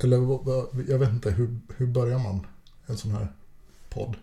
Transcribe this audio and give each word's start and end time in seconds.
Eller 0.00 0.16
jag 0.88 0.98
vet 0.98 1.10
inte, 1.10 1.30
hur, 1.30 1.58
hur 1.76 1.86
börjar 1.86 2.18
man 2.18 2.46
en 2.86 2.96
sån 2.96 3.10
här 3.10 3.32
podd? 3.88 4.16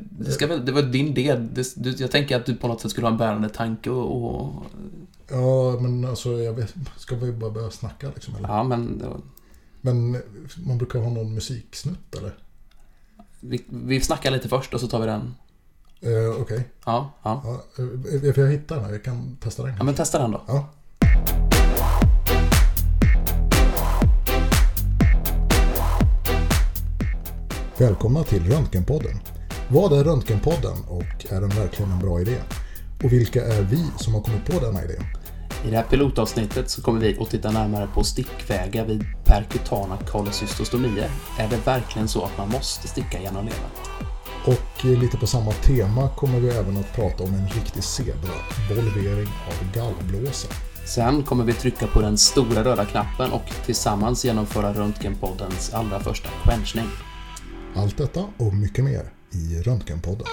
Det, 0.00 0.32
ska 0.32 0.46
väl, 0.46 0.64
det 0.66 0.72
var 0.72 0.82
din 0.82 1.14
del. 1.14 1.48
Det, 1.54 2.00
jag 2.00 2.10
tänker 2.10 2.36
att 2.36 2.46
du 2.46 2.56
på 2.56 2.68
något 2.68 2.80
sätt 2.80 2.90
skulle 2.90 3.06
ha 3.06 3.12
en 3.12 3.18
bärande 3.18 3.48
tanke 3.48 3.90
och... 3.90 4.24
och 4.24 4.64
Ja, 5.28 5.78
men 5.80 6.04
alltså 6.04 6.32
jag 6.32 6.52
vet, 6.52 6.74
ska 6.96 7.16
vi 7.16 7.32
bara 7.32 7.50
börja 7.50 7.70
snacka 7.70 8.10
liksom? 8.14 8.36
Eller? 8.36 8.48
ja, 8.48 8.62
men 8.62 8.98
var, 8.98 9.20
Men 9.80 10.16
man 10.66 10.78
brukar 10.78 10.98
ha 10.98 11.10
någon 11.10 11.34
musiksnutt 11.34 12.14
eller? 12.14 12.34
vi, 13.40 13.64
vi 13.68 14.00
snackar 14.00 14.30
lite 14.30 14.48
först 14.48 14.74
och 14.74 14.80
så 14.80 14.88
tar 14.88 15.00
vi 15.00 15.06
den. 15.06 15.34
Eh, 16.00 16.40
Okej, 16.40 16.68
Ja, 16.84 17.10
ja. 17.22 17.42
ja, 17.44 17.82
eh, 17.82 18.32
för 18.34 18.40
jag 18.42 18.50
hittar 18.50 18.76
den 18.76 18.84
här, 18.84 18.92
jag 18.92 19.04
kan 19.04 19.36
testa 19.36 19.62
den. 19.62 19.74
ja 19.78 19.84
men 19.84 19.94
testa 19.94 20.18
den 20.18 20.30
då. 20.30 20.42
Ja. 20.46 20.68
Välkomna 27.82 28.24
till 28.24 28.50
Röntgenpodden. 28.50 29.20
Vad 29.68 29.92
är 29.92 30.04
Röntgenpodden 30.04 30.84
och 30.88 31.32
är 31.32 31.40
den 31.40 31.48
verkligen 31.48 31.92
en 31.92 31.98
bra 31.98 32.20
idé? 32.20 32.36
Och 33.04 33.12
vilka 33.12 33.44
är 33.44 33.62
vi 33.62 33.86
som 33.98 34.14
har 34.14 34.20
kommit 34.20 34.44
på 34.46 34.60
denna 34.60 34.84
idé? 34.84 34.94
I 35.66 35.70
det 35.70 35.76
här 35.76 35.84
pilotavsnittet 35.84 36.70
så 36.70 36.82
kommer 36.82 37.00
vi 37.00 37.18
att 37.20 37.30
titta 37.30 37.50
närmare 37.50 37.88
på 37.94 38.04
stickvägar 38.04 38.86
vid 38.86 39.04
perkutana 39.24 39.96
kollocystostomier. 39.96 41.10
Är 41.38 41.48
det 41.48 41.66
verkligen 41.66 42.08
så 42.08 42.24
att 42.24 42.38
man 42.38 42.48
måste 42.48 42.88
sticka 42.88 43.20
genom 43.20 43.44
levern? 43.44 43.70
Och 44.46 44.84
lite 44.84 45.16
på 45.16 45.26
samma 45.26 45.52
tema 45.52 46.08
kommer 46.08 46.40
vi 46.40 46.48
även 46.48 46.76
att 46.76 46.92
prata 46.92 47.24
om 47.24 47.34
en 47.34 47.48
riktig 47.48 47.84
zebra, 47.84 48.38
volvering 48.68 49.28
av 49.48 49.72
gallblåsa. 49.74 50.48
Sen 50.84 51.22
kommer 51.22 51.44
vi 51.44 51.52
trycka 51.52 51.86
på 51.86 52.00
den 52.00 52.18
stora 52.18 52.64
röda 52.64 52.84
knappen 52.84 53.32
och 53.32 53.52
tillsammans 53.66 54.24
genomföra 54.24 54.72
Röntgenpoddens 54.74 55.74
allra 55.74 56.00
första 56.00 56.28
quenchning. 56.44 56.88
Allt 57.74 57.98
detta 57.98 58.24
och 58.36 58.54
mycket 58.54 58.84
mer 58.84 59.12
i 59.30 59.62
Röntgenpodden. 59.62 60.26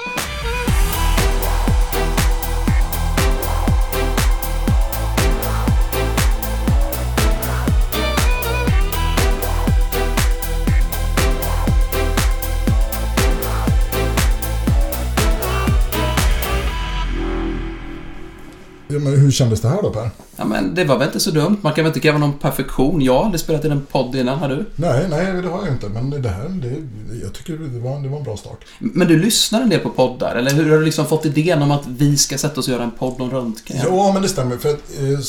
Ja, 18.91 18.99
men 18.99 19.19
hur 19.19 19.31
kändes 19.31 19.61
det 19.61 19.69
här 19.69 19.81
då 19.81 19.89
Per? 19.89 20.09
Ja, 20.35 20.45
men 20.45 20.75
det 20.75 20.83
var 20.83 20.97
väl 20.97 21.07
inte 21.07 21.19
så 21.19 21.31
dumt. 21.31 21.57
Man 21.61 21.73
kan 21.73 21.83
väl 21.83 21.89
inte 21.89 21.99
kräva 21.99 22.17
någon 22.17 22.37
perfektion. 22.37 23.01
Jag 23.01 23.13
har 23.13 23.25
aldrig 23.25 23.41
spelat 23.41 23.65
in 23.65 23.71
en 23.71 23.85
podd 23.85 24.15
innan, 24.15 24.39
har 24.39 24.49
du? 24.49 24.65
Nej, 24.75 25.07
nej 25.09 25.41
det 25.41 25.47
har 25.47 25.65
jag 25.65 25.73
inte. 25.73 25.89
Men 25.89 26.09
det 26.09 26.29
här, 26.29 26.49
det, 26.49 26.75
jag 27.23 27.33
tycker 27.33 27.53
det 27.53 27.79
var, 27.79 27.99
det 27.99 28.09
var 28.09 28.17
en 28.17 28.23
bra 28.23 28.37
start. 28.37 28.65
Men 28.79 29.07
du 29.07 29.19
lyssnar 29.19 29.61
en 29.61 29.69
del 29.69 29.79
på 29.79 29.89
poddar, 29.89 30.35
eller 30.35 30.51
hur 30.51 30.71
har 30.71 30.77
du 30.77 30.85
liksom 30.85 31.05
fått 31.05 31.25
idén 31.25 31.61
om 31.61 31.71
att 31.71 31.87
vi 31.87 32.17
ska 32.17 32.37
sätta 32.37 32.59
oss 32.59 32.67
och 32.67 32.73
göra 32.73 32.83
en 32.83 32.91
podd 32.91 33.21
om 33.21 33.31
röntgen? 33.31 33.77
Ja, 33.83 34.11
men 34.13 34.21
det 34.21 34.29
stämmer. 34.29 34.57
För 34.57 34.69
att, 34.69 34.99
eh, 34.99 35.19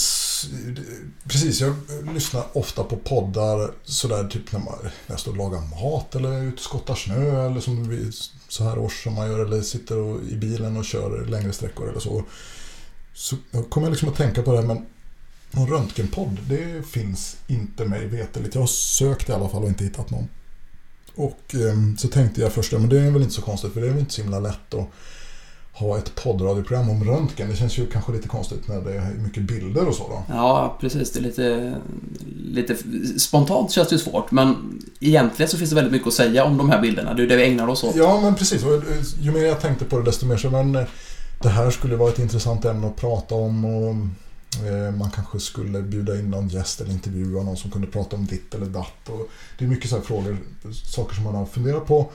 precis, 1.28 1.60
jag 1.60 1.74
lyssnar 2.14 2.42
ofta 2.52 2.84
på 2.84 2.96
poddar 2.96 3.70
sådär 3.84 4.28
typ 4.28 4.52
när, 4.52 4.60
man, 4.60 4.74
när 4.82 4.90
jag 5.06 5.20
står 5.20 5.30
och 5.30 5.38
lagar 5.38 5.60
mat 5.82 6.14
eller 6.14 6.32
är 6.32 6.42
ute 6.42 6.54
och 6.54 6.60
skottar 6.60 6.94
snö 6.94 7.46
eller 7.46 7.60
som 7.60 8.02
så 8.48 8.64
här 8.64 8.78
års 8.78 9.02
som 9.04 9.14
man 9.14 9.30
gör 9.30 9.44
eller 9.44 9.62
sitter 9.62 9.98
och, 9.98 10.20
i 10.30 10.36
bilen 10.36 10.76
och 10.76 10.84
kör 10.84 11.26
längre 11.26 11.52
sträckor 11.52 11.88
eller 11.88 12.00
så. 12.00 12.24
Så 13.14 13.36
jag 13.50 13.70
kommer 13.70 13.90
liksom 13.90 14.08
att 14.08 14.16
tänka 14.16 14.42
på 14.42 14.52
det 14.52 14.58
här, 14.58 14.66
men 14.66 14.86
någon 15.50 15.68
röntgenpodd, 15.68 16.38
det 16.48 16.86
finns 16.86 17.36
inte 17.46 17.84
mig 17.84 18.06
veterligt. 18.06 18.54
Jag 18.54 18.62
har 18.62 18.66
sökt 18.66 19.28
i 19.28 19.32
alla 19.32 19.48
fall 19.48 19.62
och 19.62 19.68
inte 19.68 19.84
hittat 19.84 20.10
någon. 20.10 20.28
Och 21.14 21.54
eh, 21.54 21.96
så 21.98 22.08
tänkte 22.08 22.40
jag 22.40 22.52
först, 22.52 22.72
ja, 22.72 22.78
men 22.78 22.88
det 22.88 23.00
är 23.00 23.10
väl 23.10 23.22
inte 23.22 23.34
så 23.34 23.42
konstigt 23.42 23.72
för 23.72 23.80
det 23.80 23.86
är 23.86 23.90
väl 23.90 24.00
inte 24.00 24.12
så 24.14 24.22
himla 24.22 24.40
lätt 24.40 24.74
att 24.74 24.88
ha 25.72 25.98
ett 25.98 26.14
poddradioprogram 26.14 26.90
om 26.90 27.04
röntgen. 27.04 27.50
Det 27.50 27.56
känns 27.56 27.78
ju 27.78 27.86
kanske 27.86 28.12
lite 28.12 28.28
konstigt 28.28 28.68
när 28.68 28.80
det 28.80 28.94
är 28.94 29.10
mycket 29.10 29.42
bilder 29.42 29.88
och 29.88 29.94
så 29.94 30.08
då. 30.08 30.22
Ja, 30.28 30.76
precis. 30.80 31.12
Det 31.12 31.20
är 31.20 31.22
lite, 31.22 31.74
lite... 32.44 32.76
Spontant 33.18 33.70
känns 33.70 33.88
det 33.88 33.94
ju 33.94 33.98
svårt, 33.98 34.30
men 34.30 34.78
egentligen 35.00 35.50
så 35.50 35.58
finns 35.58 35.70
det 35.70 35.76
väldigt 35.76 35.92
mycket 35.92 36.08
att 36.08 36.14
säga 36.14 36.44
om 36.44 36.56
de 36.58 36.70
här 36.70 36.80
bilderna. 36.80 37.14
Det 37.14 37.20
är 37.20 37.22
ju 37.22 37.28
det 37.28 37.36
vi 37.36 37.44
ägnar 37.44 37.68
oss 37.68 37.84
åt. 37.84 37.96
Ja, 37.96 38.20
men 38.20 38.34
precis. 38.34 38.62
Eh, 38.62 38.80
Ju 39.20 39.30
mer 39.30 39.44
jag 39.44 39.60
tänkte 39.60 39.84
på 39.84 39.98
det 39.98 40.04
desto 40.04 40.26
mer 40.26 40.36
så 40.36 40.50
men 40.50 40.74
eh, 40.74 40.84
det 41.42 41.48
här 41.48 41.70
skulle 41.70 41.96
vara 41.96 42.10
ett 42.10 42.18
intressant 42.18 42.64
ämne 42.64 42.86
att 42.86 42.96
prata 42.96 43.34
om 43.34 43.64
och 43.64 43.94
eh, 44.66 44.94
man 44.94 45.10
kanske 45.10 45.40
skulle 45.40 45.82
bjuda 45.82 46.18
in 46.18 46.30
någon 46.30 46.48
gäst 46.48 46.80
eller 46.80 46.92
intervjua 46.92 47.42
någon 47.42 47.56
som 47.56 47.70
kunde 47.70 47.86
prata 47.86 48.16
om 48.16 48.26
ditt 48.26 48.54
eller 48.54 48.66
datt. 48.66 49.08
Och 49.08 49.28
det 49.58 49.64
är 49.64 49.68
mycket 49.68 49.90
så 49.90 49.96
här 49.96 50.02
frågor, 50.02 50.38
saker 50.72 51.14
som 51.14 51.24
man 51.24 51.34
har 51.34 51.46
funderat 51.46 51.86
på 51.86 52.10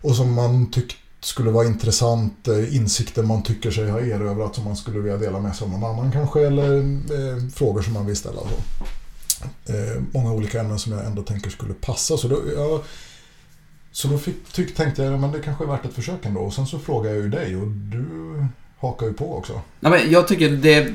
och 0.00 0.16
som 0.16 0.34
man 0.34 0.70
tyckt 0.70 0.96
skulle 1.20 1.50
vara 1.50 1.66
intressant, 1.66 2.48
eh, 2.48 2.76
insikter 2.76 3.22
man 3.22 3.42
tycker 3.42 3.70
sig 3.70 3.90
ha 3.90 4.00
erövrat 4.00 4.54
som 4.54 4.64
man 4.64 4.76
skulle 4.76 4.98
vilja 4.98 5.18
dela 5.18 5.40
med 5.40 5.56
sig 5.56 5.64
av 5.64 5.70
någon 5.70 5.90
annan 5.90 6.12
kanske 6.12 6.46
eller 6.46 6.78
eh, 6.78 7.48
frågor 7.54 7.82
som 7.82 7.92
man 7.92 8.06
vill 8.06 8.16
ställa. 8.16 8.40
Så. 8.40 8.84
Eh, 9.72 10.02
många 10.12 10.32
olika 10.32 10.60
ämnen 10.60 10.78
som 10.78 10.92
jag 10.92 11.06
ändå 11.06 11.22
tänker 11.22 11.50
skulle 11.50 11.74
passa. 11.74 12.16
Så 12.16 12.28
då, 12.28 12.40
jag, 12.56 12.80
så 13.92 14.08
då 14.08 14.18
fick, 14.18 14.52
tyck, 14.52 14.74
tänkte 14.74 15.02
jag 15.02 15.20
men 15.20 15.32
det 15.32 15.38
kanske 15.38 15.64
är 15.64 15.68
värt 15.68 15.84
ett 15.84 15.94
försök 15.94 16.26
ändå. 16.26 16.40
Och 16.40 16.52
sen 16.52 16.66
så 16.66 16.78
frågade 16.78 17.14
jag 17.14 17.24
ju 17.24 17.30
dig 17.30 17.56
och 17.56 17.66
du 17.66 18.06
hakar 18.78 19.06
ju 19.06 19.12
på 19.12 19.36
också. 19.36 19.60
Nej, 19.80 19.92
men 19.92 20.12
jag 20.12 20.28
tycker 20.28 20.50
det... 20.50 20.92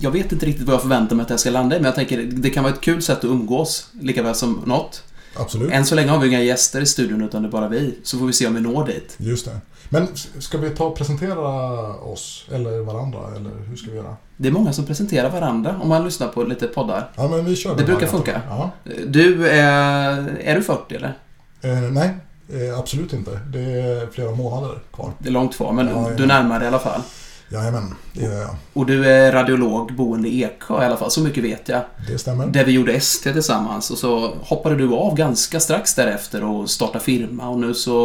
Jag 0.00 0.10
vet 0.10 0.32
inte 0.32 0.46
riktigt 0.46 0.66
vad 0.66 0.74
jag 0.74 0.82
förväntar 0.82 1.16
mig 1.16 1.22
att 1.22 1.28
det 1.28 1.34
här 1.34 1.38
ska 1.38 1.50
landa 1.50 1.76
i, 1.76 1.78
men 1.78 1.84
jag 1.84 1.94
tänker 1.94 2.22
det 2.22 2.50
kan 2.50 2.64
vara 2.64 2.74
ett 2.74 2.80
kul 2.80 3.02
sätt 3.02 3.18
att 3.18 3.24
umgås, 3.24 3.88
lika 4.00 4.22
väl 4.22 4.34
som 4.34 4.62
något. 4.66 5.02
Absolut. 5.36 5.72
Än 5.72 5.86
så 5.86 5.94
länge 5.94 6.10
har 6.10 6.18
vi 6.18 6.28
inga 6.28 6.40
gäster 6.40 6.80
i 6.80 6.86
studion, 6.86 7.22
utan 7.22 7.42
det 7.42 7.48
är 7.48 7.50
bara 7.50 7.68
vi. 7.68 7.98
Så 8.02 8.18
får 8.18 8.26
vi 8.26 8.32
se 8.32 8.46
om 8.46 8.54
vi 8.54 8.60
når 8.60 8.86
dit. 8.86 9.14
Just 9.18 9.44
det. 9.44 9.60
Men 9.88 10.08
ska 10.38 10.58
vi 10.58 10.70
ta 10.70 10.84
och 10.84 10.96
presentera 10.96 11.48
oss 11.94 12.46
eller 12.52 12.80
varandra 12.80 13.18
eller 13.36 13.50
hur 13.68 13.76
ska 13.76 13.90
vi 13.90 13.96
göra? 13.96 14.16
Det 14.36 14.48
är 14.48 14.52
många 14.52 14.72
som 14.72 14.86
presenterar 14.86 15.30
varandra 15.30 15.80
om 15.82 15.88
man 15.88 16.04
lyssnar 16.04 16.28
på 16.28 16.42
lite 16.42 16.66
poddar. 16.66 17.10
Ja 17.16 17.28
men 17.28 17.44
vi 17.44 17.56
kör 17.56 17.76
Det 17.76 17.84
brukar 17.84 18.06
funka. 18.06 18.40
Ja. 18.48 18.70
Du 19.06 19.48
är... 19.48 20.38
Är 20.40 20.54
du 20.54 20.62
40 20.62 20.94
eller? 20.94 21.18
Eh, 21.64 21.80
nej, 21.80 22.10
eh, 22.48 22.78
absolut 22.78 23.12
inte. 23.12 23.30
Det 23.52 23.60
är 23.60 24.06
flera 24.06 24.30
månader 24.30 24.78
kvar. 24.92 25.12
Det 25.18 25.28
är 25.28 25.32
långt 25.32 25.56
kvar, 25.56 25.72
men 25.72 25.88
Ja, 25.88 26.10
du 26.16 26.22
är 26.22 26.26
närmare 26.26 26.64
i 26.64 26.66
alla 26.66 26.78
fall. 26.78 27.00
Jajamän, 27.48 27.94
det 28.12 28.22
gör 28.22 28.40
jag. 28.40 28.56
Och 28.72 28.86
du 28.86 29.06
är 29.10 29.32
radiolog 29.32 29.94
boende 29.94 30.28
i 30.28 30.42
Eksjö 30.44 30.82
i 30.82 30.86
alla 30.86 30.96
fall, 30.96 31.10
så 31.10 31.20
mycket 31.20 31.44
vet 31.44 31.68
jag. 31.68 31.82
Det 32.08 32.18
stämmer. 32.18 32.46
Där 32.46 32.64
vi 32.64 32.72
gjorde 32.72 32.92
ST 32.92 33.32
tillsammans 33.32 33.90
och 33.90 33.98
så 33.98 34.34
hoppade 34.42 34.76
du 34.76 34.94
av 34.94 35.16
ganska 35.16 35.60
strax 35.60 35.94
därefter 35.94 36.44
och 36.44 36.70
startade 36.70 37.04
firma 37.04 37.48
och 37.48 37.60
nu 37.60 37.74
så 37.74 38.04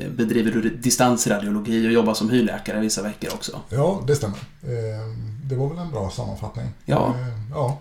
eh, 0.00 0.08
bedriver 0.16 0.50
du 0.50 0.70
distansradiologi 0.70 1.88
och 1.88 1.92
jobbar 1.92 2.14
som 2.14 2.30
hyrläkare 2.30 2.80
vissa 2.80 3.02
veckor 3.02 3.30
också. 3.34 3.60
Ja, 3.68 4.02
det 4.06 4.16
stämmer. 4.16 4.38
Eh, 4.62 5.08
det 5.44 5.56
var 5.56 5.68
väl 5.68 5.78
en 5.78 5.90
bra 5.90 6.10
sammanfattning. 6.10 6.66
Ja. 6.84 7.06
Eh, 7.08 7.26
ja. 7.50 7.78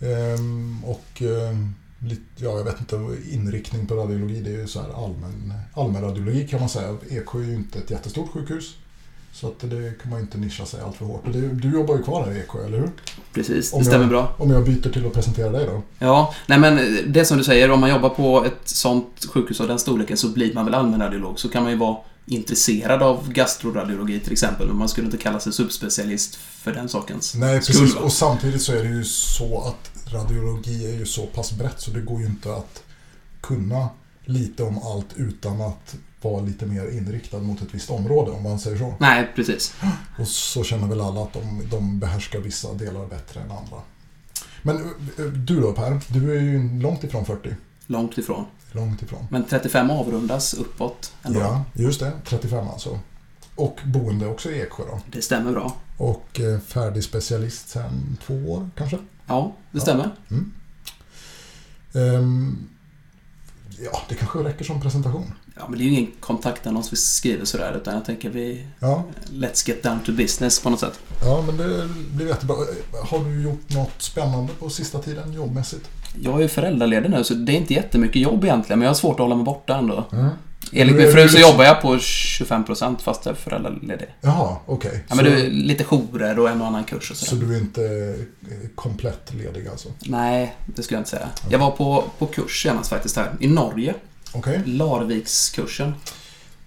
Ehm, 0.00 0.84
och 0.84 1.22
eh, 1.22 1.56
lite, 2.08 2.22
ja, 2.36 2.56
jag 2.56 2.64
vet 2.64 2.80
inte, 2.80 2.96
inriktning 3.30 3.86
på 3.86 3.94
radiologi 3.94 4.40
det 4.40 4.50
är 4.50 4.58
ju 4.58 4.66
så 4.66 4.80
här 4.80 5.04
allmän, 5.04 5.52
allmän 5.74 6.02
radiologi 6.02 6.48
kan 6.48 6.60
man 6.60 6.68
säga. 6.68 6.96
Eksjö 7.10 7.38
är 7.38 7.44
ju 7.44 7.54
inte 7.54 7.78
ett 7.78 7.90
jättestort 7.90 8.30
sjukhus. 8.32 8.74
Så 9.32 9.46
att 9.46 9.60
det 9.60 9.98
kan 10.02 10.10
man 10.10 10.18
ju 10.18 10.22
inte 10.22 10.38
nischa 10.38 10.66
sig 10.66 10.80
allt 10.80 10.96
för 10.96 11.04
hårt. 11.04 11.24
Det, 11.32 11.40
du 11.48 11.70
jobbar 11.72 11.96
ju 11.96 12.02
kvar 12.02 12.24
här 12.26 12.32
i 12.32 12.38
Eksjö, 12.38 12.64
eller 12.66 12.78
hur? 12.78 12.90
Precis, 13.32 13.72
Om 13.72 13.78
det 13.78 13.84
stämmer 13.84 14.00
jag- 14.04 14.10
bra. 14.10 14.34
Om 14.38 14.50
jag 14.50 14.64
byter 14.64 14.90
till 14.92 15.06
att 15.06 15.12
presentera 15.12 15.50
dig 15.50 15.66
då? 15.66 15.82
Ja, 15.98 16.34
nej 16.46 16.58
men 16.58 16.98
det 17.12 17.24
som 17.24 17.38
du 17.38 17.44
säger, 17.44 17.70
om 17.70 17.80
man 17.80 17.90
jobbar 17.90 18.08
på 18.08 18.44
ett 18.44 18.68
sånt 18.68 19.24
sjukhus 19.32 19.60
av 19.60 19.68
den 19.68 19.78
storleken 19.78 20.16
så 20.16 20.28
blir 20.28 20.54
man 20.54 20.64
väl 20.64 20.74
allmänradiolog. 20.74 21.40
Så 21.40 21.48
kan 21.48 21.62
man 21.62 21.72
ju 21.72 21.78
vara 21.78 21.96
intresserad 22.26 23.02
av 23.02 23.32
gastroradiologi 23.32 24.20
till 24.20 24.32
exempel, 24.32 24.66
men 24.66 24.76
man 24.76 24.88
skulle 24.88 25.06
inte 25.06 25.18
kalla 25.18 25.40
sig 25.40 25.52
subspecialist 25.52 26.34
för 26.36 26.72
den 26.72 26.88
sakens 26.88 27.34
Nej, 27.34 27.62
skull. 27.62 27.80
precis. 27.80 27.94
va? 27.96 28.00
Och 28.00 28.12
samtidigt 28.12 28.62
så 28.62 28.72
är 28.72 28.82
det 28.82 28.90
ju 28.90 29.04
så 29.04 29.62
att 29.62 30.12
radiologi 30.12 30.92
är 30.92 30.98
ju 30.98 31.06
så 31.06 31.26
pass 31.26 31.52
brett 31.52 31.80
så 31.80 31.90
det 31.90 32.00
går 32.00 32.20
ju 32.20 32.26
inte 32.26 32.54
att 32.54 32.82
kunna 33.40 33.88
lite 34.24 34.62
om 34.62 34.78
allt 34.78 35.08
utan 35.16 35.60
att 35.60 35.96
vara 36.22 36.40
lite 36.40 36.66
mer 36.66 36.90
inriktad 36.90 37.38
mot 37.38 37.62
ett 37.62 37.74
visst 37.74 37.90
område 37.90 38.30
om 38.30 38.42
man 38.42 38.58
säger 38.58 38.78
så. 38.78 38.94
Nej, 39.00 39.32
precis. 39.34 39.74
Och 40.18 40.28
så 40.28 40.64
känner 40.64 40.88
väl 40.88 41.00
alla 41.00 41.22
att 41.22 41.32
de, 41.32 41.62
de 41.70 41.98
behärskar 41.98 42.38
vissa 42.38 42.72
delar 42.72 43.06
bättre 43.06 43.40
än 43.40 43.50
andra. 43.50 43.76
Men 44.62 44.76
eh, 45.18 45.24
du 45.24 45.60
då 45.60 45.72
Per, 45.72 46.00
du 46.08 46.36
är 46.36 46.40
ju 46.40 46.80
långt 46.80 47.04
ifrån 47.04 47.24
40. 47.24 47.54
Långt 47.86 48.18
ifrån. 48.18 48.44
Långt 48.72 49.02
ifrån. 49.02 49.26
Men 49.30 49.44
35 49.44 49.90
avrundas 49.90 50.54
uppåt 50.54 51.12
ändå. 51.22 51.40
Ja, 51.40 51.64
just 51.74 52.00
det. 52.00 52.12
35 52.24 52.68
alltså. 52.68 52.98
Och 53.56 53.80
boende 53.84 54.26
också 54.26 54.50
i 54.50 54.60
Eksjö 54.62 54.82
då. 54.90 55.00
Det 55.10 55.22
stämmer 55.22 55.52
bra. 55.52 55.76
Och 55.98 56.40
eh, 56.40 56.60
färdig 56.60 57.04
specialist 57.04 57.68
sedan 57.68 58.18
två 58.26 58.34
år 58.34 58.70
kanske. 58.76 58.98
Ja, 59.26 59.52
det 59.70 59.78
Ja. 59.78 59.82
stämmer. 59.82 60.10
Ehm, 61.94 62.68
ja, 63.84 64.00
det 64.08 64.14
kanske 64.14 64.38
räcker 64.38 64.64
som 64.64 64.80
presentation. 64.80 65.32
Ja, 65.56 65.62
men 65.68 65.78
det 65.78 65.84
är 65.84 65.86
ju 65.86 65.92
ingen 65.98 66.12
kontaktannons 66.20 66.92
vi 66.92 66.96
skriver 66.96 67.44
sådär, 67.44 67.76
utan 67.80 67.94
jag 67.94 68.04
tänker 68.04 68.30
vi... 68.30 68.66
Ja, 68.80 69.04
Let's 69.30 69.68
get 69.68 69.82
down 69.82 70.00
to 70.00 70.12
business 70.12 70.60
på 70.60 70.70
något 70.70 70.80
sätt. 70.80 71.00
ja 71.22 71.42
men 71.46 71.56
det 71.56 71.88
blir 72.14 72.26
jättebra. 72.26 72.56
Har 73.10 73.24
du 73.24 73.42
gjort 73.42 73.70
något 73.74 74.02
spännande 74.02 74.52
på 74.58 74.70
sista 74.70 74.98
tiden 75.02 75.32
jobbmässigt? 75.32 75.88
Jag 76.22 76.34
är 76.34 76.42
ju 76.42 76.48
föräldraledig 76.48 77.10
nu, 77.10 77.24
så 77.24 77.34
det 77.34 77.52
är 77.52 77.56
inte 77.56 77.74
jättemycket 77.74 78.22
jobb 78.22 78.44
egentligen, 78.44 78.78
men 78.78 78.84
jag 78.86 78.90
har 78.90 78.94
svårt 78.96 79.14
att 79.14 79.18
hålla 79.20 79.34
mig 79.34 79.44
borta 79.44 79.76
ändå. 79.76 80.04
Mm. 80.12 80.28
Enligt 80.72 80.96
Du 80.96 81.02
min 81.02 81.12
fru 81.12 81.20
så 81.20 81.22
liksom- 81.36 81.40
jobbar 81.40 81.64
jag 81.64 81.82
på 81.82 81.96
25% 81.98 82.96
fast 83.02 83.26
jag 83.26 83.32
är 83.32 83.36
föräldraledig. 83.36 84.06
Jaha, 84.20 84.56
okej. 84.66 85.04
Ja, 85.08 85.14
men 85.14 85.24
så, 85.24 85.30
är 85.30 85.50
lite 85.50 85.84
jourer 85.84 86.38
och 86.38 86.50
en 86.50 86.60
och 86.60 86.66
annan 86.66 86.84
kurs 86.84 87.10
och 87.10 87.16
så 87.16 87.24
sådär. 87.24 87.46
du 87.46 87.54
är 87.54 87.58
inte 87.60 87.84
eh, 88.42 88.68
komplett 88.74 89.34
ledig 89.34 89.68
alltså? 89.68 89.88
Nej, 90.04 90.54
det 90.76 90.82
skulle 90.82 90.96
jag 90.96 91.00
inte 91.00 91.10
säga. 91.10 91.28
Jag 91.50 91.58
var 91.58 91.70
på, 91.70 92.04
på 92.18 92.26
kurs 92.26 92.62
senast 92.62 92.90
faktiskt 92.90 93.16
här, 93.16 93.30
i 93.40 93.48
Norge. 93.48 93.94
Okej. 94.32 94.60
Larvikskursen. 94.64 95.94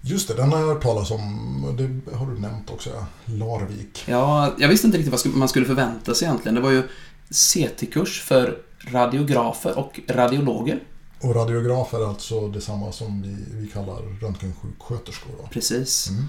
Just 0.00 0.28
det, 0.28 0.34
den 0.34 0.52
har 0.52 0.58
jag 0.60 0.66
hört 0.66 0.82
talas 0.82 1.10
om. 1.10 1.76
Det 1.78 2.16
har 2.16 2.26
du 2.26 2.40
nämnt 2.40 2.70
också, 2.70 2.90
ja. 2.90 3.06
Larvik. 3.24 4.04
Ja, 4.06 4.54
jag 4.58 4.68
visste 4.68 4.86
inte 4.86 4.98
riktigt 4.98 5.24
vad 5.26 5.34
man 5.36 5.48
skulle 5.48 5.66
förvänta 5.66 6.14
sig 6.14 6.28
egentligen. 6.28 6.54
Det 6.54 6.60
var 6.60 6.70
ju 6.70 6.82
CT-kurs 7.30 8.22
för 8.22 8.58
radiografer 8.90 9.78
och 9.78 10.00
radiologer. 10.08 10.80
Och 11.20 11.34
radiograf 11.34 11.94
är 11.94 12.08
alltså 12.08 12.48
detsamma 12.48 12.92
som 12.92 13.22
vi, 13.22 13.36
vi 13.60 13.68
kallar 13.68 14.20
röntgensjuksköterskor. 14.20 15.32
Då. 15.38 15.46
Precis. 15.46 16.08
Mm. 16.08 16.24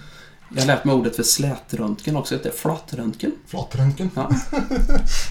Jag 0.55 0.61
har 0.61 0.67
lärt 0.67 0.85
mig 0.85 0.95
ordet 0.95 1.15
för 1.15 1.23
slätröntgen 1.23 2.15
också. 2.15 2.37
Det 2.43 2.49
är 2.49 2.53
flatröntgen. 2.53 3.31
Flatröntgen. 3.47 4.09
Ja. 4.15 4.29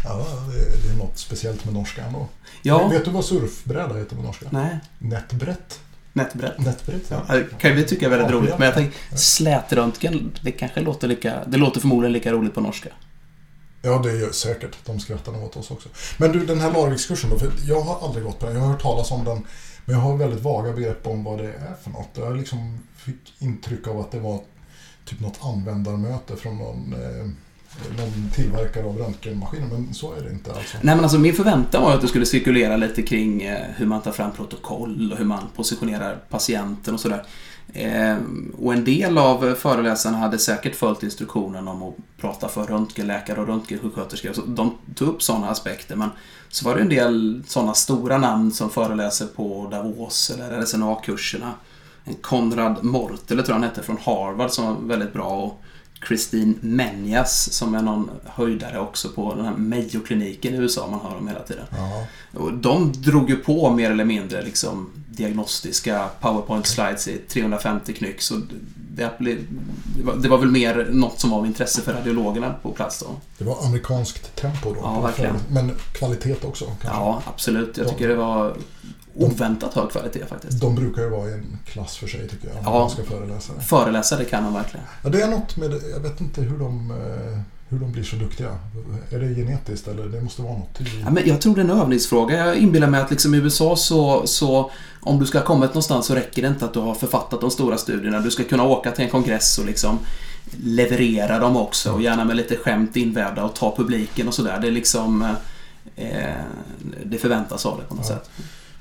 Ja, 0.04 0.26
det, 0.52 0.88
det 0.88 0.94
är 0.94 0.96
något 0.98 1.18
speciellt 1.18 1.64
med 1.64 1.74
norska 1.74 2.04
ändå. 2.04 2.28
Ja. 2.62 2.88
Vet 2.88 3.04
du 3.04 3.10
vad 3.10 3.24
surfbräda 3.24 3.94
heter 3.94 4.16
på 4.16 4.22
norska? 4.22 4.46
Nej. 4.50 4.78
Nätbrett. 4.98 5.80
Nätbrett. 6.12 6.58
Nätbrett, 6.58 7.02
ja. 7.08 7.22
Ja, 7.28 7.34
det 7.34 7.58
kan 7.58 7.76
vi 7.76 7.84
tycka 7.84 8.06
är 8.06 8.10
väldigt 8.10 8.30
Ja, 8.30 8.36
roligt. 8.36 8.58
Men 8.58 8.66
jag 8.66 8.74
tänker, 8.74 9.16
slätröntgen, 9.16 10.32
det 10.42 10.52
kanske 10.52 10.80
låter 10.80 11.08
lika... 11.08 11.44
Det 11.46 11.56
låter 11.56 11.80
förmodligen 11.80 12.12
lika 12.12 12.32
roligt 12.32 12.54
på 12.54 12.60
norska. 12.60 12.88
Ja, 13.82 14.00
det 14.04 14.12
gör 14.12 14.30
säkert. 14.30 14.76
De 14.84 15.00
skrattar 15.00 15.32
nog 15.32 15.44
åt 15.44 15.56
oss 15.56 15.70
också. 15.70 15.88
Men 16.18 16.32
du, 16.32 16.46
den 16.46 16.60
här 16.60 16.72
Larvikskursen 16.72 17.30
då? 17.30 17.38
För 17.38 17.52
jag 17.66 17.80
har 17.80 18.06
aldrig 18.06 18.24
gått 18.24 18.38
på 18.38 18.46
den. 18.46 18.54
Jag 18.54 18.62
har 18.62 18.68
hört 18.68 18.82
talas 18.82 19.10
om 19.10 19.24
den. 19.24 19.46
Men 19.84 19.94
jag 19.94 20.02
har 20.02 20.16
väldigt 20.16 20.40
vaga 20.40 20.72
begrepp 20.72 21.06
om 21.06 21.24
vad 21.24 21.38
det 21.38 21.52
är 21.52 21.74
för 21.82 21.90
något. 21.90 22.10
Jag 22.14 22.36
liksom 22.36 22.78
fick 22.96 23.34
intryck 23.38 23.86
av 23.86 24.00
att 24.00 24.10
det 24.10 24.20
var 24.20 24.40
typ 25.04 25.20
något 25.20 25.38
användarmöte 25.42 26.36
från 26.36 26.58
någon, 26.58 26.92
eh, 26.92 27.26
någon 27.98 28.30
tillverkare 28.34 28.84
av 28.84 28.98
röntgenmaskiner. 28.98 29.66
Men 29.66 29.94
så 29.94 30.12
är 30.12 30.22
det 30.22 30.30
inte 30.30 30.52
alltså. 30.52 30.76
Nej 30.82 30.94
men 30.94 31.04
alltså 31.04 31.18
min 31.18 31.34
förväntan 31.34 31.82
var 31.82 31.94
att 31.94 32.00
det 32.00 32.08
skulle 32.08 32.26
cirkulera 32.26 32.76
lite 32.76 33.02
kring 33.02 33.42
eh, 33.42 33.66
hur 33.76 33.86
man 33.86 34.02
tar 34.02 34.12
fram 34.12 34.32
protokoll 34.32 35.12
och 35.12 35.18
hur 35.18 35.24
man 35.24 35.48
positionerar 35.56 36.22
patienten 36.28 36.94
och 36.94 37.00
sådär. 37.00 37.24
Eh, 37.72 38.16
och 38.58 38.72
en 38.72 38.84
del 38.84 39.18
av 39.18 39.54
föreläsarna 39.54 40.18
hade 40.18 40.38
säkert 40.38 40.76
följt 40.76 41.02
instruktionen 41.02 41.68
om 41.68 41.82
att 41.82 41.94
prata 42.20 42.48
för 42.48 42.64
röntgenläkare 42.64 43.40
och 43.40 43.46
röntgensjuksköterskor. 43.46 44.32
Så 44.32 44.42
de 44.46 44.74
tog 44.94 45.08
upp 45.08 45.22
sådana 45.22 45.48
aspekter. 45.48 45.96
Men 45.96 46.10
så 46.48 46.64
var 46.64 46.74
det 46.74 46.80
en 46.80 46.88
del 46.88 47.42
sådana 47.46 47.74
stora 47.74 48.18
namn 48.18 48.52
som 48.52 48.70
föreläser 48.70 49.26
på 49.26 49.68
Davos 49.70 50.30
eller 50.30 50.60
RSNA-kurserna. 50.60 51.52
Konrad 52.20 52.84
Mortele 52.84 53.42
tror 53.42 53.54
jag 53.54 53.60
han 53.60 53.62
hette 53.62 53.82
från 53.82 53.98
Harvard 54.02 54.50
som 54.50 54.64
var 54.64 54.74
väldigt 54.74 55.12
bra. 55.12 55.28
Och 55.28 55.62
Christine 56.08 56.54
Menjas 56.60 57.52
som 57.52 57.74
är 57.74 57.82
någon 57.82 58.10
höjdare 58.24 58.78
också 58.78 59.08
på 59.08 59.34
den 59.34 59.44
här 59.44 59.56
Mayo-kliniken 59.56 60.54
i 60.54 60.56
USA 60.56 60.86
man 60.90 61.00
hör 61.00 61.18
om 61.18 61.28
hela 61.28 61.42
tiden. 61.42 61.64
Ja. 61.70 62.06
Och 62.40 62.52
de 62.52 62.92
drog 62.92 63.30
ju 63.30 63.36
på 63.36 63.70
mer 63.70 63.90
eller 63.90 64.04
mindre 64.04 64.42
liksom 64.42 64.90
diagnostiska 65.18 66.08
powerpoint-slides 66.20 67.08
i 67.08 67.18
350 67.18 67.92
knyck. 67.92 68.22
Så 68.22 68.40
det, 68.92 69.10
var, 70.02 70.16
det 70.16 70.28
var 70.28 70.38
väl 70.38 70.50
mer 70.50 70.88
något 70.90 71.20
som 71.20 71.30
var 71.30 71.38
av 71.38 71.46
intresse 71.46 71.82
för 71.82 71.92
radiologerna 71.92 72.54
på 72.62 72.72
plats 72.72 73.00
då. 73.00 73.06
Det 73.38 73.44
var 73.44 73.64
amerikanskt 73.66 74.36
tempo 74.36 74.74
då. 74.74 74.80
Ja, 74.82 75.00
verkligen. 75.00 75.36
Men 75.48 75.72
kvalitet 75.92 76.44
också 76.44 76.64
kanske. 76.64 76.88
Ja, 76.88 77.22
absolut. 77.26 77.76
Jag 77.76 77.88
tycker 77.88 78.08
det 78.08 78.16
var 78.16 78.56
oväntat 79.14 79.74
hög 79.74 79.90
kvalitet 79.90 80.26
faktiskt. 80.26 80.60
De 80.60 80.74
brukar 80.74 81.02
ju 81.02 81.08
vara 81.08 81.28
i 81.28 81.32
en 81.32 81.58
klass 81.64 81.96
för 81.96 82.06
sig 82.06 82.28
tycker 82.28 82.48
jag. 82.48 82.56
Ja. 82.64 82.90
Föreläsare. 83.08 83.60
Föreläsare 83.60 84.24
kan 84.24 84.44
de 84.44 84.54
verkligen. 84.54 84.86
Ja, 85.02 85.08
det 85.08 85.22
är 85.22 85.28
något 85.28 85.56
med. 85.56 85.72
Jag 85.92 86.00
vet 86.00 86.20
inte 86.20 86.40
hur 86.40 86.58
de, 86.58 86.90
eh, 86.90 87.38
hur 87.68 87.78
de 87.78 87.92
blir 87.92 88.02
så 88.02 88.16
duktiga. 88.16 88.58
Är 89.10 89.18
det 89.18 89.34
genetiskt 89.34 89.88
eller 89.88 90.06
det 90.08 90.20
måste 90.20 90.42
vara 90.42 90.58
något 90.58 90.80
i... 90.80 90.84
Ja, 91.04 91.10
men 91.10 91.28
jag 91.28 91.40
tror 91.40 91.54
det 91.54 91.60
är 91.60 91.64
en 91.64 91.70
övningsfråga. 91.70 92.46
Jag 92.46 92.56
inbillar 92.56 92.86
mig 92.90 93.00
att 93.00 93.10
liksom 93.10 93.34
i 93.34 93.38
USA 93.38 93.76
så, 93.76 94.26
så 94.26 94.70
om 95.00 95.18
du 95.18 95.26
ska 95.26 95.38
ha 95.38 95.44
kommit 95.46 95.70
någonstans 95.70 96.06
så 96.06 96.14
räcker 96.14 96.42
det 96.42 96.48
inte 96.48 96.64
att 96.64 96.74
du 96.74 96.80
har 96.80 96.94
författat 96.94 97.40
de 97.40 97.50
stora 97.50 97.78
studierna. 97.78 98.20
Du 98.20 98.30
ska 98.30 98.44
kunna 98.44 98.62
åka 98.64 98.90
till 98.90 99.04
en 99.04 99.10
kongress 99.10 99.58
och 99.58 99.66
liksom 99.66 99.98
leverera 100.62 101.38
dem 101.38 101.56
också 101.56 101.92
och 101.92 102.02
gärna 102.02 102.24
med 102.24 102.36
lite 102.36 102.56
skämt 102.56 102.96
invävda 102.96 103.44
och 103.44 103.54
ta 103.54 103.76
publiken 103.76 104.28
och 104.28 104.34
sådär. 104.34 104.58
Det 104.60 104.66
är 104.68 104.72
liksom 104.72 105.22
eh, 105.96 106.08
det 107.04 107.18
förväntas 107.18 107.66
av 107.66 107.78
det 107.78 107.84
på 107.84 107.94
något 107.94 108.06
Ja. 108.08 108.14
sätt. 108.16 108.30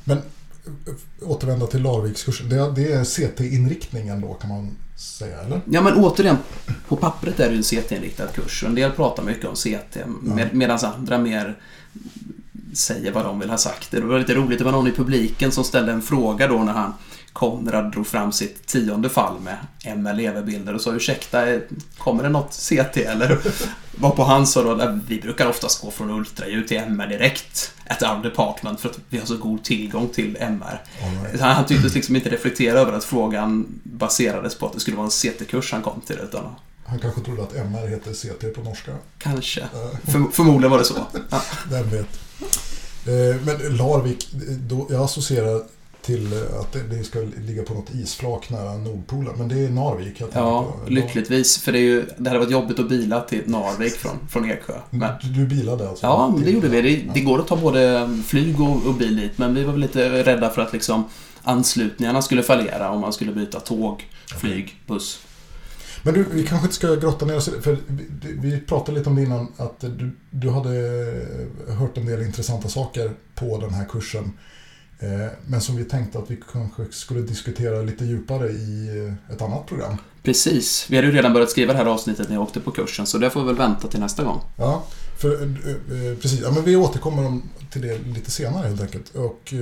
Men 0.03 0.17
eh, 0.17 1.29
återvända 1.29 1.67
till 1.67 1.81
Larvikskursen. 1.81 2.49
Det, 2.49 2.71
det 2.71 2.93
är 2.93 3.03
CT-inriktningen 3.03 4.21
då 4.21 4.33
kan 4.33 4.49
man 4.49 4.71
säga, 4.97 5.41
eller? 5.41 5.61
Ja 5.65 5.81
men 5.81 5.93
återigen, 5.93 6.37
på 6.87 6.95
pappret 6.95 7.39
är 7.39 7.49
det 7.49 7.55
en 7.55 7.63
CT-inriktad 7.63 8.27
kurs. 8.27 8.63
En 8.63 8.75
del 8.75 8.91
pratar 8.91 9.23
mycket 9.23 9.45
om 9.45 9.55
CT 9.55 9.97
med, 10.21 10.55
medan 10.55 10.79
andra 10.83 11.17
mer 11.17 11.55
säger 12.73 13.11
vad 13.11 13.25
de 13.25 13.39
vill 13.39 13.49
ha 13.49 13.57
sagt. 13.57 13.91
Det 13.91 14.01
var 14.01 14.19
lite 14.19 14.35
roligt, 14.35 14.59
det 14.59 14.65
var 14.65 14.71
någon 14.71 14.87
i 14.87 14.91
publiken 14.91 15.51
som 15.51 15.63
ställde 15.63 15.91
en 15.91 16.01
fråga 16.01 16.47
då 16.47 16.57
när 16.57 16.73
han 16.73 16.93
Konrad 17.37 17.91
drog 17.91 18.07
fram 18.07 18.31
sitt 18.31 18.67
tionde 18.67 19.09
fall 19.09 19.39
med 19.39 19.57
MLEV-bilder 19.97 20.73
och 20.75 20.81
sa 20.81 20.93
ursäkta, 20.93 21.49
eh, 21.49 21.59
kommer 21.97 22.23
det 22.23 22.29
något 22.29 22.53
CT 22.53 22.97
eller? 22.97 23.39
Var 23.99 24.09
på 24.09 24.23
han 24.23 24.47
sa 24.47 24.63
då, 24.63 24.73
"Nej, 24.75 24.99
vi 25.07 25.21
brukar 25.21 25.47
oftast 25.49 25.81
gå 25.81 25.91
från 25.91 26.09
ultraljud 26.11 26.67
till 26.67 26.77
MR 26.77 27.07
direkt 27.07 27.71
at 27.87 28.03
our 28.03 28.23
department 28.23 28.79
för 28.79 28.89
att 28.89 28.99
vi 29.09 29.17
har 29.17 29.25
så 29.25 29.37
god 29.37 29.63
tillgång 29.63 30.09
till 30.09 30.37
MR. 30.39 30.81
Right. 31.23 31.41
Han, 31.41 31.55
han 31.55 31.65
tycktes 31.65 31.93
liksom 31.95 32.15
inte 32.15 32.29
reflektera 32.29 32.79
över 32.79 32.93
att 32.93 33.03
frågan 33.03 33.65
baserades 33.83 34.55
på 34.55 34.65
att 34.65 34.73
det 34.73 34.79
skulle 34.79 34.97
vara 34.97 35.05
en 35.05 35.11
CT-kurs 35.11 35.71
han 35.71 35.81
kom 35.81 36.01
till 36.01 36.19
utan 36.23 36.55
Han 36.85 36.99
kanske 36.99 37.21
trodde 37.21 37.43
att 37.43 37.55
MR 37.55 37.87
heter 37.87 38.13
CT 38.13 38.55
på 38.55 38.61
norska. 38.61 38.91
kanske. 39.17 39.67
För, 40.03 40.31
förmodligen 40.33 40.71
var 40.71 40.77
det 40.77 40.85
så. 40.85 40.93
Ja. 41.29 41.41
Vem 41.71 41.89
vet. 41.89 42.19
Eh, 43.05 43.41
Men 43.45 43.77
Larvik, 43.77 44.27
då, 44.67 44.87
jag 44.89 45.03
associerar 45.03 45.61
till 46.07 46.33
eh, 46.33 46.59
att 46.59 46.75
det, 46.89 47.03
ska 47.03 47.19
ligga 47.47 47.63
på 47.63 47.73
något 47.73 47.89
isflak 47.93 48.49
nära 48.49 48.77
Nordpolen. 48.77 49.33
Men 49.37 49.47
det 49.47 49.59
är 49.59 49.69
Narvik 49.69 50.21
jag 50.21 50.29
ja, 50.33 50.63
på. 50.63 50.89
lyckligtvis. 50.89 51.57
För 51.57 51.71
det, 51.71 51.79
är 51.79 51.81
ju, 51.81 52.05
det 52.17 52.29
hade 52.29 52.39
varit 52.39 52.51
jobbigt 52.51 52.79
att 52.79 52.89
bila 52.89 53.21
till 53.21 53.43
Narvik 53.45 53.93
från, 53.93 54.27
från 54.29 54.51
Eksjö. 54.51 54.73
Men, 54.89 55.11
Du, 55.21 55.29
du 55.29 55.45
bilade 55.45 55.89
alltså? 55.89 56.05
ja, 56.05 56.35
det 56.45 56.51
gjorde 56.51 56.67
vi. 56.67 56.81
Det, 56.81 57.13
det 57.13 57.21
går 57.21 57.39
att 57.39 57.47
ta 57.47 57.55
både 57.55 58.09
flyg 58.25 58.61
och, 58.61 58.85
och 58.85 58.93
bil 58.93 59.15
dit. 59.15 59.37
Men 59.37 59.55
vi 59.55 59.63
var 59.63 59.71
väl 59.71 59.81
lite 59.81 60.23
rädda 60.23 60.49
för 60.49 60.61
att 60.61 60.73
liksom 60.73 61.03
anslutningarna 61.43 62.21
skulle 62.21 62.43
fallera 62.43 62.89
om 62.91 63.01
man 63.01 63.13
skulle 63.13 63.31
byta 63.31 63.59
tåg, 63.59 64.07
flyg, 64.39 64.81
buss. 64.87 65.19
Men 66.03 66.13
du, 66.13 66.25
vi 66.31 66.43
kanske 66.43 66.65
inte 66.65 66.75
ska 66.75 66.95
grotta 66.95 67.25
ner 67.25 67.37
oss 67.37 67.47
i 67.47 67.51
det, 67.51 67.61
för 67.61 67.77
vi, 67.87 68.07
vi 68.49 68.59
pratade 68.59 68.97
lite 68.97 69.09
om 69.09 69.15
det 69.15 69.21
innan 69.21 69.47
att 69.57 69.79
du, 69.79 70.11
du 70.29 70.49
hade 70.49 70.69
hört 71.67 71.97
en 71.97 72.05
del 72.05 72.21
intressanta 72.21 72.69
saker 72.69 73.11
på 73.35 73.57
den 73.57 73.73
här 73.73 73.85
kursen. 73.85 74.33
Eh, 74.99 75.27
Men 75.45 75.61
som 75.61 75.75
vi 75.75 75.83
tänkte 75.83 76.19
att 76.19 76.31
vi 76.31 76.39
kanske 76.51 76.83
skulle 76.91 77.21
diskutera 77.21 77.81
lite 77.81 78.05
djupare 78.05 78.49
i 78.49 78.89
ett 79.33 79.41
annat 79.41 79.65
program. 79.65 79.97
Precis. 80.23 80.85
Vi 80.89 80.95
hade 80.95 81.07
ju 81.07 81.13
redan 81.13 81.33
börjat 81.33 81.49
skriva 81.49 81.73
det 81.73 81.79
här 81.79 81.85
avsnittet 81.85 82.29
när 82.29 82.35
jag 82.35 82.43
åkte 82.43 82.59
på 82.59 82.71
kursen, 82.71 83.05
så 83.05 83.17
det 83.17 83.29
får 83.29 83.41
vi 83.41 83.47
väl 83.47 83.55
vänta 83.55 83.87
till 83.87 83.99
nästa 83.99 84.23
gång. 84.23 84.41
Ja, 84.57 84.85
för, 85.17 85.41
eh, 85.41 86.09
eh, 86.09 86.17
precis. 86.21 86.39
Ja, 86.41 86.51
men 86.51 86.63
vi 86.63 86.75
återkommer 86.75 87.25
om, 87.25 87.43
till 87.71 87.81
det 87.81 87.97
lite 87.97 88.31
senare 88.31 88.67
helt 88.67 88.81
enkelt. 88.81 89.15
Och 89.15 89.53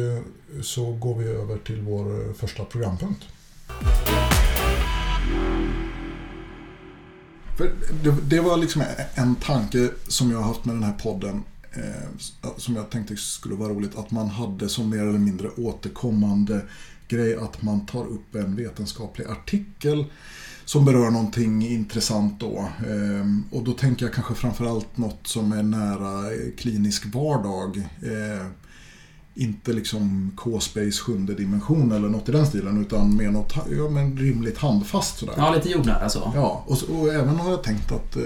så 0.63 0.92
går 0.92 1.15
vi 1.18 1.27
över 1.27 1.58
till 1.58 1.82
vår 1.82 2.34
första 2.34 2.65
programpunkt. 2.65 3.24
För 7.58 7.72
det, 8.04 8.15
det 8.24 8.39
var 8.39 8.58
liksom 8.58 8.84
en 9.15 9.36
tanke 9.36 9.89
som 10.08 10.32
jag 10.32 10.38
har 10.38 10.48
haft 10.48 10.65
med 10.65 10.75
den 10.75 10.84
här 10.84 10.94
podden 10.94 11.44
eh, 11.75 12.51
som 12.58 12.75
jag 12.75 12.89
tänkte 12.89 13.15
skulle 13.15 13.55
vara 13.55 13.74
roligt 13.74 13.98
att 13.98 14.12
man 14.12 14.27
hade 14.27 14.70
som 14.70 14.89
mer 14.89 15.01
eller 15.01 15.20
mindre 15.20 15.50
återkommande 15.58 16.62
grej 17.08 17.36
att 17.36 17.62
man 17.62 17.86
tar 17.86 18.05
upp 18.05 18.36
en 18.36 18.55
vetenskaplig 18.55 19.25
artikel 19.25 20.05
som 20.65 20.86
berör 20.86 21.12
någonting 21.12 21.67
intressant 21.67 22.39
då. 22.39 22.70
Ehm, 22.88 23.44
och 23.51 23.63
då 23.63 23.72
tänker 23.72 24.05
jag 24.05 24.13
kanske 24.13 24.36
framförallt 24.36 24.98
något 24.98 25.27
som 25.27 25.51
är 25.51 25.63
nära 25.63 26.34
eh, 26.34 26.51
klinisk 26.58 27.05
vardag. 27.13 27.77
Eh, 28.01 28.48
inte 29.38 29.74
liksom 29.74 30.32
K-space 30.36 30.92
sjunde 30.92 31.34
dimension 31.34 31.92
eller 31.92 32.10
något 32.10 32.30
i 32.30 32.32
den 32.32 32.46
stilen 32.46 32.82
utan 32.82 33.15
mer 33.18 33.32
något 33.32 33.54
ja, 33.77 33.89
men 33.89 34.18
rimligt 34.18 34.58
handfast 34.58 35.18
sådär. 35.18 35.34
Ja, 35.38 35.54
lite 35.56 35.70
jordnära 35.70 36.10
så. 36.10 36.32
Ja, 36.36 36.63
och, 36.68 36.77
så- 36.77 36.94
och 36.94 37.13
även 37.13 37.36
har 37.36 37.51
jag 37.51 37.63
tänkt 37.63 37.92
att 37.92 38.15
eh, 38.15 38.24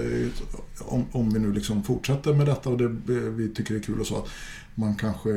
om, 0.80 1.04
om 1.12 1.30
vi 1.32 1.38
nu 1.40 1.52
liksom 1.52 1.82
fortsätter 1.82 2.34
med 2.34 2.46
detta 2.46 2.70
och 2.70 2.78
det 2.78 2.84
eh, 2.84 3.20
vi 3.20 3.48
tycker 3.54 3.74
det 3.74 3.80
är 3.80 3.82
kul 3.84 4.00
och 4.00 4.06
så. 4.06 4.26
Man 4.80 4.94
kanske 4.94 5.30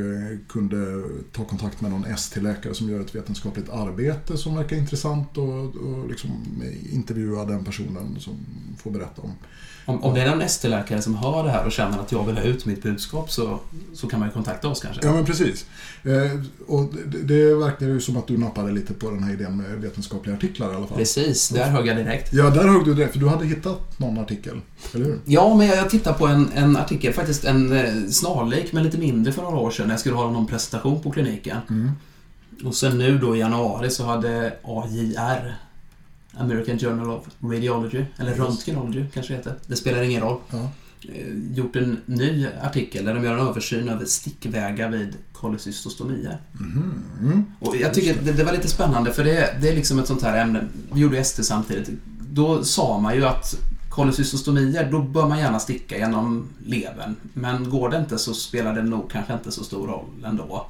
kunde 0.48 1.04
ta 1.32 1.44
kontakt 1.44 1.80
med 1.80 1.90
någon 1.90 2.04
ST-läkare 2.04 2.74
som 2.74 2.90
gör 2.90 3.00
ett 3.00 3.14
vetenskapligt 3.14 3.70
arbete 3.70 4.36
som 4.36 4.56
verkar 4.56 4.76
intressant 4.76 5.38
och, 5.38 5.76
och 5.76 6.08
liksom 6.08 6.30
intervjua 6.92 7.44
den 7.44 7.64
personen 7.64 8.16
som 8.20 8.34
får 8.78 8.90
berätta 8.90 9.22
om 9.22 9.32
om, 9.86 10.04
om 10.04 10.14
det 10.14 10.20
är 10.20 10.30
någon 10.30 10.42
ST-läkare 10.42 11.02
som 11.02 11.14
hör 11.14 11.44
det 11.44 11.50
här 11.50 11.66
och 11.66 11.72
känner 11.72 11.98
att 11.98 12.12
jag 12.12 12.26
vill 12.26 12.36
ha 12.36 12.44
ut 12.44 12.66
mitt 12.66 12.82
budskap 12.82 13.30
så, 13.30 13.58
så 13.94 14.06
kan 14.06 14.20
man 14.20 14.28
ju 14.28 14.32
kontakta 14.32 14.68
oss 14.68 14.80
kanske. 14.80 15.06
Ja, 15.06 15.12
men 15.12 15.24
precis. 15.24 15.66
Eh, 16.02 16.40
och 16.66 16.94
det, 17.06 17.18
det 17.18 17.54
verkar 17.54 17.86
ju 17.86 18.00
som 18.00 18.16
att 18.16 18.26
du 18.26 18.38
nappade 18.38 18.72
lite 18.72 18.94
på 18.94 19.10
den 19.10 19.22
här 19.22 19.32
idén 19.32 19.56
med 19.56 19.80
vetenskapliga 19.80 20.36
artiklar 20.36 20.72
i 20.72 20.76
alla 20.76 20.86
fall. 20.86 20.98
Precis, 20.98 21.48
där 21.48 21.70
högg 21.70 21.86
jag 21.86 21.96
direkt. 21.96 22.32
Ja, 22.32 22.50
där 22.50 22.68
högg 22.68 22.84
du 22.84 22.94
direkt, 22.94 23.12
för 23.12 23.20
du 23.20 23.28
hade 23.28 23.46
hittat 23.46 23.98
någon 23.98 24.18
artikel, 24.18 24.60
eller 24.94 25.04
hur? 25.04 25.18
Ja, 25.24 25.54
men 25.54 25.66
jag 25.66 25.90
tittade 25.90 26.18
på 26.18 26.26
en, 26.26 26.52
en 26.54 26.76
artikel, 26.76 27.12
faktiskt 27.12 27.44
en 27.44 27.72
eh, 27.72 28.08
snarlik 28.10 28.72
men 28.72 28.82
lite 28.82 28.98
mindre 28.98 29.32
för 29.34 29.42
några 29.42 29.56
år 29.56 29.70
sedan 29.70 29.86
när 29.86 29.92
jag 29.92 30.00
skulle 30.00 30.16
ha 30.16 30.30
någon 30.30 30.46
presentation 30.46 31.02
på 31.02 31.10
kliniken. 31.10 31.58
Mm. 31.70 31.90
Och 32.64 32.74
sen 32.74 32.98
nu 32.98 33.18
då 33.18 33.36
i 33.36 33.38
januari 33.38 33.90
så 33.90 34.04
hade 34.04 34.56
AJR, 34.62 35.54
American 36.36 36.78
Journal 36.78 37.10
of 37.10 37.26
Radiology, 37.40 38.04
eller 38.18 38.34
Röntgenology 38.34 39.04
kanske 39.14 39.32
det 39.32 39.36
heter. 39.36 39.54
Det 39.66 39.76
spelar 39.76 40.02
ingen 40.02 40.22
roll. 40.22 40.38
Ja. 40.50 40.68
Eh, 41.08 41.56
gjort 41.56 41.76
en 41.76 42.00
ny 42.06 42.46
artikel 42.62 43.04
där 43.04 43.14
de 43.14 43.24
gör 43.24 43.32
en 43.32 43.48
översyn 43.48 43.88
över 43.88 44.04
stickvägar 44.04 44.90
vid 44.90 45.16
kolecistostomier. 45.32 46.38
Mm. 46.60 47.44
Och 47.60 47.76
jag 47.76 47.94
tycker 47.94 48.22
det, 48.22 48.32
det, 48.32 48.44
var 48.44 48.52
lite 48.52 48.68
spännande 48.68 49.12
för 49.12 49.24
det, 49.24 49.56
det 49.60 49.68
är 49.68 49.74
liksom 49.74 49.98
ett 49.98 50.06
sånt 50.06 50.22
här 50.22 50.42
ämne. 50.42 50.68
Vi 50.92 51.00
gjorde 51.00 51.18
ST 51.18 51.42
samtidigt. 51.42 51.90
Då 52.32 52.64
sa 52.64 52.98
man 52.98 53.14
ju 53.14 53.24
att 53.24 53.56
kolecistostomier, 53.94 54.90
då 54.90 55.02
bör 55.02 55.28
man 55.28 55.38
gärna 55.38 55.60
sticka 55.60 55.98
genom 55.98 56.48
levern. 56.66 57.16
Men 57.32 57.70
går 57.70 57.88
det 57.88 57.96
inte 57.96 58.18
så 58.18 58.34
spelar 58.34 58.74
det 58.74 58.82
nog 58.82 59.10
kanske 59.10 59.32
inte 59.32 59.52
så 59.52 59.64
stor 59.64 59.86
roll 59.86 60.24
ändå. 60.24 60.66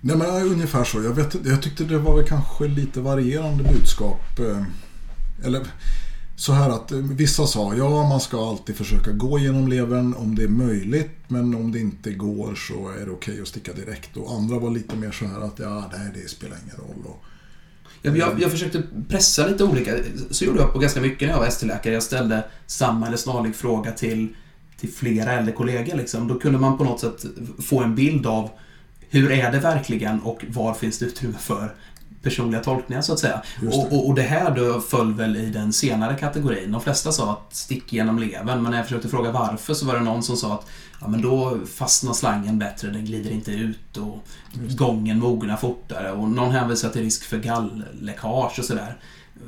Nej 0.00 0.16
men 0.16 0.28
ungefär 0.28 0.84
så. 0.84 1.02
Jag, 1.02 1.12
vet, 1.12 1.46
jag 1.46 1.62
tyckte 1.62 1.84
det 1.84 1.98
var 1.98 2.16
väl 2.16 2.26
kanske 2.26 2.68
lite 2.68 3.00
varierande 3.00 3.64
budskap. 3.64 4.38
Eh, 4.38 4.62
eller 5.46 5.66
så 6.36 6.52
här 6.52 6.70
att 6.70 6.92
eh, 6.92 6.98
vissa 6.98 7.46
sa 7.46 7.74
ja 7.74 8.08
man 8.08 8.20
ska 8.20 8.48
alltid 8.48 8.76
försöka 8.76 9.12
gå 9.12 9.38
genom 9.38 9.68
levern 9.68 10.14
om 10.14 10.34
det 10.34 10.42
är 10.42 10.48
möjligt. 10.48 11.16
Men 11.28 11.54
om 11.54 11.72
det 11.72 11.78
inte 11.78 12.12
går 12.12 12.54
så 12.54 12.88
är 12.88 13.06
det 13.06 13.12
okej 13.12 13.32
okay 13.32 13.40
att 13.42 13.48
sticka 13.48 13.72
direkt. 13.72 14.16
Och 14.16 14.32
andra 14.32 14.58
var 14.58 14.70
lite 14.70 14.96
mer 14.96 15.10
så 15.10 15.26
här 15.26 15.40
att 15.40 15.58
ja 15.58 15.90
nej 15.92 16.10
det 16.14 16.30
spelar 16.30 16.56
ingen 16.64 16.76
roll. 16.76 17.04
Och, 17.06 17.24
jag, 18.06 18.16
jag, 18.18 18.40
jag, 18.42 18.50
försökte 18.50 18.82
pressa 19.08 19.46
lite 19.46 19.64
olika. 19.64 19.92
Så 20.30 20.44
gjorde 20.44 20.60
jag 20.60 20.72
på 20.72 20.78
ganska 20.78 21.00
mycket 21.00 21.28
när 21.28 21.34
jag 21.34 21.40
var 21.40 21.46
ST-läkare. 21.46 21.94
Jag 21.94 22.02
ställde 22.02 22.44
samma 22.66 23.06
eller 23.06 23.16
snarlik 23.16 23.54
fråga 23.54 23.92
till, 23.92 24.28
till 24.80 24.92
flera 24.92 25.32
äldre 25.32 25.52
kollegor. 25.52 25.96
Liksom. 25.96 26.28
Då 26.28 26.38
kunde 26.38 26.58
man 26.58 26.78
på 26.78 26.84
något 26.84 27.00
sätt 27.00 27.24
få 27.58 27.82
en 27.82 27.94
bild 27.94 28.26
av 28.26 28.50
hur 29.08 29.32
är 29.32 29.52
det 29.52 29.58
verkligen 29.58 30.20
och 30.20 30.44
var 30.48 30.74
finns 30.74 30.98
det 30.98 31.06
utrymme 31.06 31.38
för 31.40 31.74
personliga 32.26 32.62
tolkningar 32.62 33.02
så 33.02 33.12
att 33.12 33.18
säga. 33.18 33.42
Och, 33.72 33.92
och, 33.92 34.08
och, 34.08 34.14
det 34.14 34.22
här 34.22 34.50
då 34.50 34.80
föll 34.80 35.14
väl 35.14 35.36
i 35.36 35.50
den 35.50 35.72
senare 35.72 36.14
kategorin. 36.14 36.72
De 36.72 36.80
flesta 36.80 37.12
sa 37.12 37.32
att 37.32 37.56
stick 37.56 37.92
genom 37.92 38.18
levern 38.18 38.62
men 38.62 38.70
när 38.70 38.78
jag 38.78 38.86
försökte 38.86 39.08
fråga 39.08 39.32
varför 39.32 39.74
så 39.74 39.86
var 39.86 39.94
det 39.94 40.00
någon 40.00 40.22
som 40.22 40.36
sa 40.36 40.54
att 40.54 40.66
ja, 41.00 41.08
men 41.08 41.22
då 41.22 41.58
fastnar 41.74 42.12
slangen 42.12 42.58
bättre, 42.58 42.90
den 42.90 43.04
glider 43.04 43.30
inte 43.30 43.52
ut 43.52 43.96
och 43.96 44.18
gången 44.52 45.18
mognar 45.18 45.56
fortare 45.56 46.12
och 46.12 46.28
någon 46.28 46.50
hänvisar 46.50 46.88
till 46.88 47.02
risk 47.02 47.24
för 47.24 47.38
gallläckage 47.38 48.58
och 48.58 48.64
sådär. 48.64 48.96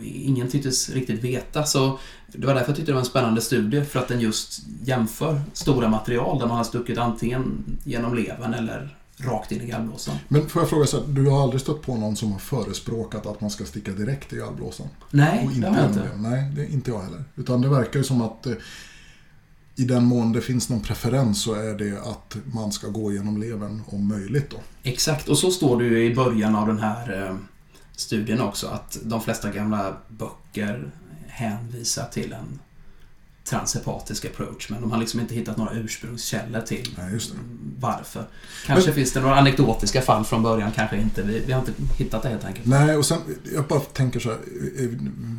Ingen 0.02 0.50
tycktes 0.50 0.90
riktigt 0.90 1.24
veta 1.24 1.64
så 1.64 1.98
det 2.26 2.46
var 2.46 2.54
därför 2.54 2.68
jag 2.68 2.76
tyckte 2.76 2.92
det 2.92 2.94
var 2.94 3.00
en 3.00 3.06
spännande 3.06 3.40
studie 3.40 3.84
för 3.84 3.98
att 3.98 4.08
den 4.08 4.20
just 4.20 4.62
jämför 4.82 5.40
stora 5.52 5.88
material 5.88 6.38
där 6.38 6.46
man 6.46 6.56
har 6.56 6.64
stuckit 6.64 6.98
antingen 6.98 7.64
genom 7.84 8.14
levern 8.14 8.54
eller 8.54 8.97
rakt 9.20 9.52
in 9.52 9.62
i 9.62 9.66
gallblåsan. 9.66 10.16
Men 10.28 10.48
får 10.48 10.62
jag 10.62 10.68
fråga 10.68 10.86
så 10.86 11.00
här, 11.00 11.06
du 11.08 11.26
har 11.26 11.42
aldrig 11.42 11.60
stött 11.60 11.82
på 11.82 11.96
någon 11.96 12.16
som 12.16 12.32
har 12.32 12.38
förespråkat 12.38 13.26
att 13.26 13.40
man 13.40 13.50
ska 13.50 13.64
sticka 13.64 13.92
direkt 13.92 14.32
i 14.32 14.36
gallblåsan? 14.36 14.86
Nej, 15.10 15.48
det 15.56 15.68
har 15.68 15.76
jag 15.76 15.90
inte. 15.90 16.08
Nej, 16.16 16.52
det 16.56 16.62
är 16.62 16.66
inte 16.66 16.90
jag 16.90 17.02
heller. 17.02 17.24
Utan 17.36 17.60
det 17.60 17.68
verkar 17.68 17.98
ju 17.98 18.04
som 18.04 18.22
att 18.22 18.46
eh, 18.46 18.54
i 19.76 19.84
den 19.84 20.04
mån 20.04 20.32
det 20.32 20.40
finns 20.40 20.68
någon 20.68 20.80
preferens 20.80 21.42
så 21.42 21.54
är 21.54 21.74
det 21.74 21.98
att 22.00 22.36
man 22.54 22.72
ska 22.72 22.88
gå 22.88 23.12
genom 23.12 23.40
levern 23.40 23.82
om 23.86 24.08
möjligt. 24.08 24.50
Då. 24.50 24.56
Exakt, 24.82 25.28
och 25.28 25.38
så 25.38 25.50
står 25.50 25.78
det 25.78 25.84
ju 25.84 26.04
i 26.04 26.14
början 26.14 26.56
av 26.56 26.66
den 26.66 26.78
här 26.78 27.26
eh, 27.26 27.36
studien 27.96 28.40
också 28.40 28.66
att 28.66 28.98
de 29.02 29.20
flesta 29.20 29.50
gamla 29.50 29.96
böcker 30.08 30.90
hänvisar 31.26 32.08
till 32.12 32.32
en 32.32 32.58
transhepatisk 33.48 34.24
approach 34.24 34.70
men 34.70 34.80
de 34.80 34.90
har 34.90 34.98
liksom 34.98 35.20
inte 35.20 35.34
hittat 35.34 35.56
några 35.56 35.72
ursprungskällor 35.74 36.60
till 36.60 36.94
Nej, 36.98 37.20
varför. 37.78 38.24
Kanske 38.66 38.88
men, 38.88 38.94
finns 38.94 39.12
det 39.12 39.20
några 39.20 39.36
anekdotiska 39.36 40.02
fall 40.02 40.24
från 40.24 40.42
början, 40.42 40.72
kanske 40.72 40.96
inte. 40.96 41.22
Vi, 41.22 41.40
vi, 41.46 41.52
har 41.52 41.60
inte 41.60 41.72
hittat 41.96 42.22
det 42.22 42.28
helt 42.28 42.44
enkelt. 42.44 42.66
Nej, 42.66 42.96
och 42.96 43.06
sen 43.06 43.18
jag 43.54 43.64
bara 43.64 43.80
tänker 43.80 44.20
så 44.20 44.28
här. 44.28 44.38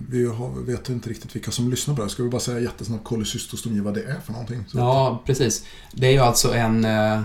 Vi 0.09 0.25
har, 0.25 0.49
vet 0.49 0.89
inte 0.89 1.09
riktigt 1.09 1.35
vilka 1.35 1.51
som 1.51 1.69
lyssnar 1.69 1.95
på 1.95 2.01
det 2.01 2.05
här. 2.05 2.09
Ska 2.09 2.23
vi 2.23 2.29
bara 2.29 2.41
säga 2.41 2.59
jättesnabbt 2.59 3.03
kolecystostomi 3.03 3.79
vad 3.79 3.93
det 3.93 4.03
är 4.03 4.19
för 4.25 4.31
någonting? 4.31 4.63
Så 4.67 4.77
ja, 4.77 5.23
precis. 5.25 5.65
Det 5.91 6.07
är 6.07 6.11
ju 6.11 6.19
alltså 6.19 6.53
en 6.53 6.85
eh, 6.85 7.21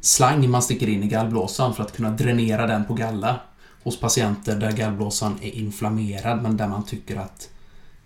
slang 0.00 0.50
man 0.50 0.62
sticker 0.62 0.88
in 0.88 1.02
i 1.02 1.08
gallblåsan 1.08 1.74
för 1.74 1.82
att 1.82 1.96
kunna 1.96 2.10
dränera 2.10 2.66
den 2.66 2.84
på 2.84 2.94
galla 2.94 3.40
hos 3.82 4.00
patienter 4.00 4.56
där 4.56 4.72
gallblåsan 4.72 5.38
är 5.42 5.50
inflammerad 5.50 6.42
men 6.42 6.56
där 6.56 6.68
man 6.68 6.84
tycker 6.86 7.16
att 7.16 7.48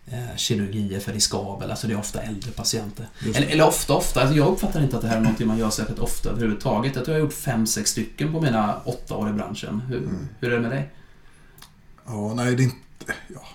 eh, 0.07 0.37
kirurgi 0.37 0.95
är 0.95 1.01
för 1.01 1.13
riskabel. 1.13 1.71
Alltså 1.71 1.87
det 1.87 1.93
är 1.93 1.99
ofta 1.99 2.23
äldre 2.23 2.51
patienter. 2.51 3.09
Eller, 3.35 3.47
eller, 3.47 3.67
ofta, 3.67 3.95
ofta. 3.95 4.21
Alltså 4.21 4.37
jag 4.37 4.49
uppfattar 4.49 4.83
inte 4.83 4.97
att 4.97 5.03
det 5.03 5.09
här 5.09 5.17
är 5.17 5.21
något 5.21 5.41
man 5.41 5.59
gör 5.59 5.71
särskilt 5.71 5.99
ofta 5.99 6.31
överhuvudtaget. 6.31 6.97
Jag 6.97 7.05
tror 7.05 7.17
jag 7.17 7.23
har 7.23 7.27
gjort 7.27 7.35
fem, 7.35 7.67
sex 7.67 7.91
stycken 7.91 8.33
på 8.33 8.41
mina 8.41 8.81
åtta 8.85 9.15
år 9.15 9.31
i 9.31 9.33
branschen. 9.33 9.81
Hur, 9.81 9.99
mm. 9.99 10.29
hur 10.41 10.53
är 10.53 10.57
det 10.57 10.63
med 10.63 10.71
dig? 10.71 10.91
Ja, 12.07 12.35
nej 12.35 12.57
det 12.57 12.63
är 12.63 12.65
inte... 12.65 13.15
Ja. 13.35 13.47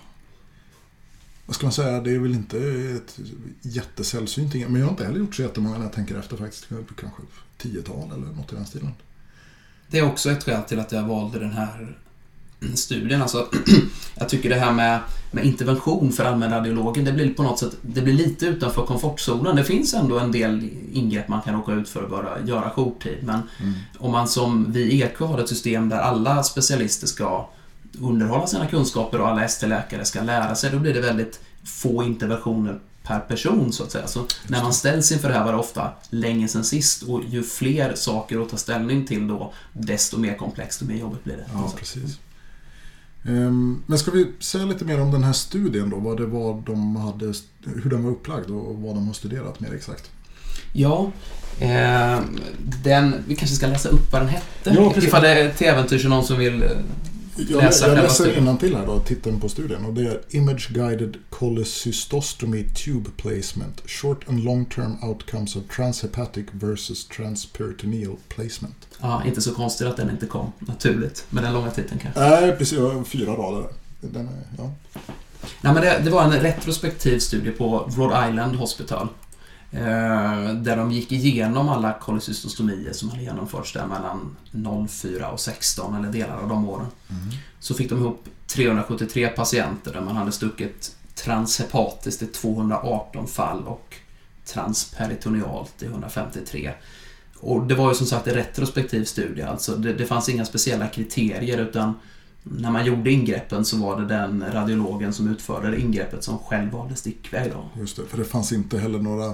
Vad 1.45 1.55
ska 1.55 1.65
man 1.65 1.73
säga? 1.73 2.01
Det 2.01 2.15
är 2.15 2.19
väl 2.19 2.33
inte 2.33 2.57
ett 2.95 3.19
jättesällsynt 3.61 4.53
Men 4.53 4.75
jag 4.75 4.85
har 4.85 4.91
inte 4.91 5.05
heller 5.05 5.19
gjort 5.19 5.35
så 5.35 5.41
jättemånga 5.41 5.77
när 5.77 5.85
jag 5.85 5.93
tänker 5.93 6.19
efter 6.19 6.37
faktiskt. 6.37 6.67
Kanske 6.99 7.21
tiotal 7.57 8.11
eller 8.11 8.27
något 8.27 8.53
i 8.53 8.55
den 8.55 8.65
stilen. 8.65 8.91
Det 9.87 9.99
är 9.99 10.05
också 10.05 10.31
ett 10.31 10.43
skäl 10.43 10.63
till 10.63 10.79
att 10.79 10.91
jag 10.91 11.03
valde 11.03 11.39
den 11.39 11.51
här 11.51 11.97
studien. 12.75 13.21
Alltså, 13.21 13.47
jag 14.15 14.29
tycker 14.29 14.49
det 14.49 14.55
här 14.55 14.71
med, 14.71 14.99
med 15.31 15.45
intervention 15.45 16.11
för 16.11 16.25
allmänradiologen, 16.25 17.05
det 17.05 17.11
blir 17.11 17.33
på 17.33 17.43
något 17.43 17.59
sätt 17.59 17.71
det 17.81 18.01
blir 18.01 18.13
lite 18.13 18.45
utanför 18.45 18.85
komfortzonen. 18.85 19.55
Det 19.55 19.63
finns 19.63 19.93
ändå 19.93 20.19
en 20.19 20.31
del 20.31 20.69
ingrepp 20.93 21.27
man 21.27 21.41
kan 21.41 21.55
råka 21.55 21.71
ut 21.71 21.89
för 21.89 22.03
att 22.03 22.09
bara 22.09 22.39
göra 22.45 22.69
jourtid. 22.69 23.17
Men 23.23 23.41
mm. 23.59 23.73
om 23.97 24.11
man 24.11 24.27
som 24.27 24.71
vi 24.71 24.81
i 24.81 25.01
EK 25.01 25.19
har 25.19 25.39
ett 25.39 25.49
system 25.49 25.89
där 25.89 25.97
alla 25.97 26.43
specialister 26.43 27.07
ska 27.07 27.49
underhålla 28.01 28.47
sina 28.47 28.67
kunskaper 28.67 29.21
och 29.21 29.27
alla 29.27 29.43
ST-läkare 29.43 30.05
ska 30.05 30.21
lära 30.21 30.55
sig, 30.55 30.71
då 30.71 30.79
blir 30.79 30.93
det 30.93 31.01
väldigt 31.01 31.39
få 31.63 32.03
interventioner 32.03 32.79
per 33.03 33.19
person 33.19 33.73
så 33.73 33.83
att 33.83 33.91
säga. 33.91 34.07
Så 34.07 34.25
när 34.47 34.63
man 34.63 34.73
ställs 34.73 35.11
inför 35.11 35.27
det 35.27 35.33
här 35.33 35.45
var 35.45 35.51
det 35.51 35.57
ofta 35.57 35.91
länge 36.09 36.47
sedan 36.47 36.63
sist 36.63 37.03
och 37.03 37.23
ju 37.29 37.43
fler 37.43 37.95
saker 37.95 38.41
att 38.41 38.49
ta 38.49 38.57
ställning 38.57 39.05
till 39.05 39.27
då, 39.27 39.53
desto 39.73 40.17
mer 40.17 40.37
komplext 40.37 40.81
och 40.81 40.87
mer 40.87 40.95
jobbigt 40.95 41.23
blir 41.23 41.37
det. 41.37 41.45
Ja, 41.53 41.73
precis. 41.77 42.19
Ehm, 43.29 43.83
men 43.85 43.99
ska 43.99 44.11
vi 44.11 44.27
säga 44.39 44.65
lite 44.65 44.85
mer 44.85 45.01
om 45.01 45.11
den 45.11 45.23
här 45.23 45.33
studien 45.33 45.89
då? 45.89 45.97
Vad 45.97 46.17
det 46.17 46.25
var 46.25 46.63
de 46.65 46.95
hade, 46.95 47.33
hur 47.83 47.89
den 47.89 48.03
var 48.03 48.11
upplagd 48.11 48.49
och 48.49 48.75
vad 48.75 48.95
de 48.95 49.07
har 49.07 49.13
studerat 49.13 49.59
mer 49.59 49.73
exakt? 49.73 50.11
Ja, 50.73 51.11
eh, 51.59 52.19
den, 52.83 53.15
vi 53.27 53.35
kanske 53.35 53.55
ska 53.55 53.67
läsa 53.67 53.89
upp 53.89 54.11
vad 54.11 54.21
den 54.21 54.29
hette. 54.29 54.73
Ja, 54.75 54.93
Ifall 54.97 55.21
det 55.21 55.29
är 55.29 55.53
till 55.53 55.67
äventyrs 55.67 56.05
någon 56.05 56.23
som 56.23 56.37
vill 56.37 56.63
jag, 57.49 57.63
jag 57.63 57.97
läser 57.97 58.57
till 58.57 58.75
här 58.75 58.85
då, 58.85 58.99
titeln 58.99 59.39
på 59.39 59.49
studien. 59.49 59.85
Och 59.85 59.93
det 59.93 60.01
är 60.01 60.21
Image 60.29 60.69
Guided 60.73 61.17
Cholecystostomy 61.29 62.63
Tube 62.63 63.09
Placement. 63.17 63.81
Short 63.85 64.29
and 64.29 64.43
long 64.43 64.65
term 64.65 65.03
outcomes 65.03 65.55
of 65.55 65.63
transhepatic 65.75 66.45
versus 66.51 67.07
transperitoneal 67.07 68.15
placement. 68.27 68.87
Ja, 69.01 69.23
inte 69.25 69.41
så 69.41 69.53
konstigt 69.53 69.87
att 69.87 69.97
den 69.97 70.09
inte 70.09 70.25
kom 70.25 70.51
naturligt. 70.59 71.25
Med 71.29 71.43
den 71.43 71.53
långa 71.53 71.71
titeln 71.71 71.99
kanske. 71.99 72.19
Nej, 72.19 72.55
precis. 72.57 72.79
Fyra 73.05 73.31
rader. 73.31 73.69
Den 74.01 74.27
är, 74.27 74.43
ja. 74.57 74.71
Nej, 75.61 75.73
men 75.73 75.75
det, 75.75 76.01
det 76.03 76.09
var 76.09 76.23
en 76.23 76.31
retrospektiv 76.31 77.19
studie 77.19 77.51
på 77.51 77.91
Rhode 77.97 78.29
Island 78.29 78.55
Hospital. 78.55 79.07
Eh, 79.71 80.53
där 80.53 80.77
de 80.77 80.91
gick 80.91 81.11
igenom 81.11 81.69
alla 81.69 81.93
kolecystostomier 81.93 82.93
som 82.93 83.09
hade 83.09 83.23
genomförts 83.23 83.73
där 83.73 83.85
mellan 83.85 84.35
04 84.87 85.31
och 85.31 85.39
16 85.39 85.95
eller 85.95 86.11
delar 86.11 86.37
av 86.37 86.49
de 86.49 86.69
åren. 86.69 86.87
Mm. 87.09 87.21
Så 87.59 87.73
fick 87.73 87.89
de 87.89 87.99
ihop 87.99 88.25
373 88.47 89.27
patienter 89.27 89.93
där 89.93 90.01
man 90.01 90.15
hade 90.15 90.31
stuckit 90.31 90.95
transhepatiskt 91.15 92.21
i 92.21 92.25
218 92.25 93.27
fall 93.27 93.63
och 93.67 93.95
transperitonealt 94.45 95.83
i 95.83 95.85
153. 95.85 96.71
Och 97.39 97.63
det 97.63 97.75
var 97.75 97.89
ju 97.89 97.95
som 97.95 98.07
sagt 98.07 98.27
en 98.27 98.33
retrospektiv 98.33 99.05
studie, 99.05 99.41
alltså 99.41 99.75
det, 99.75 99.93
det 99.93 100.05
fanns 100.05 100.29
inga 100.29 100.45
speciella 100.45 100.87
kriterier 100.87 101.57
utan 101.57 101.93
när 102.51 102.71
man 102.71 102.85
gjorde 102.85 103.11
ingreppen 103.11 103.65
så 103.65 103.77
var 103.77 104.01
det 104.01 104.07
den 104.07 104.45
radiologen 104.53 105.13
som 105.13 105.27
utförde 105.27 105.81
ingreppet 105.81 106.23
som 106.23 106.39
själv 106.39 106.71
valde 106.71 106.95
stickväg. 106.95 107.51
Då. 107.51 107.81
Just 107.81 107.95
det, 107.95 108.05
för 108.05 108.17
det 108.17 108.25
fanns 108.25 108.51
inte 108.51 108.79
heller 108.79 108.99
några 108.99 109.33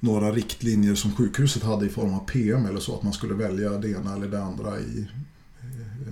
några 0.00 0.30
riktlinjer 0.30 0.94
som 0.94 1.12
sjukhuset 1.12 1.62
hade 1.62 1.86
i 1.86 1.88
form 1.88 2.14
av 2.14 2.18
PM 2.18 2.66
eller 2.66 2.80
så, 2.80 2.94
att 2.94 3.02
man 3.02 3.12
skulle 3.12 3.34
välja 3.34 3.70
det 3.70 3.88
ena 3.88 4.14
eller 4.14 4.28
det 4.28 4.42
andra 4.42 4.78
i 4.78 5.06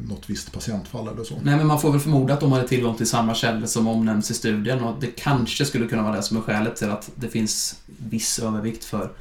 något 0.09 0.31
visst 0.31 0.53
patientfall 0.53 1.09
eller 1.09 1.25
så. 1.25 1.35
Nej, 1.43 1.57
men 1.57 1.67
man 1.67 1.81
får 1.81 1.91
väl 1.91 2.01
förmoda 2.01 2.35
att 2.35 2.41
de 2.41 2.53
hade 2.53 2.69
tillgång 2.69 2.97
till 2.97 3.09
samma 3.09 3.35
källor 3.35 3.67
som 3.67 3.89
omnämns 3.89 4.31
i 4.31 4.35
studien 4.35 4.85
och 4.85 5.01
det 5.01 5.07
kanske 5.07 5.65
skulle 5.65 5.87
kunna 5.87 6.03
vara 6.03 6.17
det 6.17 6.23
som 6.23 6.37
är 6.37 6.41
skälet 6.41 6.77
till 6.77 6.91
att 6.91 7.11
det 7.15 7.29
finns 7.29 7.83
viss 7.87 8.39
övervikt 8.39 8.85
för 8.85 9.13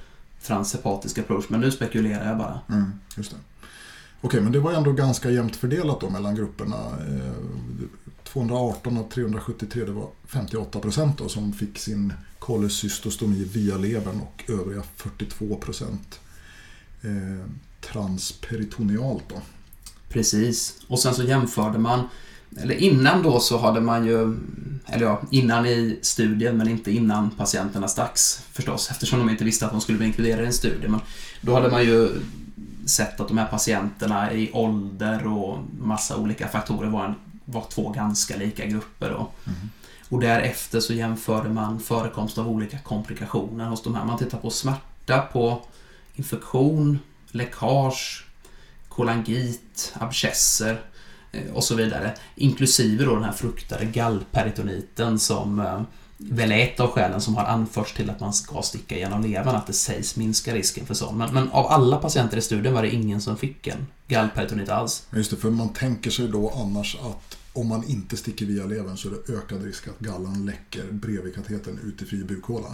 transhepatisk 0.44 1.18
approach, 1.18 1.46
men 1.50 1.60
nu 1.60 1.72
spekulerar 1.72 2.28
jag 2.28 2.38
bara. 2.38 2.60
Mm, 2.70 2.92
just 3.18 3.32
det. 3.32 3.38
Okej, 4.22 4.42
men 4.42 4.52
det 4.52 4.60
var 4.60 4.74
ändå 4.74 4.92
ganska 4.92 5.32
jämnt 5.32 5.56
fördelat 5.56 6.02
då 6.02 6.10
mellan 6.10 6.36
grupperna. 6.36 6.76
218 8.24 8.98
av 8.98 9.10
373, 9.10 9.86
det 9.86 9.92
var 9.92 10.10
58 10.28 10.80
procent 10.80 11.18
då, 11.18 11.30
som 11.30 11.54
fick 11.54 11.80
sin 11.80 12.14
kolecystostomi 12.40 13.44
via 13.44 13.78
levern 13.78 14.22
och 14.22 14.44
övriga 14.48 14.84
42 14.96 15.56
procent 15.56 16.20
eh, 17.02 17.46
transperitonealt. 17.82 19.24
Då. 19.30 19.42
Precis. 20.10 20.82
Och 20.88 21.00
sen 21.00 21.14
så 21.14 21.24
jämförde 21.24 21.78
man, 21.78 22.10
eller 22.58 22.76
innan 22.76 23.24
då 23.24 23.40
så 23.40 23.58
hade 23.58 23.82
man 23.82 24.06
ju, 24.06 24.38
eller 24.86 25.06
ja, 25.06 25.22
innan 25.32 25.66
i 25.66 26.00
studien 26.02 26.58
men 26.58 26.68
inte 26.68 26.92
innan 26.92 27.30
patienterna 27.30 27.88
stacks 27.88 28.44
förstås 28.52 28.92
eftersom 28.92 29.20
de 29.20 29.30
inte 29.30 29.44
visste 29.44 29.66
att 29.66 29.72
de 29.72 29.82
skulle 29.82 29.98
bli 29.98 30.08
inkluderade 30.08 30.44
i 30.44 30.46
en 30.46 30.54
studie. 30.54 30.88
Men 30.88 31.00
då 31.42 31.54
hade 31.54 31.72
man 31.72 31.84
ju 31.84 32.10
sett 32.90 33.20
att 33.20 33.28
de 33.28 33.38
här 33.38 33.48
patienterna 33.48 34.34
i 34.34 34.52
ålder 34.54 35.28
och 35.28 35.58
massa 35.80 36.18
olika 36.18 36.48
faktorer 36.48 36.90
var, 36.90 37.06
en, 37.06 37.16
var 37.46 37.66
två 37.70 37.90
ganska 37.90 38.38
lika 38.38 38.66
grupper. 38.66 39.10
Då. 39.10 39.32
Mm. 39.46 39.70
Och 40.10 40.20
därefter 40.20 40.80
så 40.80 40.94
jämförde 40.94 41.50
man 41.50 41.80
förekomst 41.80 42.38
av 42.38 42.50
olika 42.50 42.78
komplikationer 42.78 43.66
hos 43.66 43.84
de 43.84 43.96
här. 43.96 44.06
Man 44.06 44.18
tittar 44.18 44.38
på 44.38 44.50
smärta, 44.50 45.22
på 45.22 45.62
infektion, 46.16 47.00
läckage, 47.32 48.26
kolangit, 48.90 49.94
abscesser 50.00 50.82
eh, 51.32 51.54
och 51.54 51.64
så 51.64 51.76
vidare. 51.76 52.14
Inklusive 52.36 53.06
då 53.06 53.16
den 53.16 53.24
här 53.24 53.32
fruktade 53.32 53.86
gallperitoniten 53.86 55.20
som 55.20 55.60
eh, 55.60 55.82
väl 56.22 56.52
är 56.52 56.60
ett 56.60 56.80
av 56.80 56.92
skälen 56.92 57.22
som 57.22 57.36
har 57.36 57.46
anförts 57.46 57.94
till 57.94 58.10
att 58.10 58.20
man 58.20 58.34
ska 58.34 58.62
sticka 58.62 58.98
genom 58.98 59.22
levern, 59.22 59.56
att 59.56 59.68
det 59.68 59.74
sägs 59.74 60.16
minska 60.16 60.56
risken 60.56 60.86
för 60.86 60.94
sånt. 60.94 61.18
Men, 61.18 61.34
men, 61.34 61.50
av 61.50 61.68
alla 61.68 61.98
patienter 61.98 62.38
i 62.38 62.42
studien 62.42 62.74
var 62.74 62.82
det 62.82 62.90
ingen 62.90 63.22
som 63.22 63.38
fick 63.38 63.68
en 63.68 63.88
gallperitonit 64.08 64.70
alls. 64.70 65.08
Just 65.16 65.32
det, 65.32 65.38
för 65.38 65.50
man 65.50 65.74
tänker 65.74 66.12
sig 66.12 66.28
då 66.28 66.50
annars 66.50 66.98
att 67.02 67.38
om 67.54 67.68
man 67.68 67.84
inte 67.84 68.18
sticker 68.18 68.46
via 68.46 68.66
levern 68.66 68.98
så 68.98 69.08
är 69.08 69.12
det 69.12 69.34
ökad 69.34 69.64
risk 69.64 69.88
att 69.88 70.00
gallan 70.00 70.46
läcker 70.46 70.92
bredvid 70.92 71.36
katetern 71.36 71.80
ut 71.84 72.02
i 72.02 72.06
fri 72.06 72.24
bukhåla. 72.24 72.68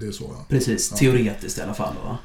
Det, 0.00 0.06
är 0.06 0.12
så? 0.12 0.34
Ja. 0.38 0.44
Precis, 0.48 0.90
Ja. 0.90 0.96
teoretiskt 0.96 1.58
i 1.58 1.62
alla 1.62 1.74
fall. 1.74 1.94
Då. 2.04 2.18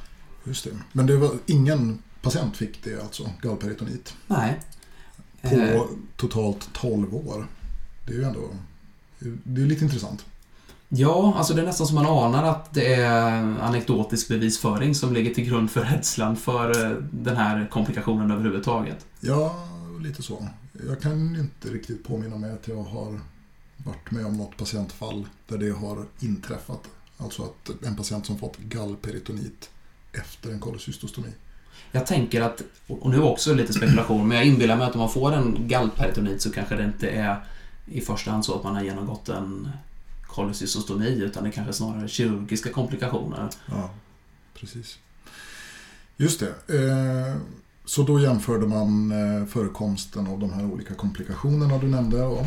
Just 0.44 0.64
det. 0.64 0.70
Men 0.92 1.06
det 1.06 1.18
var 1.18 1.32
ingen 1.46 2.00
patient 2.22 2.58
fick 2.58 2.84
det 2.84 3.02
alltså, 3.02 3.30
gallperitonit, 3.42 4.14
Nej. 4.28 4.60
på 5.42 5.56
Eh, 5.56 5.82
totalt 6.16 6.70
12 6.74 7.16
år. 7.16 7.48
Det 8.06 8.14
är 8.14 8.18
ju 8.18 8.24
ändå 8.24 8.50
det 9.20 9.62
är 9.62 9.66
lite 9.66 9.84
intressant. 9.84 10.26
Ja, 10.90 11.34
alltså 11.38 11.54
det 11.54 11.62
är 11.62 11.66
nästan 11.66 11.88
som 11.88 11.96
man 11.96 12.06
anar 12.06 12.44
att 12.44 12.74
det 12.74 12.94
är 12.94 13.42
anekdotisk 13.62 14.28
bevisföring 14.28 14.96
som 14.96 15.14
ligger 15.14 15.34
till 15.34 15.46
grund 15.46 15.72
för 15.72 15.82
rädslan 15.82 16.36
för 16.36 16.86
eh, 16.86 16.98
den 17.12 17.38
här 17.38 17.68
komplikationen 17.72 18.32
överhuvudtaget. 18.32 19.06
Ja, 19.20 19.68
lite 20.02 20.24
så. 20.24 20.48
Jag 20.88 21.02
kan 21.02 21.36
inte 21.36 21.70
riktigt 21.70 22.08
påminna 22.08 22.36
mig 22.36 22.52
att 22.52 22.68
jag 22.68 22.84
har 22.84 23.20
varit 23.78 24.12
med 24.12 24.26
om 24.26 24.38
något 24.38 24.58
patientfall 24.58 25.28
där 25.48 25.58
det 25.58 25.70
har 25.70 26.06
inträffat. 26.20 26.82
Alltså 27.18 27.44
att 27.44 27.84
en 27.84 27.96
patient 27.96 28.26
som 28.26 28.38
fått 28.38 28.58
gallperitonit 28.58 29.70
efter 30.12 30.52
en 30.52 30.60
kolecystostomi. 30.60 31.30
Jag 31.92 32.06
tänker 32.06 32.42
att, 32.42 32.62
och 32.88 33.10
nu 33.10 33.22
också 33.22 33.54
lite 33.54 33.74
spekulation, 33.74 34.28
men 34.28 34.38
jag 34.38 34.46
inbillar 34.46 34.78
mig 34.78 34.88
att 34.88 34.94
om 34.94 35.00
man 35.00 35.10
får 35.10 35.34
en 35.34 35.68
gallperitonit 35.68 36.42
så 36.42 36.52
kanske 36.52 36.76
det 36.76 36.84
inte 36.84 37.10
är 37.10 37.46
i 37.86 38.02
första 38.02 38.32
hand 38.32 38.46
så 38.46 38.56
att 38.56 38.64
man 38.64 38.76
har 38.76 38.84
genomgått 38.84 39.30
en 39.30 39.70
kolecystostomi 40.42 41.08
utan 41.10 41.44
det 41.44 41.52
kanske 41.52 41.74
snarare 41.74 42.04
är 42.04 42.08
kirurgiska 42.08 42.70
komplikationer. 42.70 43.50
Ja, 43.66 43.90
precis. 44.60 45.00
Just 46.18 46.40
det. 46.40 46.76
Eh, 46.80 47.36
Så 47.86 48.04
då 48.04 48.20
jämförde 48.20 48.68
man 48.68 49.12
eh, 49.12 49.46
förekomsten 49.48 50.28
av 50.28 50.40
de 50.40 50.54
här 50.54 50.66
olika 50.66 50.94
komplikationerna 50.94 51.78
du 51.78 51.88
nämnde. 51.88 52.24
Och, 52.24 52.46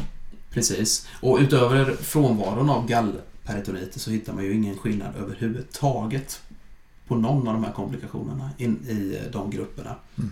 Precis. 0.51 1.07
Och 1.21 1.39
utöver 1.41 1.93
frånvaron 1.95 2.71
av 2.71 2.87
gallperitoniter 2.89 4.01
så 4.01 4.11
hittar 4.11 4.33
man 4.33 4.45
ju 4.45 4.53
ingen 4.55 4.79
skillnad 4.79 5.17
överhuvudtaget 5.17 6.41
på 7.07 7.17
någon 7.17 7.49
av 7.49 7.55
de 7.55 7.65
här 7.65 7.73
komplikationerna 7.73 8.51
in, 8.59 8.77
i 8.89 9.19
de 9.33 9.51
grupperna. 9.51 9.95
mm. 10.19 10.31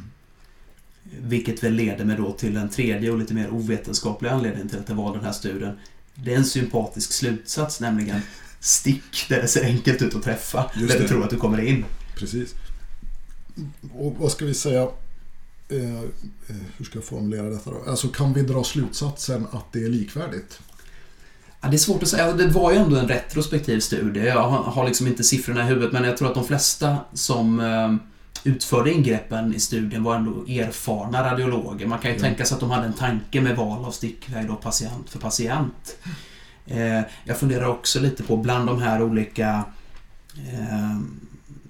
Vilket 1.21 1.65
väl 1.65 1.73
leder 1.75 2.05
mig 2.05 2.17
då 2.17 2.33
till 2.33 2.55
den 2.55 2.69
tredje 2.69 3.11
och 3.11 3.19
lite 3.19 3.35
mer 3.35 3.51
ovetenskapliga 3.51 4.33
anledningen 4.33 4.69
till 4.69 4.79
att 4.79 4.89
jag 4.89 4.97
valde 4.97 5.19
den 5.19 5.25
här 5.27 5.33
studien. 5.33 5.79
Det 6.25 6.33
är 6.33 6.37
en 6.37 6.45
sympatisk 6.45 7.13
slutsats, 7.13 7.81
nämligen 7.81 8.21
stick 8.61 9.27
där 9.29 9.43
det 9.43 9.49
ser 9.49 9.65
enkelt 9.65 10.03
ut 10.03 10.15
att 10.15 10.23
träffa. 10.23 10.71
Just 10.77 10.89
där 10.93 10.99
det. 10.99 11.05
du 11.05 11.09
tror 11.09 11.25
att 11.25 11.31
du 11.31 11.37
kommer 11.37 11.61
in. 11.65 11.85
Precis. 12.17 12.55
Och 13.95 14.15
vad 14.19 14.33
ska 14.33 14.45
vi 14.45 14.55
säga? 14.55 14.83
Eh, 15.69 15.95
eh, 16.49 16.57
hur 16.77 16.85
ska 16.85 16.99
jag 16.99 17.05
formulera 17.05 17.43
detta 17.51 17.71
då? 17.71 17.83
Alltså 17.91 18.09
kan 18.09 18.33
vi 18.33 18.43
dra 18.43 18.65
slutsatsen 18.65 19.47
att 19.53 19.73
det 19.73 19.85
är 19.85 19.89
likvärdigt? 19.89 20.61
Ja, 21.61 21.69
det 21.69 21.77
är 21.77 21.79
svårt 21.79 22.03
att 22.03 22.09
säga. 22.09 22.33
Det 22.33 22.47
var 22.49 22.73
ju 22.73 22.79
ändå 22.79 22.97
en 22.97 23.09
retrospektiv 23.09 23.81
studie. 23.81 24.21
Jag 24.27 24.43
har- 24.49 24.63
har 24.63 24.87
liksom 24.87 25.07
inte 25.07 25.25
siffrorna 25.25 25.63
i 25.65 25.67
huvudet, 25.67 25.93
men 25.93 26.05
jag 26.05 26.17
tror 26.17 26.29
att 26.29 26.35
de 26.35 26.47
flesta 26.47 26.97
som 27.15 27.61
eh, 27.61 27.95
utförde 28.45 28.93
ingreppen 28.93 29.55
i 29.55 29.61
studien 29.61 30.03
var 30.03 30.15
ändå 30.15 30.31
erfarna 30.49 31.33
radiologer. 31.33 31.87
Man 31.87 31.99
kan 31.99 32.11
ju 32.11 32.17
Ja. 32.17 32.23
tänka 32.23 32.45
sig 32.45 32.55
att 32.55 32.61
de 32.61 32.71
hade 32.71 32.87
en 32.87 32.93
tanke 32.93 33.41
med 33.41 33.57
val 33.57 33.85
av 33.85 33.91
stickväg 33.91 34.47
då, 34.49 34.55
patient 34.55 35.11
för 35.11 35.19
patient. 35.19 35.97
Eh, 36.67 37.01
jag 37.25 37.37
funderar 37.39 37.67
också 37.67 38.01
lite 38.01 38.23
på 38.23 38.37
bland 38.37 38.67
de 38.67 38.83
här 38.83 39.03
olika 39.03 39.65
eh, 40.53 40.99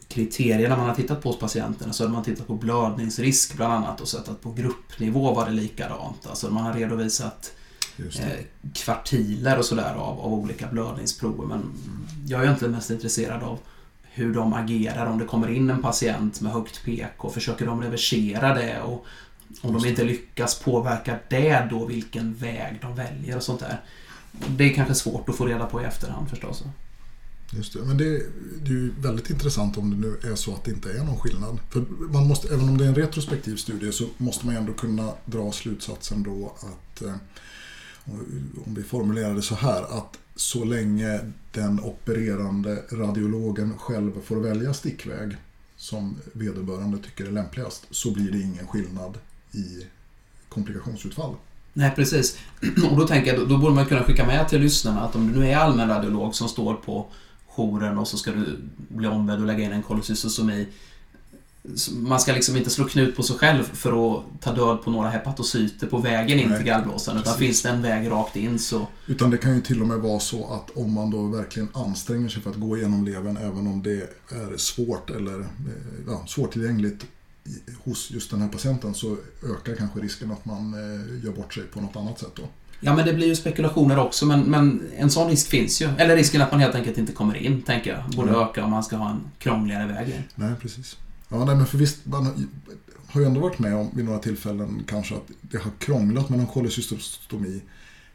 kriterierna 0.09 0.77
man 0.77 0.89
har 0.89 0.95
tittat 0.95 1.23
på 1.23 1.29
hos 1.29 1.39
patienterna 1.39 1.93
så 1.93 2.03
hade 2.03 2.15
man 2.15 2.25
tittat 2.25 2.47
på 2.47 2.55
blödningsrisk 2.55 3.57
bland 3.57 3.73
annat 3.73 4.01
och 4.01 4.09
sett 4.09 4.29
att 4.29 4.43
på 4.43 4.53
gruppnivå 4.53 5.35
var 5.35 5.47
det 5.47 5.53
likadant. 5.53 6.27
Alltså 6.27 6.51
man 6.51 6.63
har 6.65 6.73
redovisat 6.73 7.53
eh, 7.99 8.29
kvartiler 8.75 9.59
och 9.59 9.65
sådär 9.65 9.95
av, 9.95 10.21
av 10.21 10.33
olika 10.35 10.67
blödningsprover. 10.67 11.45
Men 11.47 11.73
jag 12.27 12.41
är 12.41 12.45
egentligen 12.45 12.73
mest 12.75 12.91
intresserad 12.91 13.43
av 13.43 13.59
hur 14.19 14.35
de 14.35 14.53
agerar 14.53 15.07
om 15.07 15.19
det 15.19 15.25
kommer 15.25 15.49
in 15.49 15.71
en 15.71 15.83
patient 15.83 16.41
med 16.41 16.53
högt 16.53 16.85
PK. 16.85 17.31
Försöker 17.31 17.67
de 17.67 17.83
reversera 17.83 18.55
det 18.55 18.81
och 18.81 19.07
om 19.61 19.73
de 19.73 19.89
inte 19.89 20.05
lyckas 20.05 20.59
påverka 20.59 21.19
det 21.29 21.67
då 21.71 21.87
vilken 21.87 22.35
väg 22.35 22.79
de 22.83 22.95
väljer 22.95 23.37
och 23.37 23.43
sånt 23.43 23.61
där. 23.61 23.81
Det 24.49 24.65
är 24.65 24.75
kanske 24.75 24.95
svårt 24.95 25.29
att 25.29 25.37
få 25.37 25.47
reda 25.47 25.67
på 25.67 25.83
i 25.83 25.85
efterhand 25.85 26.31
förstås. 26.31 26.65
Just 27.51 27.73
det. 27.73 27.79
Men 27.79 27.97
det, 27.97 28.05
det 28.63 28.71
är 28.71 28.75
ju 28.75 28.93
väldigt 28.99 29.31
intressant 29.31 29.79
om 29.79 29.91
det 29.91 29.97
nu 29.97 30.33
är 30.33 30.35
så 30.35 30.55
att 30.55 30.65
det 30.65 30.71
inte 30.71 30.93
är 30.93 31.05
någon 31.05 31.19
skillnad. 31.19 31.59
För 31.71 31.85
man 32.13 32.27
måste, 32.27 32.55
även 32.55 32.69
om 32.69 32.79
det 32.79 32.85
är 32.85 32.89
en 32.89 32.95
retrospektiv 32.95 33.57
studie 33.57 33.93
så 33.93 34.07
måste 34.17 34.47
man 34.47 34.57
ändå 34.57 34.73
kunna 34.73 35.13
dra 35.25 35.53
slutsatsen 35.53 36.23
då 36.23 36.53
att 36.61 37.03
eh, 37.03 37.15
om 38.67 38.75
vi 38.75 38.83
formulerar 38.83 39.35
det 39.35 39.43
så 39.43 39.55
här 39.55 39.83
att 39.99 40.19
så 40.39 40.65
länge 40.65 41.21
den 41.53 41.81
opererande 41.81 42.83
radiologen 42.93 43.79
själv 43.79 44.13
får 44.25 44.37
välja 44.37 44.75
stickväg 44.75 45.37
som 45.77 46.17
vederbörande 46.33 46.99
tycker 46.99 47.27
är 47.27 47.31
lämpligast 47.31 47.87
så 47.91 48.11
blir 48.11 48.33
det 48.33 48.41
ingen 48.41 48.67
skillnad 48.67 49.19
i 49.53 49.87
komplikationsutfall. 50.49 51.35
Nej, 51.73 51.93
precis. 51.97 52.39
Och 52.91 52.97
då 52.97 53.07
tänker 53.07 53.31
jag, 53.31 53.41
då, 53.41 53.47
då 53.47 53.59
borde 53.59 53.75
man 53.75 53.87
kunna 53.87 54.03
skicka 54.03 54.27
med 54.27 54.49
till 54.49 54.61
lyssnarna 54.61 55.01
att 55.01 55.17
om 55.17 55.33
du 55.33 55.39
nu 55.39 55.49
är 55.49 55.57
allmän 55.57 55.89
radiolog 55.89 56.35
som 56.35 56.49
står 56.49 56.75
på 56.75 57.07
jouren 57.57 57.99
och 57.99 58.09
så 58.09 58.17
ska 58.17 58.31
du 58.31 58.59
bli 58.89 59.09
ombedd 59.09 59.41
att 59.41 59.47
lägga 59.47 59.65
in 59.65 59.73
en 59.73 59.83
kolosysosomi 59.83 60.69
man 61.93 62.21
ska 62.21 62.33
liksom 62.33 62.57
inte 62.57 62.71
slå 62.71 62.85
knut 62.85 63.17
på 63.17 63.23
sig 63.23 63.37
själv 63.37 63.63
för 63.73 64.17
att 64.17 64.25
ta 64.41 64.53
död 64.53 64.83
på 64.85 64.91
några 64.91 65.09
hepatocyter 65.11 65.87
på 65.87 65.99
vägen 65.99 66.39
in 66.39 66.49
Nej, 66.49 66.57
till 66.59 66.67
gallblåsan. 66.67 67.17
Utan 67.17 67.25
precis. 67.25 67.39
finns 67.47 67.63
det 67.63 67.69
en 67.69 67.83
väg 67.83 68.11
rakt 68.11 68.37
in 68.37 68.59
så... 68.59 68.87
Utan 69.07 69.31
det 69.31 69.39
kan 69.39 69.55
ju 69.55 69.61
till 69.61 69.81
och 69.81 69.89
med 69.89 69.99
vara 69.99 70.21
så 70.21 70.53
att 70.53 70.77
om 70.77 70.93
man 70.93 71.11
då 71.11 71.23
verkligen 71.27 71.69
anstränger 71.73 72.29
sig 72.29 72.43
för 72.43 72.51
att 72.51 72.57
gå 72.57 72.77
igenom 72.77 73.05
levern 73.05 73.37
även 73.37 73.67
om 73.67 73.83
det 73.83 74.03
är 74.31 74.57
svårt 74.57 75.11
eller 75.11 75.41
eh, 75.41 75.47
ja, 76.07 76.25
svårtillgängligt 76.27 77.07
hos 77.85 78.11
just 78.11 78.31
den 78.31 78.41
här 78.43 78.49
patienten 78.49 78.95
så 78.95 79.17
ökar 79.43 79.75
kanske 79.77 80.01
risken 80.01 80.31
att 80.33 80.45
man 80.45 80.75
eh, 80.75 81.25
gör 81.25 81.33
bort 81.33 81.55
sig 81.55 81.63
på 81.63 81.81
något 81.81 81.97
annat 81.97 82.19
sätt 82.19 82.33
då. 82.35 82.43
Ja, 82.81 82.95
men 82.97 83.07
det 83.07 83.13
blir 83.15 83.27
ju 83.27 83.37
spekulationer 83.37 83.99
också, 83.99 84.27
men, 84.27 84.41
men 84.41 84.83
en 84.97 85.11
sån 85.11 85.29
risk 85.31 85.49
finns 85.49 85.83
ju. 85.83 85.89
Eller 85.99 86.17
risken 86.17 86.43
att 86.43 86.51
man 86.53 86.61
helt 86.61 86.75
enkelt 86.75 86.99
inte 86.99 87.13
kommer 87.13 87.35
in, 87.37 87.63
tänker 87.63 87.91
jag, 87.91 88.17
borde 88.17 88.29
Mm. 88.31 88.41
öka 88.43 88.65
om 88.65 88.71
man 88.71 88.85
ska 88.85 88.97
ha 88.97 89.11
en 89.11 89.21
krångligare 89.39 89.87
väg. 89.87 90.23
Nej, 90.35 90.53
precis. 90.61 90.97
Ja, 91.29 91.45
nej, 91.45 91.57
men 91.57 91.67
för 91.67 91.79
visst, 91.79 92.07
man 92.07 92.49
har 93.07 93.21
ju 93.21 93.27
ändå 93.27 93.41
varit 93.41 93.59
med 93.59 93.77
om 93.77 93.91
vid 93.95 94.05
några 94.05 94.19
tillfällen 94.19 94.85
kanske 94.87 95.15
att 95.15 95.29
det 95.41 95.59
har 95.59 95.71
krånglat 95.79 96.29
med 96.29 96.39
någon 96.39 96.49
kolecystostomi 96.49 97.63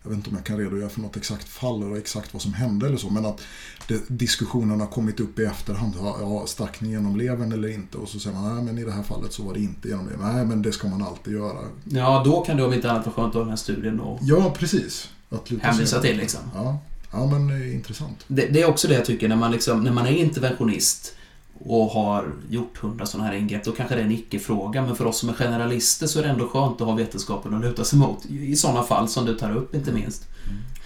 jag 0.03 0.09
vet 0.09 0.17
inte 0.17 0.29
om 0.29 0.35
jag 0.35 0.45
kan 0.45 0.57
redogöra 0.57 0.89
för 0.89 1.01
något 1.01 1.17
exakt 1.17 1.49
fall 1.49 1.83
eller 1.83 1.95
exakt 1.95 2.33
vad 2.33 2.41
som 2.41 2.53
hände 2.53 2.87
eller 2.87 2.97
så, 2.97 3.09
men 3.09 3.25
att 3.25 3.41
det, 3.87 4.09
diskussionen 4.09 4.79
har 4.79 4.87
kommit 4.87 5.19
upp 5.19 5.39
i 5.39 5.43
efterhand. 5.43 5.93
Ja, 5.99 6.43
stack 6.47 6.81
ni 6.81 6.89
genom 6.89 7.17
levern 7.17 7.51
eller 7.51 7.67
inte? 7.67 7.97
Och 7.97 8.09
så 8.09 8.19
säger 8.19 8.37
man, 8.37 8.55
nej 8.55 8.63
men 8.63 8.77
i 8.77 8.83
det 8.83 8.91
här 8.91 9.03
fallet 9.03 9.33
så 9.33 9.43
var 9.43 9.53
det 9.53 9.59
inte 9.59 9.87
genom 9.87 10.09
levern. 10.09 10.35
Nej, 10.35 10.45
men 10.45 10.61
det 10.61 10.71
ska 10.71 10.87
man 10.87 11.03
alltid 11.03 11.33
göra. 11.33 11.59
Ja, 11.83 12.21
då 12.25 12.41
kan 12.41 12.57
det 12.57 12.63
om 12.63 12.73
inte 12.73 12.91
annat 12.91 13.05
vara 13.05 13.15
skönt 13.15 13.27
att 13.27 13.33
ha 13.33 13.41
den 13.41 13.49
här 13.49 13.55
studien 13.55 13.99
och 13.99 14.19
Ja, 14.21 14.55
precis. 14.59 15.09
Att 15.29 15.49
hänvisa 15.61 16.01
till 16.01 16.17
liksom. 16.17 16.41
Ja, 16.55 16.79
ja 17.11 17.25
men 17.25 17.61
eh, 17.61 17.75
intressant. 17.75 18.25
Det, 18.27 18.45
det, 18.45 18.61
är 18.61 18.69
också 18.69 18.87
det 18.87 18.93
jag 18.93 19.05
tycker 19.05 19.29
när 19.29 19.35
man, 19.35 19.51
liksom, 19.51 19.83
när 19.83 19.91
man 19.91 20.05
är 20.05 20.11
interventionist 20.11 21.15
och 21.65 21.85
har 21.85 22.25
gjort 22.49 22.77
hundra 22.77 23.05
sådana 23.05 23.29
här 23.29 23.35
ingrepp, 23.35 23.63
då 23.63 23.71
kanske 23.71 23.95
det 23.95 24.01
är 24.01 24.05
en 24.05 24.11
icke-fråga. 24.11 24.81
Men 24.81 24.95
för 24.95 25.05
oss 25.05 25.17
som 25.17 25.29
är 25.29 25.33
generalister 25.33 26.07
så 26.07 26.19
är 26.19 26.23
det 26.23 26.29
ändå 26.29 26.47
skönt 26.47 26.81
att 26.81 26.87
ha 26.87 26.95
vetenskapen 26.95 27.53
att 27.53 27.61
luta 27.61 27.83
sig 27.83 27.99
mot. 27.99 28.25
I 28.25 28.55
sådana 28.55 28.83
fall 28.83 29.07
som 29.07 29.25
du 29.25 29.33
tar 29.33 29.55
upp, 29.55 29.75
inte 29.75 29.91
minst. 29.91 30.27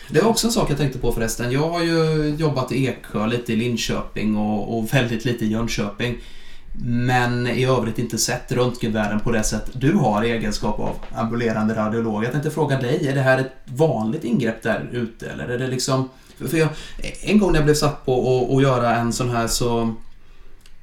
Det 0.09 0.21
var 0.21 0.29
också 0.29 0.47
en 0.47 0.53
sak 0.53 0.69
jag 0.69 0.77
tänkte 0.77 0.99
på 0.99 1.11
förresten. 1.11 1.51
Jag 1.51 1.69
har 1.69 1.83
ju 1.83 2.35
jobbat 2.37 2.71
i 2.71 2.87
Eksjö, 2.87 3.27
lite 3.27 3.53
i 3.53 3.55
Linköping 3.55 4.37
och, 4.37 4.77
och 4.77 4.93
väldigt 4.93 5.25
lite 5.25 5.45
i 5.45 5.47
Jönköping. 5.47 6.17
Men 6.85 7.47
i 7.47 7.65
övrigt 7.65 7.99
inte 7.99 8.17
sett 8.17 8.51
röntgenvärlden 8.51 9.19
på 9.19 9.31
det 9.31 9.43
sätt 9.43 9.69
du 9.73 9.93
har 9.93 10.23
i 10.23 10.31
egenskap 10.31 10.79
av 10.79 10.95
ambulerande 11.15 11.75
radiolog. 11.75 12.23
Jag 12.23 12.31
tänkte 12.31 12.51
fråga 12.51 12.79
dig, 12.79 13.07
är 13.07 13.15
det 13.15 13.21
här 13.21 13.39
ett 13.39 13.53
vanligt 13.65 14.23
ingrepp 14.23 14.63
där 14.63 14.89
ute 14.91 15.29
eller 15.29 15.47
är 15.47 15.59
det 15.59 15.67
liksom... 15.67 16.09
För 16.49 16.57
jag, 16.57 16.69
en 17.21 17.39
gång 17.39 17.51
när 17.51 17.59
jag 17.59 17.65
blev 17.65 17.75
satt 17.75 18.05
på 18.05 18.47
att 18.57 18.63
göra 18.63 18.95
en 18.95 19.13
sån 19.13 19.29
här 19.29 19.47
så 19.47 19.95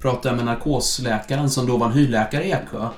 pratade 0.04 0.28
jag 0.28 0.36
med 0.36 0.44
narkosläkaren 0.44 1.50
som 1.50 1.66
då 1.66 1.76
var 1.76 1.86
en 1.86 1.92
hyrläkare 1.92 2.44
i 2.44 2.50
Eksjö. 2.50 2.88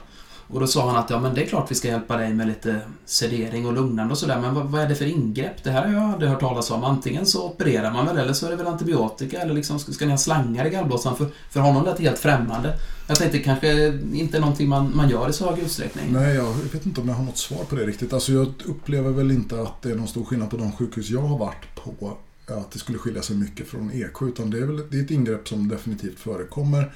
Och 0.48 0.60
då 0.60 0.66
sa 0.66 0.86
han 0.86 0.96
att 0.96 1.10
ja, 1.10 1.20
men 1.20 1.34
det 1.34 1.42
är 1.42 1.46
klart 1.46 1.70
vi 1.70 1.74
ska 1.74 1.88
hjälpa 1.88 2.16
dig 2.16 2.34
med 2.34 2.46
lite 2.46 2.80
sedering 3.04 3.66
och 3.66 3.72
lugnande 3.72 4.12
och 4.12 4.18
sådär. 4.18 4.40
Men 4.40 4.54
vad, 4.54 4.66
vad, 4.66 4.80
är 4.80 4.88
det 4.88 4.94
för 4.94 5.04
ingrepp? 5.04 5.64
Det 5.64 5.70
här 5.70 5.86
har 5.86 5.92
jag 5.92 6.02
aldrig 6.02 6.30
hört 6.30 6.40
talas 6.40 6.70
om. 6.70 6.84
Antingen 6.84 7.26
så 7.26 7.46
opererar 7.46 7.90
man 7.90 8.06
väl 8.06 8.18
eller 8.18 8.32
så 8.32 8.46
är 8.46 8.50
det 8.50 8.56
väl 8.56 8.66
antibiotika 8.66 9.40
eller 9.40 9.54
liksom 9.54 9.78
ska, 9.78 9.92
ska 9.92 10.04
ni 10.04 10.10
ha 10.10 10.18
slangar 10.18 10.66
i 10.66 10.70
gallblåsan? 10.70 11.16
För, 11.16 11.26
för 11.50 11.60
honom 11.60 11.84
lät 11.84 11.96
det 11.96 12.02
helt 12.02 12.18
främmande. 12.18 12.74
Jag 13.08 13.18
tänkte 13.18 13.38
kanske 13.38 13.98
inte 14.12 14.40
någonting 14.40 14.68
man, 14.68 14.92
man 14.96 15.08
gör 15.08 15.28
i 15.28 15.32
så 15.32 15.50
hög 15.50 15.58
utsträckning. 15.58 16.04
Nej, 16.12 16.34
jag 16.34 16.52
vet 16.72 16.86
inte 16.86 17.00
om 17.00 17.08
jag 17.08 17.14
har 17.14 17.24
något 17.24 17.38
svar 17.38 17.64
på 17.64 17.76
det 17.76 17.86
riktigt. 17.86 18.12
Alltså 18.12 18.32
jag 18.32 18.46
upplever 18.64 19.10
väl 19.10 19.30
inte 19.30 19.62
att 19.62 19.82
det 19.82 19.90
är 19.90 19.94
någon 19.94 20.08
stor 20.08 20.24
skillnad 20.24 20.50
på 20.50 20.56
de 20.56 20.72
sjukhus 20.72 21.10
jag 21.10 21.22
har 21.22 21.38
varit 21.38 21.74
på. 21.74 22.16
Att 22.46 22.70
det 22.70 22.78
skulle 22.78 22.98
skilja 22.98 23.22
sig 23.22 23.36
mycket 23.36 23.66
från 23.66 23.90
Eksjö. 23.90 24.26
Utan 24.26 24.50
det 24.50 24.58
är 24.58 24.66
väl 24.66 24.90
det 24.90 24.98
är 24.98 25.02
ett 25.02 25.10
ingrepp 25.10 25.48
som 25.48 25.68
definitivt 25.68 26.18
förekommer 26.18 26.92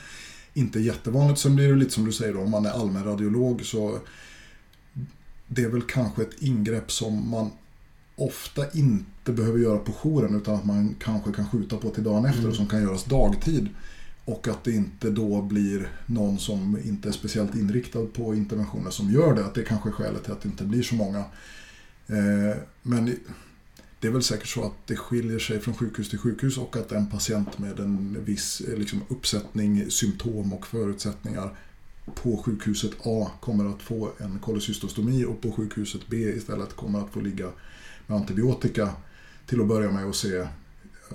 inte 0.54 0.80
jättevanligt. 0.80 1.40
Sen 1.40 1.56
blir 1.56 1.68
det 1.68 1.76
lite 1.76 1.90
som 1.90 2.04
du 2.04 2.12
säger 2.12 2.34
då, 2.34 2.40
om 2.40 2.50
man 2.50 2.66
är 2.66 2.70
allmän 2.70 3.04
radiolog 3.04 3.64
så 3.64 3.98
det 5.46 5.62
är 5.62 5.68
väl 5.68 5.82
kanske 5.82 6.22
ett 6.22 6.42
ingrepp 6.42 6.92
som 6.92 7.30
man 7.30 7.50
ofta 8.16 8.70
inte 8.72 9.32
behöver 9.32 9.58
göra 9.58 9.78
på 9.78 9.92
jouren 9.92 10.36
utan 10.36 10.54
att 10.54 10.64
man 10.64 10.94
kanske 11.00 11.32
kan 11.32 11.48
skjuta 11.48 11.76
på 11.76 11.90
till 11.90 12.04
dagen 12.04 12.24
efter 12.24 12.38
mm. 12.38 12.50
och 12.50 12.56
som 12.56 12.66
kan 12.66 12.82
göras 12.82 13.04
dagtid. 13.04 13.68
Och 14.24 14.48
att 14.48 14.64
det 14.64 14.72
inte 14.72 15.10
då 15.10 15.42
blir 15.42 15.88
någon 16.06 16.38
som 16.38 16.78
inte 16.84 17.08
är 17.08 17.12
speciellt 17.12 17.54
inriktad 17.54 18.06
på 18.06 18.34
interventioner 18.34 18.90
som 18.90 19.10
gör 19.10 19.34
det. 19.34 19.44
Att 19.44 19.54
det 19.54 19.62
kanske 19.62 19.88
är 19.88 19.92
skälet 19.92 20.24
till 20.24 20.32
att 20.32 20.42
det 20.42 20.48
inte 20.48 20.64
blir 20.64 20.82
så 20.82 20.94
många. 20.94 21.18
Eh, 22.06 22.56
men 22.82 23.16
det 24.00 24.08
är 24.08 24.12
väl 24.12 24.22
säkert 24.22 24.48
så 24.48 24.64
att 24.64 24.86
det 24.86 24.96
skiljer 24.96 25.38
sig 25.38 25.60
från 25.60 25.74
sjukhus 25.74 26.10
till 26.10 26.18
sjukhus 26.18 26.58
och 26.58 26.76
att 26.76 26.92
en 26.92 27.10
patient 27.10 27.58
med 27.58 27.80
en 27.80 28.24
viss 28.24 28.60
eh, 28.60 28.78
liksom, 28.78 29.02
uppsättning 29.08 29.90
symptom 29.90 30.52
och 30.52 30.66
förutsättningar 30.66 31.56
på 32.14 32.36
sjukhuset 32.36 32.90
A 33.04 33.30
kommer 33.40 33.74
att 33.74 33.82
få 33.82 34.10
en 34.18 34.38
kolecystostomi 34.38 35.24
och 35.24 35.40
på 35.40 35.52
sjukhuset 35.52 36.00
B 36.06 36.16
istället 36.16 36.76
kommer 36.76 37.00
att 37.00 37.12
få 37.12 37.20
ligga 37.20 37.48
med 38.06 38.16
antibiotika 38.18 38.92
till 39.46 39.60
att 39.60 39.68
börja 39.68 39.90
med 39.90 40.06
och 40.06 40.16
se 40.16 40.46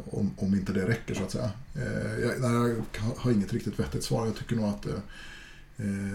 om, 0.05 0.31
om 0.37 0.55
inte 0.55 0.73
det 0.73 0.87
räcker 0.87 1.15
så 1.15 1.23
att 1.23 1.31
säga. 1.31 1.51
Eh, 1.75 2.19
jag, 2.19 2.39
jag, 2.39 2.83
har 3.17 3.31
inget 3.31 3.53
riktigt 3.53 3.79
vettigt 3.79 4.03
svar. 4.03 4.25
Jag 4.25 4.35
tycker 4.35 4.55
nog 4.55 4.65
att 4.65 4.85
eh, 4.85 4.93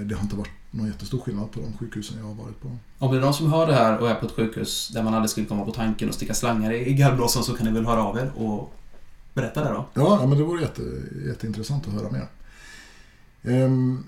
det 0.05 0.14
har 0.14 0.23
inte 0.23 0.37
varit 0.37 0.51
någon 0.70 0.87
jättestor 0.87 1.20
skillnad 1.20 1.51
på 1.51 1.61
de 1.61 1.73
sjukhusen 1.79 2.18
jag 2.18 2.25
har 2.25 2.35
varit 2.35 2.61
på. 2.61 2.77
Om 2.99 3.12
det 3.12 3.18
är 3.18 3.20
någon 3.20 3.35
som 3.35 3.53
hör 3.53 3.66
det 3.66 3.75
här 3.75 3.99
och 3.99 4.11
är 4.11 4.14
på 4.14 4.27
ett 4.27 4.33
sjukhus 4.33 4.88
där 4.88 5.03
man 5.03 5.14
aldrig 5.14 5.31
skulle 5.31 5.46
komma 5.46 5.64
på 5.64 5.73
tanken 5.73 6.09
att 6.09 6.14
sticka 6.14 6.35
slangar 6.35 6.73
i 6.73 6.94
gallblåsan 6.94 7.44
så 7.44 7.55
kan 7.55 7.66
ni 7.66 7.73
väl 7.73 7.87
höra 7.87 8.05
av 8.05 8.18
er 8.18 8.33
och 8.37 8.75
berätta 9.35 9.64
det 9.64 9.70
då? 9.70 9.87
Ja, 9.94 10.27
men 10.27 10.38
det 10.38 10.44
vore 10.44 10.62
jätte, 10.62 10.83
jätteintressant 11.27 11.88
att 11.88 11.94
höra 11.94 12.11
mer. 12.11 12.27
Ehm, 13.42 14.05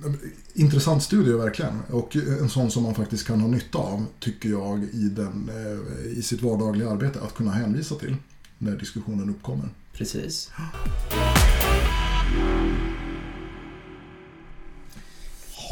intressant 0.54 1.02
studie 1.02 1.32
verkligen 1.32 1.80
och 1.90 2.16
en 2.16 2.48
sån 2.48 2.70
som 2.70 2.82
man 2.82 2.94
faktiskt 2.94 3.26
kan 3.26 3.40
ha 3.40 3.48
nytta 3.48 3.78
av 3.78 4.04
tycker 4.18 4.48
jag 4.48 4.84
i, 4.84 5.08
den, 5.08 5.50
eh, 5.54 6.18
i 6.18 6.22
sitt 6.22 6.42
vardagliga 6.42 6.90
arbete 6.90 7.20
att 7.20 7.34
kunna 7.34 7.50
hänvisa 7.50 7.94
till 7.94 8.16
när 8.58 8.76
diskussionen 8.76 9.30
uppkommer. 9.30 9.68
Precis. 9.92 10.50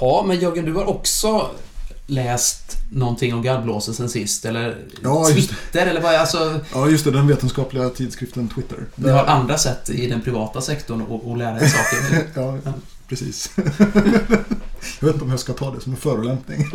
Ja, 0.01 0.25
men 0.27 0.41
Jörgen, 0.41 0.65
du 0.65 0.75
har 0.75 0.85
också 0.85 1.51
läst 2.07 2.77
någonting 2.91 3.35
om 3.35 3.43
gallblåsor 3.43 3.93
sen 3.93 4.09
sist, 4.09 4.45
eller 4.45 4.79
ja, 5.03 5.29
Twitter, 5.33 5.87
eller 5.87 6.01
vad 6.01 6.15
alltså... 6.15 6.61
Ja, 6.75 6.89
just 6.89 7.05
det. 7.05 7.11
Den 7.11 7.29
vetenskapliga 7.29 7.89
tidskriften 7.89 8.49
Twitter. 8.49 8.79
Du 8.95 9.11
har 9.11 9.25
andra 9.25 9.59
sätt 9.59 9.91
i 9.91 10.07
den 10.07 10.21
privata 10.21 10.61
sektorn 10.61 11.03
att 11.03 11.39
lära 11.39 11.55
dig 11.55 11.69
saker. 11.69 12.27
ja, 12.35 12.73
precis. 13.11 13.51
jag 15.01 15.07
vet 15.07 15.15
inte 15.15 15.25
om 15.25 15.31
jag 15.31 15.41
ska 15.41 15.53
ta 15.53 15.75
det 15.75 15.81
som 15.81 15.93
en 15.93 15.99
förolämpning. 15.99 16.67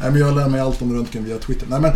Nej, 0.00 0.10
men 0.10 0.16
jag 0.16 0.34
lär 0.34 0.48
mig 0.48 0.60
allt 0.60 0.82
om 0.82 0.94
röntgen 0.94 1.24
via 1.24 1.38
Twitter. 1.38 1.66
Nej, 1.70 1.80
men, 1.80 1.92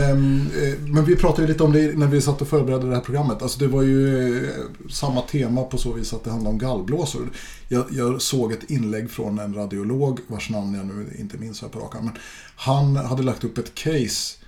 ehm, 0.00 0.50
eh, 0.62 0.78
men 0.78 1.04
vi 1.04 1.16
pratade 1.16 1.48
lite 1.48 1.62
om 1.62 1.72
det 1.72 1.98
när 1.98 2.06
vi 2.06 2.20
satt 2.20 2.40
och 2.40 2.48
förberedde 2.48 2.88
det 2.88 2.94
här 2.94 3.02
programmet. 3.02 3.42
Alltså, 3.42 3.58
det 3.58 3.66
var 3.66 3.82
ju 3.82 4.36
eh, 4.44 4.50
samma 4.90 5.22
tema 5.22 5.62
på 5.62 5.78
så 5.78 5.92
vis 5.92 6.12
att 6.12 6.24
det 6.24 6.30
handlade 6.30 6.52
om 6.52 6.58
gallblåsor. 6.58 7.30
Jag, 7.68 7.84
jag, 7.90 8.22
såg 8.22 8.52
ett 8.52 8.70
inlägg 8.70 9.10
från 9.10 9.38
en 9.38 9.54
radiolog 9.54 10.20
vars 10.26 10.50
namn 10.50 10.74
jag 10.74 10.86
nu 10.86 11.16
inte 11.18 11.38
minns 11.38 11.62
här 11.62 11.68
på 11.68 11.78
rak 11.78 11.94
men 11.94 12.12
Han 12.56 12.96
hade 12.96 13.22
lagt 13.22 13.44
upp 13.44 13.58
ett 13.58 13.74
case 13.74 14.38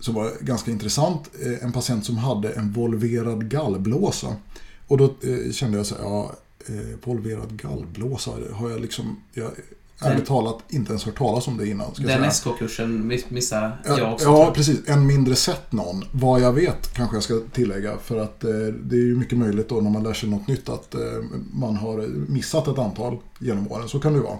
som 0.00 0.14
var 0.14 0.32
ganska 0.40 0.70
intressant. 0.70 1.30
Eh, 1.42 1.64
en 1.64 1.72
patient 1.72 2.04
som 2.04 2.18
hade 2.18 2.50
en 2.50 2.72
volverad 2.72 3.50
gallblåsa. 3.50 4.36
Och 4.86 4.98
då 4.98 5.04
eh, 5.04 5.52
kände 5.52 5.76
jag 5.76 5.86
så 5.86 5.94
här, 5.94 6.02
ja, 6.02 6.32
eh, 6.68 6.98
volverad 7.04 7.62
gallblåsa, 7.62 8.30
har 8.52 8.70
jag 8.70 8.80
liksom... 8.80 9.16
Jag, 9.32 9.50
ärligt 10.00 10.26
talat 10.26 10.58
inte 10.68 10.90
ens 10.92 11.04
hört 11.04 11.18
talas 11.18 11.48
om 11.48 11.56
det 11.56 11.68
innan. 11.68 11.94
Ska 11.94 12.02
Den 12.02 12.32
SK-kursen 12.32 13.06
missade 13.28 13.72
jag 13.84 14.12
också. 14.12 14.26
Ja, 14.26 14.52
precis. 14.54 14.88
En 14.88 15.06
mindre 15.06 15.36
sett 15.36 15.72
någon. 15.72 16.04
Vad 16.12 16.40
jag 16.40 16.52
vet 16.52 16.94
kanske 16.94 17.16
jag 17.16 17.22
ska 17.22 17.40
tillägga. 17.52 17.96
För 18.04 18.20
att 18.20 18.44
eh, 18.44 18.50
det 18.82 18.96
är 18.96 19.04
ju 19.04 19.16
mycket 19.16 19.38
möjligt 19.38 19.68
då 19.68 19.80
när 19.80 19.90
man 19.90 20.02
lär 20.02 20.12
sig 20.12 20.28
något 20.28 20.48
nytt 20.48 20.68
att 20.68 20.94
eh, 20.94 21.00
man 21.52 21.76
har 21.76 22.06
missat 22.28 22.68
ett 22.68 22.78
antal 22.78 23.18
genom 23.38 23.72
åren. 23.72 23.88
Så 23.88 24.00
kan 24.00 24.12
det 24.12 24.20
vara. 24.20 24.38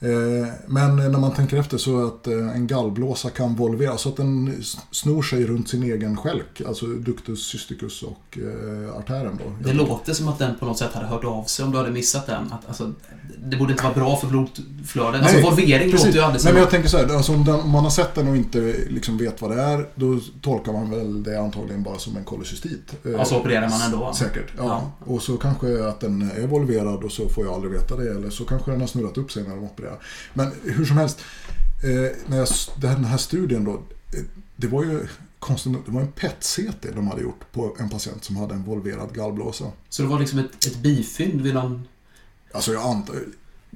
Eh, 0.00 0.48
men 0.66 0.96
när 0.96 1.18
man 1.18 1.34
tänker 1.34 1.56
efter 1.56 1.78
så 1.78 2.06
att 2.06 2.26
eh, 2.26 2.34
en 2.34 2.66
gallblåsa 2.66 3.30
kan 3.30 3.54
volvera 3.54 3.96
så 3.96 4.08
att 4.08 4.16
den 4.16 4.62
snor 4.90 5.22
sig 5.22 5.46
runt 5.46 5.68
sin 5.68 5.82
egen 5.82 6.16
skälk, 6.16 6.62
alltså 6.66 6.86
ductus 6.86 7.46
cysticus 7.46 8.02
och 8.02 8.38
eh, 8.38 8.96
artären. 8.98 9.40
Då. 9.44 9.68
Det 9.68 9.72
låter 9.72 10.12
som 10.12 10.28
att 10.28 10.38
den 10.38 10.58
på 10.58 10.66
något 10.66 10.78
sätt 10.78 10.92
hade 10.92 11.06
hört 11.06 11.24
av 11.24 11.44
sig 11.44 11.64
om 11.64 11.72
du 11.72 11.78
hade 11.78 11.90
missat 11.90 12.26
den. 12.26 12.52
Att, 12.52 12.68
alltså, 12.68 12.92
det 13.44 13.56
borde 13.56 13.72
inte 13.72 13.84
vara 13.84 13.94
bra 13.94 14.16
för 14.16 14.26
blodflödet. 14.26 15.22
Alltså 15.22 15.40
volvering 15.40 15.92
låter 15.92 16.06
ju 16.06 16.12
som... 16.12 16.32
Nej, 16.32 16.52
men 16.52 16.56
jag 16.56 16.70
tänker 16.70 16.88
så 16.88 16.96
här, 16.96 17.14
alltså, 17.16 17.32
om, 17.32 17.44
den, 17.44 17.54
om, 17.54 17.70
man 17.70 17.84
har 17.84 17.90
sett 17.90 18.14
den 18.14 18.28
och 18.28 18.36
inte 18.36 18.74
liksom 18.88 19.18
vet 19.18 19.42
vad 19.42 19.50
det 19.50 19.62
är, 19.62 19.88
då 19.94 20.20
tolkar 20.42 20.72
man 20.72 20.90
väl 20.90 21.22
det 21.22 21.40
antagligen 21.40 21.82
bara 21.82 21.98
som 21.98 22.16
en 22.16 22.24
kolocystit. 22.24 22.92
Ja, 23.02 23.24
så 23.24 23.40
opererar 23.40 23.68
man 23.68 23.80
ändå? 23.82 24.12
Säkert, 24.14 24.52
ja. 24.56 24.64
ja. 24.64 25.12
Och 25.12 25.22
så 25.22 25.36
kanske 25.36 25.88
att 25.88 26.00
den 26.00 26.30
är 26.30 26.46
volverad 26.46 27.04
och 27.04 27.12
så 27.12 27.28
får 27.28 27.44
jag 27.44 27.54
aldrig 27.54 27.72
veta 27.72 27.96
det. 27.96 28.10
Eller 28.10 28.30
så 28.30 28.44
kanske 28.44 28.70
den 28.70 28.80
har 28.80 28.88
snurrat 28.88 29.18
upp 29.18 29.32
sig 29.32 29.42
när 29.42 29.50
de 29.50 29.64
opererar. 29.64 29.83
Men 30.34 30.52
hur 30.62 30.84
som 30.84 30.96
helst, 30.96 31.20
eh, 31.82 32.16
när 32.26 32.36
jag, 32.36 32.48
den 32.80 33.04
här 33.04 33.16
studien 33.16 33.64
då, 33.64 33.72
eh, 33.72 34.24
det 34.56 34.66
var 34.66 34.84
ju 34.84 35.06
konstigt 35.38 35.72
det 35.86 35.92
var 35.92 36.00
en 36.00 36.12
PET-CT 36.12 36.94
de 36.94 37.08
hade 37.08 37.22
gjort 37.22 37.52
på 37.52 37.76
en 37.78 37.88
patient 37.88 38.24
som 38.24 38.36
hade 38.36 38.54
en 38.54 38.64
volverad 38.64 39.14
gallblåsa. 39.14 39.64
Så 39.88 40.02
det 40.02 40.08
var 40.08 40.18
liksom 40.18 40.38
ett, 40.38 40.66
ett 40.66 40.76
bifynd 40.76 41.40
vid 41.40 41.54
någon... 41.54 41.88
Alltså 42.52 42.72
jag 42.72 42.82
antar... 42.82 43.16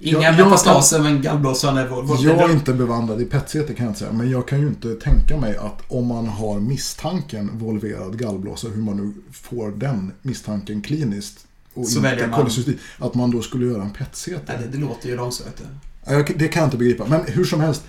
Inga 0.01 0.33
metastaser 0.33 1.01
men 1.03 1.23
gallblåsan 1.23 1.79
är 1.79 1.89
vår... 1.89 2.25
Jag 2.25 2.51
är 2.51 2.53
inte 2.53 2.73
bevandrad 2.73 3.21
i 3.21 3.25
PET-CT 3.25 3.67
kan 3.67 3.87
jag 3.87 3.91
inte 3.91 3.99
säga. 3.99 4.13
Men 4.13 4.31
jag 4.31 4.49
kan 4.49 4.61
ju 4.61 4.67
inte 4.67 4.95
tänka 4.95 5.37
mig 5.37 5.57
att 5.57 5.83
om 5.89 6.07
man 6.07 6.27
har 6.27 6.61
misstanken 6.61 7.51
volverad 7.59 8.19
gallblåsa, 8.19 8.69
hur 8.69 8.83
man 8.83 8.97
nu 8.97 9.13
får 9.33 9.71
den 9.71 10.13
misstanken 10.23 10.83
kliniskt 10.83 11.47
och 11.75 11.89
så 11.89 11.99
inte 11.99 12.27
man... 12.27 12.51
att 12.99 13.15
man 13.15 13.31
då 13.31 13.43
skulle 13.43 13.67
göra 13.67 13.83
en 13.83 13.91
PET-CT. 13.91 14.47
Det, 14.47 14.69
det 14.73 14.79
låter 14.79 15.09
ju 15.09 15.17
långsökt. 15.17 15.63
Det 16.09 16.49
kan 16.49 16.61
jag 16.61 16.67
inte 16.67 16.77
begripa. 16.77 17.07
Men 17.07 17.21
hur 17.27 17.45
som 17.45 17.61
helst. 17.61 17.83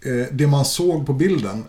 Eh, 0.00 0.26
det 0.32 0.46
man 0.46 0.64
såg 0.64 1.06
på 1.06 1.12
bilden. 1.12 1.64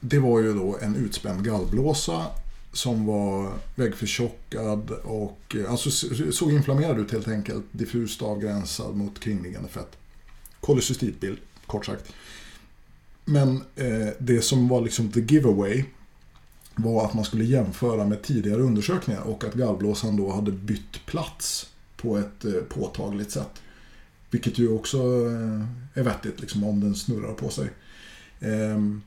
Det 0.00 0.18
var 0.18 0.40
ju 0.40 0.54
då 0.54 0.78
en 0.82 0.96
utspänd 0.96 1.44
gallblåsa. 1.44 2.26
Som 2.72 3.06
var 3.06 3.52
väggförtjockad 3.74 4.90
och 4.90 5.56
eh, 5.58 5.70
alltså 5.70 5.90
såg 6.32 6.52
inflammerad 6.52 6.98
ut 6.98 7.12
helt 7.12 7.28
enkelt. 7.28 7.64
Diffust 7.72 8.22
avgränsad 8.22 8.96
mot 8.96 9.20
kringliggande 9.20 9.68
fett. 9.68 9.96
Kolocystitbild, 10.60 11.38
kort 11.66 11.86
sagt. 11.86 12.12
Men 13.24 13.56
eh, 13.76 14.08
det 14.18 14.40
som 14.40 14.68
var 14.68 14.80
liksom 14.80 15.12
the 15.12 15.20
giveaway. 15.20 15.84
var 16.74 17.04
att 17.04 17.14
man 17.14 17.24
skulle 17.24 17.44
jämföra 17.44 18.04
med 18.04 18.22
tidigare 18.22 18.62
undersökningar 18.62 19.20
och 19.20 19.44
att 19.44 19.54
gallblåsan 19.54 20.16
då 20.16 20.32
hade 20.32 20.52
bytt 20.52 21.06
plats 21.06 21.70
på 21.96 22.16
ett 22.16 22.44
eh, 22.44 22.52
påtagligt 22.52 23.30
sätt. 23.30 23.62
Vilket 24.36 24.58
ju 24.58 24.68
också 24.68 24.96
eh, 24.96 26.00
är 26.00 26.02
vettigt 26.02 26.40
liksom, 26.40 26.64
om 26.64 26.80
den 26.80 26.94
snurrar 26.94 27.32
på 27.32 27.48
sig. 27.48 27.70
Ehm, 28.40 29.02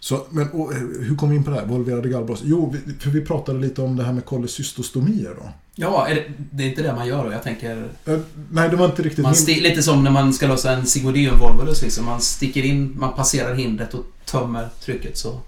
så, 0.00 0.26
men 0.30 0.50
och, 0.50 0.72
eh, 0.72 0.78
hur 0.78 1.16
kom 1.16 1.30
vi 1.30 1.36
in 1.36 1.44
på 1.44 1.50
det 1.50 1.56
här? 1.56 1.66
Volverade 1.66 2.08
gallblåsor? 2.08 2.46
Jo, 2.48 2.74
vi, 2.86 2.92
för 2.94 3.10
vi 3.10 3.20
pratade 3.20 3.58
lite 3.58 3.82
om 3.82 3.96
det 3.96 4.04
här 4.04 4.12
med 4.12 4.24
kolecystostomier 4.24 5.34
då. 5.40 5.48
Ja, 5.74 6.08
är 6.08 6.14
det, 6.14 6.24
det 6.50 6.62
är 6.64 6.68
inte 6.68 6.82
det 6.82 6.92
man 6.94 7.06
gör 7.06 7.24
då? 7.24 7.32
Jag 7.32 7.42
tänker... 7.42 7.88
Eh, 8.04 8.18
nej, 8.50 8.68
det 8.70 8.76
var 8.76 8.86
inte 8.86 9.02
riktigt 9.02 9.22
Man 9.22 9.34
sti- 9.34 9.62
lite 9.62 9.82
som 9.82 10.04
när 10.04 10.10
man 10.10 10.32
ska 10.32 10.46
lösa 10.46 10.72
en 10.72 10.84
Sigodium-volvolus 10.86 11.82
liksom. 11.82 12.04
Man 12.04 12.20
sticker 12.20 12.62
in, 12.62 12.96
man 12.98 13.14
passerar 13.14 13.54
hindret 13.54 13.94
och 13.94 14.04
tömmer 14.24 14.68
trycket 14.84 15.18
så... 15.18 15.40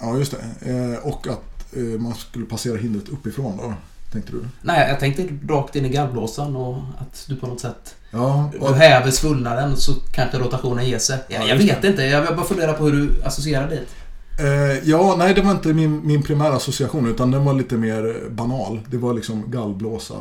Ja, 0.00 0.18
just 0.18 0.34
det. 0.60 0.70
Eh, 0.72 1.06
och 1.06 1.26
att 1.26 1.76
eh, 1.76 1.82
man 1.82 2.14
skulle 2.14 2.46
passera 2.46 2.76
hindret 2.76 3.08
uppifrån 3.08 3.56
då, 3.56 3.74
tänkte 4.12 4.32
du? 4.32 4.44
Nej, 4.62 4.88
jag 4.88 5.00
tänkte 5.00 5.28
rakt 5.52 5.76
in 5.76 5.84
i 5.84 5.88
gallblåsan 5.88 6.56
och 6.56 6.76
att 6.98 7.24
du 7.28 7.36
på 7.36 7.46
något 7.46 7.60
sätt... 7.60 7.94
Ja, 8.10 8.50
Du 8.68 8.74
häver 8.74 9.10
svullnaden 9.10 9.76
så 9.76 9.92
kanske 10.12 10.38
rotationen 10.38 10.86
ger 10.86 10.98
sig. 10.98 11.18
Ja, 11.28 11.36
Ja, 11.40 11.46
jag 11.48 11.56
vet 11.56 11.84
inte. 11.84 12.02
Jag 12.02 12.36
bara 12.36 12.46
funderar 12.46 12.72
på 12.72 12.84
hur 12.84 12.92
du 12.92 13.22
associerar 13.24 13.70
dit. 13.70 13.88
Eh, 14.38 14.88
ja, 14.90 15.14
nej 15.18 15.34
det 15.34 15.40
var 15.42 15.50
inte 15.50 15.68
min, 15.68 16.06
min 16.06 16.22
primära 16.22 16.56
association 16.56 17.06
utan 17.10 17.30
den 17.30 17.44
var 17.44 17.54
lite 17.54 17.74
mer 17.74 18.28
banal. 18.30 18.80
Det 18.90 18.96
var 18.96 19.14
liksom 19.14 19.50
gallblåsa, 19.50 20.14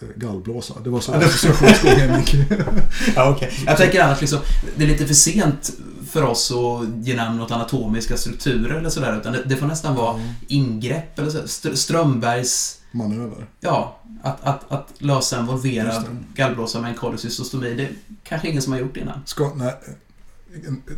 eh, 0.00 0.08
gallblåsa. 0.16 0.74
Det 0.84 0.90
var 0.90 1.00
så 1.00 1.12
associationsgången 1.14 2.18
gick. 2.20 2.34
Ja, 3.16 3.30
okej. 3.36 3.50
Jag 3.66 3.76
tänker 3.76 4.02
annars 4.02 4.20
liksom, 4.20 4.38
det 4.76 4.84
är 4.84 4.88
lite 4.88 5.06
för 5.06 5.14
sent 5.14 5.70
för 6.10 6.22
oss 6.22 6.52
att 6.52 7.06
ge 7.06 7.16
namn 7.16 7.40
åt 7.40 7.50
anatomiska 7.50 8.16
strukturer 8.16 8.74
eller 8.78 8.90
sådär. 8.90 9.16
Utan 9.20 9.32
det, 9.32 9.42
det 9.46 9.56
får 9.56 9.66
nästan 9.66 9.94
vara 9.94 10.20
ingrepp 10.48 11.18
eller 11.18 11.30
så. 11.30 11.38
Str- 11.38 11.74
Strömbergs... 11.74 12.76
Manöver. 12.90 13.46
Ja, 13.60 13.98
att, 14.22 14.44
att, 14.44 14.72
att 14.72 14.88
lösa 14.98 15.38
en 15.38 15.46
volverad 15.46 16.04
gallblåsa 16.34 16.80
med 16.80 16.90
en 16.90 16.96
kolecystostomi. 16.96 17.74
Det 17.74 17.82
är 17.82 17.92
kanske 18.22 18.48
ingen 18.48 18.62
som 18.62 18.72
har 18.72 18.80
gjort 18.80 18.96
innan. 18.96 19.20
Ska, 19.26 19.54
nej, 19.54 19.74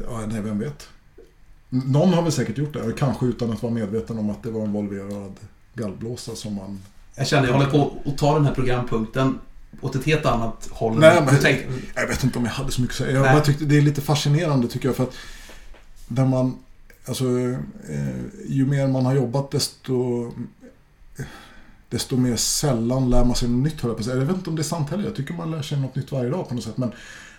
ja, 0.09 0.27
nej, 0.27 0.41
vem 0.41 0.59
vet. 0.59 0.89
Någon 1.69 2.15
har 2.15 2.23
väl 2.23 2.33
säkert 2.33 2.59
gjort 2.59 2.73
det, 2.73 2.93
kanske 2.99 3.27
utan 3.27 3.53
att 3.53 3.63
vara 3.63 3.73
medveten 3.73 4.19
om 4.19 4.31
att 4.31 4.43
det 4.43 4.51
var 4.51 4.63
en 4.63 4.73
volverad 4.73 5.35
gallblåsa 5.75 6.35
som 6.37 6.55
man... 6.55 6.81
Jag 7.15 7.27
känner 7.27 7.49
jag 7.49 7.55
håller 7.55 7.71
på 7.71 7.93
att 8.05 8.19
ta 8.19 8.35
den 8.35 8.47
här 8.47 8.55
programpunkten 8.55 9.39
åt 9.81 9.95
ett 9.95 10.05
helt 10.05 10.27
annat 10.27 10.69
håll. 10.71 10.99
Nej, 10.99 11.23
men- 11.27 11.39
tänkte. 11.41 11.69
Jag 11.95 12.07
vet 12.07 12.25
inte 12.25 12.39
om 12.39 12.45
jag 12.45 12.53
hade 12.53 12.73
så 12.73 12.81
mycket 12.81 12.95
att 12.95 12.99
säga. 12.99 13.13
Jag 13.13 13.23
Nej. 13.23 13.33
bara 13.33 13.43
tyckte 13.43 13.65
det 13.65 13.77
är 13.77 13.83
lite 13.83 14.01
fascinerande 14.01 14.69
tycker 14.69 14.89
jag 14.89 14.97
för 14.97 15.05
att 15.05 15.15
när 16.09 16.27
man, 16.27 16.59
alltså, 17.07 17.25
eh, 17.89 18.17
ju 18.49 18.67
mer 18.67 18.87
man 18.87 19.07
har 19.07 19.15
jobbat 19.15 19.51
desto 19.51 20.33
desto 21.93 22.17
mer 22.17 22.37
sällan 22.37 23.11
lär 23.11 23.25
man 23.25 23.35
sig 23.35 23.49
något 23.49 23.65
nytt 23.65 23.81
höll 23.81 23.97
jag 24.07 24.17
vet 24.17 24.37
inte 24.37 24.51
om 24.51 24.57
det 24.57 24.63
är 24.63 24.65
sant 24.65 24.91
heller. 24.91 25.05
Jag 25.05 25.17
tycker 25.17 25.35
man 25.35 25.51
lär 25.51 25.63
sig 25.63 25.81
något 25.81 25.97
nytt 25.97 26.13
varje 26.13 26.31
dag 26.31 26.49
på 26.49 26.55
något 26.55 26.65
sätt. 26.65 26.77
Men 26.77 26.93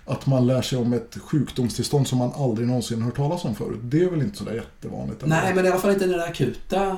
att 0.05 0.25
man 0.25 0.47
lär 0.47 0.61
sig 0.61 0.77
om 0.77 0.93
ett 0.93 1.17
sjukdomstillstånd 1.17 2.07
som 2.07 2.17
man 2.17 2.31
aldrig 2.35 2.67
någonsin 2.67 3.01
hört 3.01 3.15
talas 3.15 3.45
om 3.45 3.55
förut. 3.55 3.79
Det 3.83 4.03
är 4.03 4.09
väl 4.09 4.21
inte 4.21 4.37
sådär 4.37 4.53
jättevanligt? 4.53 5.23
eller? 5.23 5.35
Nej, 5.35 5.55
men 5.55 5.65
i 5.65 5.69
alla 5.69 5.79
fall 5.79 5.91
inte 5.91 6.05
den 6.05 6.17
där 6.17 6.27
akuta 6.27 6.97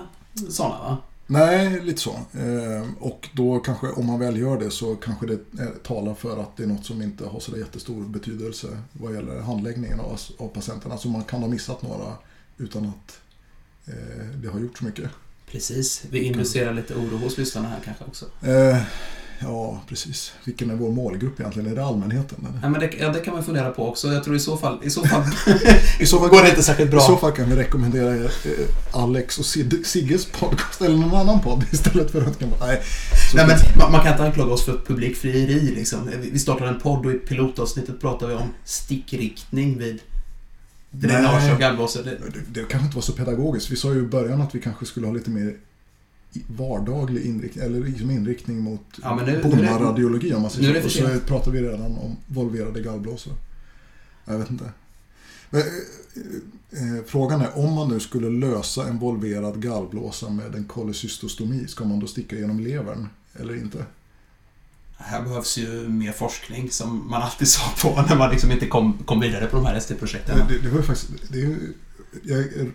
sådana 0.50 0.76
va? 0.76 0.98
Nej, 1.28 1.82
lite 1.82 2.02
så. 2.02 2.12
Eh, 2.12 2.86
och 3.00 3.30
då 3.34 3.60
kanske, 3.60 3.88
om 3.88 4.06
man 4.06 4.20
väl 4.20 4.38
gör 4.38 4.60
det 4.60 4.72
så 4.72 4.96
kanske 4.96 5.28
det 5.28 5.34
eh, 5.34 5.70
talar 5.84 6.14
för 6.14 6.42
att 6.42 6.58
det 6.58 6.64
är 6.64 6.68
något 6.68 6.86
som 6.86 7.02
inte 7.02 7.26
har 7.26 7.40
så 7.40 7.58
jättestor 7.58 8.04
betydelse 8.04 8.68
vad 8.92 9.14
gäller 9.14 9.40
handläggningen 9.42 10.00
av, 10.00 10.20
av 10.38 10.48
patienterna. 10.48 10.98
Så 10.98 11.08
man 11.08 11.24
kan 11.24 11.42
ha 11.42 11.48
missat 11.48 11.82
några 11.82 12.14
utan 12.58 12.86
att 12.86 13.20
eh, 13.86 14.26
det 14.42 14.48
har 14.48 14.60
gjort 14.60 14.78
så 14.78 14.86
mycket. 14.86 15.10
Precis. 15.56 16.04
Vi 16.10 16.20
inducerar 16.24 16.74
lite 16.74 16.94
oro 16.94 17.18
hos 17.18 17.38
lyssnarna 17.38 17.68
här 17.70 17.78
kanske 17.86 18.04
också. 18.04 18.26
Eh, 18.48 18.78
ja, 19.40 19.82
precis. 19.90 20.34
Vilken 20.44 20.70
är 20.70 20.76
vår 20.76 20.92
målgrupp 20.92 21.40
egentligen? 21.40 21.72
Är 21.72 21.76
det 21.76 21.86
allmänheten? 21.86 22.38
Eller? 22.50 22.60
Ja, 22.62 22.70
men 22.70 22.80
det, 22.80 22.90
ja, 23.00 23.10
det 23.10 23.20
kan 23.20 23.34
man 23.34 23.44
fundera 23.44 23.70
på 23.70 23.90
också. 23.90 24.08
Jag 24.08 24.24
tror 24.24 24.36
i 24.36 24.40
så 24.40 24.58
fall, 24.58 24.80
i 24.84 24.90
så 24.90 25.04
fall 25.06 25.24
I 26.00 26.06
så 26.06 26.20
fall, 26.20 26.30
går 26.30 26.42
det 26.42 26.50
inte 26.50 26.64
särskilt 26.64 26.90
I 26.94 27.00
så 27.00 27.08
bra. 27.08 27.18
fall 27.18 27.32
kan 27.32 27.50
vi 27.50 27.56
rekommendera 27.56 28.16
er, 28.16 28.24
eh, 28.46 29.02
Alex 29.02 29.38
och 29.40 29.46
Sid, 29.46 29.86
Sigges 29.86 30.26
podcast 30.26 30.82
eller 30.82 30.98
någon 30.98 31.16
annan 31.16 31.42
podd 31.42 31.66
istället 31.72 32.12
för 32.12 32.22
att... 32.22 32.40
Nej, 32.42 32.82
Nej, 33.36 33.48
men 33.48 33.58
man, 33.80 33.92
man 33.92 34.02
kan 34.02 34.12
inte 34.12 34.24
anklaga 34.24 34.54
oss 34.54 34.66
för 34.66 34.82
publikfrieri 34.88 35.60
liksom. 35.76 36.10
Vi 36.22 36.30
vi 36.30 36.40
startar 36.40 36.66
en 36.66 36.80
podd 36.80 37.06
och 37.06 37.12
i 37.12 37.16
pilotavsnittet 37.16 38.02
pratar 38.02 38.28
vi 38.28 38.34
om 38.34 38.54
stickriktning 38.66 39.78
vid 39.78 40.00
Nej. 41.02 41.52
av 41.52 41.60
gallblåsor. 41.60 42.04
Det- 42.04 42.10
Det, 42.34 42.62
det 42.62 42.68
kanske 42.70 42.86
inte 42.86 42.96
var 42.98 43.02
så 43.02 43.14
pedagogiskt. 43.14 43.72
Vi 43.72 43.76
sa 43.76 43.94
ju 43.94 44.00
i 44.00 44.08
början 44.08 44.42
att 44.42 44.56
vi 44.56 44.60
kanske 44.62 44.86
skulle 44.86 45.08
ha 45.08 45.14
lite 45.14 45.30
mer 45.30 45.56
vardaglig 46.48 47.26
inriktning, 47.26 47.66
eller 47.66 47.80
liksom 47.80 48.12
inriktning 48.12 48.60
mot 48.60 48.82
Ja, 49.04 49.16
nu- 49.16 49.24
nu 49.26 49.32
är 49.32 49.36
det- 49.44 49.50
bonaradiologi 49.50 50.34
om 50.34 50.42
man 50.42 50.52
nu 50.58 50.68
är 50.68 50.72
säger 50.74 50.84
det 50.84 50.90
så. 50.90 51.06
Och 51.06 51.12
så 51.14 51.20
pratar 51.20 51.52
vi 51.52 51.62
redan 51.62 51.82
om 51.98 52.16
volverade 52.28 52.82
gallblåsor. 52.82 53.34
Jag 54.26 54.38
vet 54.38 54.52
inte. 54.52 54.70
Men, 55.50 55.62
eh, 55.62 56.98
eh, 56.98 57.04
frågan 57.06 57.42
är 57.42 57.58
om 57.58 57.74
man 57.74 57.90
nu 57.90 58.00
skulle 58.00 58.48
lösa 58.48 58.88
en 58.88 58.98
volverad 59.00 59.62
gallblåsa 59.62 60.30
med 60.30 60.56
en 60.56 60.64
kolecystostomi, 60.64 61.68
ska 61.68 61.86
man 61.86 62.00
då 62.00 62.08
sticka 62.08 62.36
genom 62.36 62.60
levern 62.60 63.08
eller 63.34 63.56
inte? 63.56 63.86
Här 64.98 65.22
behövs 65.22 65.58
ju 65.58 65.90
mer 65.90 66.12
forskning 66.12 66.70
som 66.72 67.10
man 67.10 67.22
alltid 67.22 67.48
sa 67.48 67.62
på 67.82 68.02
när 68.10 68.16
man 68.16 68.32
liksom 68.32 68.52
inte 68.52 68.66
kom, 68.68 68.98
kom 69.06 69.20
vidare 69.20 69.46
på 69.46 69.56
de 69.58 69.66
här 69.66 69.76
ST-projekten. 69.76 70.40
Det, 70.50 70.60
det 70.60 70.70
var 70.70 70.82
faktiskt, 70.82 71.10
det 71.30 71.38
är 71.38 71.42
ju 71.42 71.74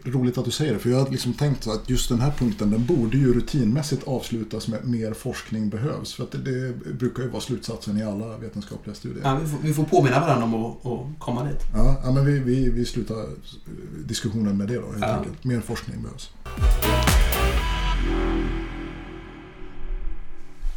roligt 0.05 0.39
att 0.39 0.45
du 0.45 0.51
säger 0.51 0.73
det, 0.73 0.79
för 0.79 0.91
jag 0.91 0.99
har 1.05 1.11
liksom 1.11 1.33
tänkt 1.35 1.67
att 1.67 1.91
just 1.91 2.09
den 2.09 2.21
här 2.21 2.33
punkten 2.39 2.71
den 2.71 2.87
borde 2.87 3.17
ju 3.17 3.35
rutinmässigt 3.35 4.05
avslutas 4.09 4.69
med 4.69 4.85
mer 4.89 5.13
forskning 5.13 5.69
behövs. 5.71 6.15
För 6.15 6.23
att 6.25 6.33
det, 6.33 6.39
det 6.39 6.93
brukar 6.95 7.23
ju 7.23 7.29
vara 7.29 7.41
slutsatsen 7.41 7.99
i 7.99 8.03
alla 8.03 8.37
vetenskapliga 8.39 8.95
studier. 8.95 9.23
Ja, 9.25 9.39
vi, 9.43 9.51
får, 9.51 9.59
vi 9.63 9.75
får 9.75 9.85
påminna 9.85 10.21
varandra 10.21 10.45
om 10.45 10.55
att, 10.65 10.87
att 10.87 11.19
komma 11.19 11.45
dit. 11.45 11.61
Ja, 11.75 12.01
ja 12.05 12.13
men 12.13 12.25
vi, 12.27 12.39
vi, 12.39 12.71
vi 12.71 12.85
slutar 12.85 13.27
diskussionen 14.07 14.57
med 14.57 14.69
det 14.69 14.75
då 14.75 14.87
helt 14.91 15.01
Ja. 15.01 15.07
enkelt. 15.17 15.45
Mer 15.45 15.61
forskning 15.61 16.03
behövs. 16.03 16.31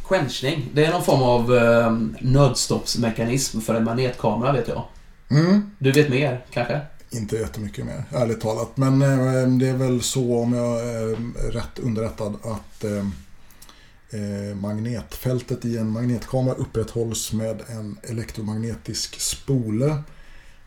Quenchning, 0.08 0.70
det 0.74 0.84
är 0.84 0.92
någon 0.92 1.04
form 1.04 1.22
av 1.22 1.54
eh, 1.54 1.92
nödstoppsmekanism 2.20 3.60
för 3.60 3.74
en 3.74 3.84
magnetkamera 3.84 4.52
vet 4.52 4.68
jag. 4.68 4.84
Mm. 5.30 5.70
Du 5.78 5.92
vet 5.92 6.08
mer, 6.08 6.44
kanske? 6.50 6.80
Inte 7.10 7.36
jättemycket 7.36 7.86
mer, 7.86 8.04
ärligt 8.10 8.40
talat. 8.40 8.76
Men 8.76 9.02
eh, 9.02 9.48
det 9.58 9.68
är 9.68 9.76
väl 9.76 10.02
så, 10.02 10.38
om 10.38 10.52
jag 10.52 10.80
är 10.80 11.16
rätt 11.52 11.78
underrättad, 11.78 12.36
att 12.42 12.84
eh, 12.84 13.06
eh, 14.20 14.56
magnetfältet 14.56 15.64
i 15.64 15.78
en 15.78 15.90
magnetkamera 15.90 16.54
upprätthålls 16.54 17.32
med 17.32 17.62
en 17.68 17.98
elektromagnetisk 18.02 19.20
spole 19.20 19.96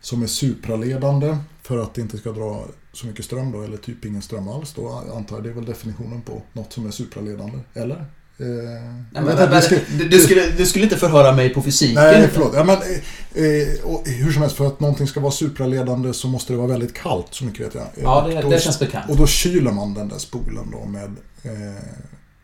som 0.02 0.24
är 0.24 0.28
supraledande 0.28 1.38
för 1.62 1.78
att 1.78 1.94
det 1.94 2.02
inte 2.02 2.18
ska 2.18 2.32
dra 2.32 2.66
så 2.94 3.08
mycket 3.08 3.26
ström 3.26 3.52
då, 3.52 3.62
eller 3.62 3.78
typ 3.78 4.06
ingen 4.06 4.22
ström 4.22 4.48
alls 4.48 4.74
då, 4.74 5.04
antar 5.16 5.36
jag. 5.36 5.44
Det 5.44 5.50
är 5.50 5.54
väl 5.54 5.66
definitionen 5.66 6.22
på 6.22 6.42
något 6.54 6.74
som 6.74 6.88
är 6.88 6.92
supraledande, 6.92 7.60
eller? 7.74 8.06
Eh, 8.40 8.46
Nej, 8.46 9.24
men, 9.24 9.26
men, 9.26 9.50
det 9.52 9.62
ska- 9.62 9.76
du, 9.98 10.08
du, 10.10 10.20
skulle, 10.20 10.50
du 10.58 10.66
skulle 10.66 10.84
inte 10.84 10.98
förhöra 10.98 11.32
mig 11.32 11.54
på 11.54 11.62
fysiken? 11.62 11.96
Nej, 11.96 12.30
förlåt. 12.34 12.52
Ja, 12.56 12.64
men, 12.64 12.76
eh, 12.76 13.68
hur 14.06 14.32
som 14.32 14.42
helst, 14.42 14.58
för 14.58 14.68
att 14.68 14.80
någonting 14.80 15.08
ska 15.08 15.20
vara 15.20 15.32
supraledande 15.32 16.14
så 16.14 16.28
måste 16.28 16.54
det 16.54 16.58
vara 16.58 16.68
väldigt 16.68 16.94
kallt, 16.94 17.28
så 17.32 17.46
mycket 17.46 17.66
vet 17.66 17.76
jag. 17.76 17.88
Ja, 18.04 18.28
det, 18.30 18.42
då, 18.42 18.50
det 18.50 18.60
känns 18.60 18.80
bekant. 18.80 19.10
Och 19.10 19.18
då 19.18 19.28
kyler 19.28 19.72
man 19.72 19.94
den 19.94 20.10
där 20.10 20.18
spolen 20.18 20.72
då 20.72 20.86
med 20.86 21.16
eh, 21.44 21.82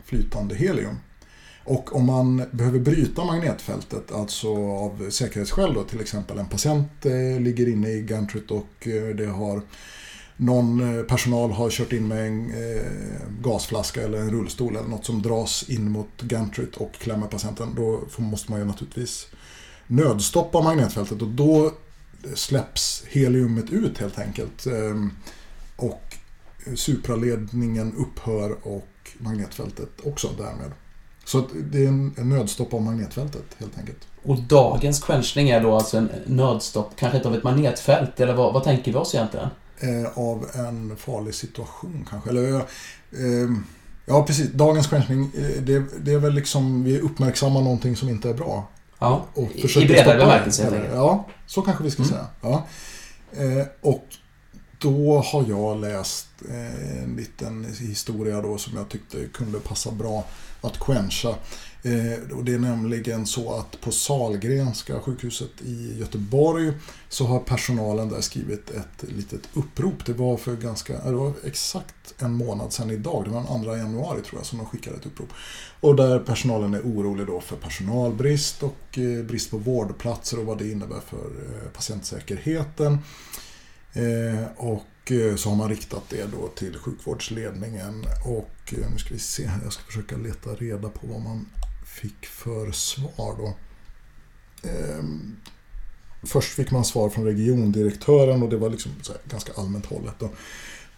flytande 0.06 0.56
helium. 0.56 0.96
Och 1.66 1.96
om 1.96 2.06
man 2.06 2.46
behöver 2.52 2.80
bryta 2.80 3.24
magnetfältet, 3.24 4.12
alltså 4.12 4.48
av 4.58 5.10
säkerhetsskäl 5.10 5.74
då, 5.74 5.84
till 5.84 6.02
exempel 6.02 6.40
en 6.40 6.46
patient 6.46 7.06
eh, 7.06 7.42
ligger 7.42 7.70
inne 7.70 7.90
i 7.90 8.02
gantryt 8.02 8.52
och 8.52 8.88
eh, 8.88 9.16
det 9.16 9.26
har 9.26 9.62
någon 10.38 10.98
eh, 10.98 11.04
personal 11.04 11.52
har 11.52 11.70
kört 11.70 11.94
in 11.94 12.08
med 12.08 12.28
en 12.28 12.50
eh, 12.50 12.86
gasflaska 13.42 14.02
eller 14.02 14.18
en 14.18 14.32
rullstol 14.32 14.76
eller 14.76 14.90
något 14.90 15.06
som 15.06 15.22
dras 15.22 15.70
in 15.70 15.92
mot 15.92 16.22
gantryt 16.22 16.78
och 16.78 16.94
klämmer 16.94 17.28
patienten. 17.28 17.74
Då 17.76 18.02
får, 18.10 18.24
måste 18.24 18.52
man 18.52 18.60
ju 18.60 18.66
naturligtvis 18.66 19.28
nödstoppa 19.88 20.62
magnetfältet 20.62 21.22
och 21.22 21.28
då 21.28 21.72
släpps 22.36 23.04
heliumet 23.08 23.70
ut 23.70 23.98
helt 23.98 24.20
enkelt. 24.20 24.66
Ehm, 24.66 25.12
och 25.76 26.16
supraledningen 26.76 27.94
upphör 27.98 28.68
och 28.68 28.88
magnetfältet 29.18 29.90
också 30.04 30.30
därmed. 30.38 30.72
Så 31.26 31.48
det 31.72 31.84
är 31.84 31.88
en 31.88 32.14
en 32.18 32.30
nödstopp 32.30 32.74
av 32.74 32.82
magnetfältet 32.82 33.46
helt 33.58 33.78
enkelt. 33.78 34.08
Och 34.24 34.42
dagens 34.42 35.04
quenchning 35.04 35.50
är 35.50 35.62
då 35.62 35.76
alltså 35.76 35.98
en 35.98 36.10
nödstopp, 36.26 36.92
kanske 36.96 37.18
inte 37.18 37.30
av 37.30 37.36
ett 37.36 37.44
magnetfält, 37.44 38.20
eller 38.20 38.34
vad, 38.34 38.54
vad 38.54 38.64
tänker 38.64 38.92
vi 38.92 38.98
oss 38.98 39.16
egentligen? 39.16 39.50
Eh, 39.84 40.18
av 40.18 40.50
en 40.54 40.96
farlig 40.98 41.34
situation 41.36 42.08
kanske. 42.10 42.30
Eller, 42.30 42.56
eh, 42.56 43.50
ja, 44.06 44.26
precis. 44.26 44.52
Dagens 44.52 44.88
quenchning, 44.88 45.32
eh, 45.38 45.62
det, 45.64 45.84
det 46.02 46.14
är 46.14 46.18
väl 46.20 46.34
liksom 46.34 46.84
vi 46.84 47.00
uppmärksammar 47.00 47.62
någonting 47.62 47.96
som 47.96 48.10
inte 48.10 48.30
är 48.30 48.34
bra. 48.34 48.68
Ja, 49.00 49.26
Och 49.34 49.52
i, 49.56 49.86
bredare 49.88 50.18
bemärkelse 50.18 50.64
helt 50.64 50.76
enkelt. 50.76 50.94
Ja, 50.96 51.28
så 51.48 51.62
kanske 51.62 51.84
vi 51.84 51.92
ska 51.92 52.04
Mm. 52.04 52.10
säga. 52.16 52.28
Ja. 52.42 52.66
Eh, 53.32 53.66
och 53.82 54.06
då 54.80 55.20
har 55.26 55.46
jag 55.50 55.82
läst 55.82 56.28
eh, 56.50 57.04
en 57.04 57.16
liten 57.18 57.66
historia 57.80 58.42
då 58.42 58.58
som 58.58 58.78
jag 58.78 58.90
tyckte 58.90 59.18
kunde 59.34 59.60
passa 59.60 59.92
bra 59.92 60.26
att 60.64 60.80
quencha. 60.80 61.36
Eh, 61.86 62.36
och 62.38 62.44
det 62.44 62.54
är 62.54 62.60
nämligen 62.60 63.26
så 63.26 63.54
att 63.54 63.82
på 63.82 63.92
Salgrenska 63.92 65.00
sjukhuset 65.00 65.62
i 65.66 66.00
Göteborg 66.00 66.74
så 67.10 67.26
har 67.26 67.40
personalen 67.40 68.10
där 68.10 68.22
skrivit 68.22 68.70
ett 68.70 69.10
litet 69.10 69.42
upprop. 69.54 70.06
Det 70.06 70.14
var 70.14 70.38
för 70.38 70.56
ganska, 70.56 70.94
det 70.94 71.12
var 71.12 71.34
exakt 71.44 72.14
en 72.18 72.34
månad 72.34 72.74
sedan 72.74 72.92
idag, 72.92 73.24
det 73.26 73.32
var 73.32 73.44
den 73.44 73.64
2 73.64 73.76
januari 73.76 74.22
tror 74.22 74.40
jag 74.40 74.46
som 74.46 74.58
de 74.58 74.68
skickade 74.68 74.98
ett 74.98 75.06
upprop. 75.06 75.30
Och 75.80 75.96
där 75.96 76.20
personalen 76.20 76.74
är 76.74 76.82
orolig 76.82 77.28
då 77.28 77.42
för 77.42 77.56
personalbrist 77.56 78.64
och 78.64 78.98
eh, 79.00 79.24
brist 79.24 79.52
på 79.52 79.58
vårdplatser 79.58 80.40
och 80.40 80.46
vad 80.46 80.58
det 80.58 80.72
innebär 80.72 81.02
för 81.10 81.26
eh, 81.26 81.70
patientsäkerheten. 81.74 82.98
Eh, 83.94 84.46
och 84.58 84.84
Eh, 85.06 85.36
så 85.36 85.50
har 85.50 85.56
man 85.56 85.70
riktat 85.70 86.04
det 86.10 86.26
då 86.32 86.48
till 86.48 86.78
sjukvårdsledningen 86.78 88.06
och 88.26 88.74
eh, 88.74 88.92
nu 88.92 88.98
ska 88.98 89.14
vi 89.14 89.20
se 89.20 89.48
här, 89.48 89.60
jag 89.64 89.74
ska 89.74 89.84
försöka 89.84 90.18
leta 90.18 90.50
reda 90.50 90.90
på 90.90 91.08
vad 91.08 91.22
man 91.22 91.46
fick 91.86 92.26
för 92.26 92.72
svar 92.72 93.36
då. 93.38 93.56
Ehm, 94.70 95.36
först 96.24 96.54
fick 96.54 96.72
man 96.72 96.86
svar 96.86 97.10
från 97.10 97.26
regiondirektören 97.26 98.44
och 98.44 98.50
det 98.50 98.58
var 98.58 98.70
liksom 98.70 98.92
ganska 99.26 99.54
allmänt 99.54 99.86
hållet. 99.86 100.14
Då. 100.20 100.30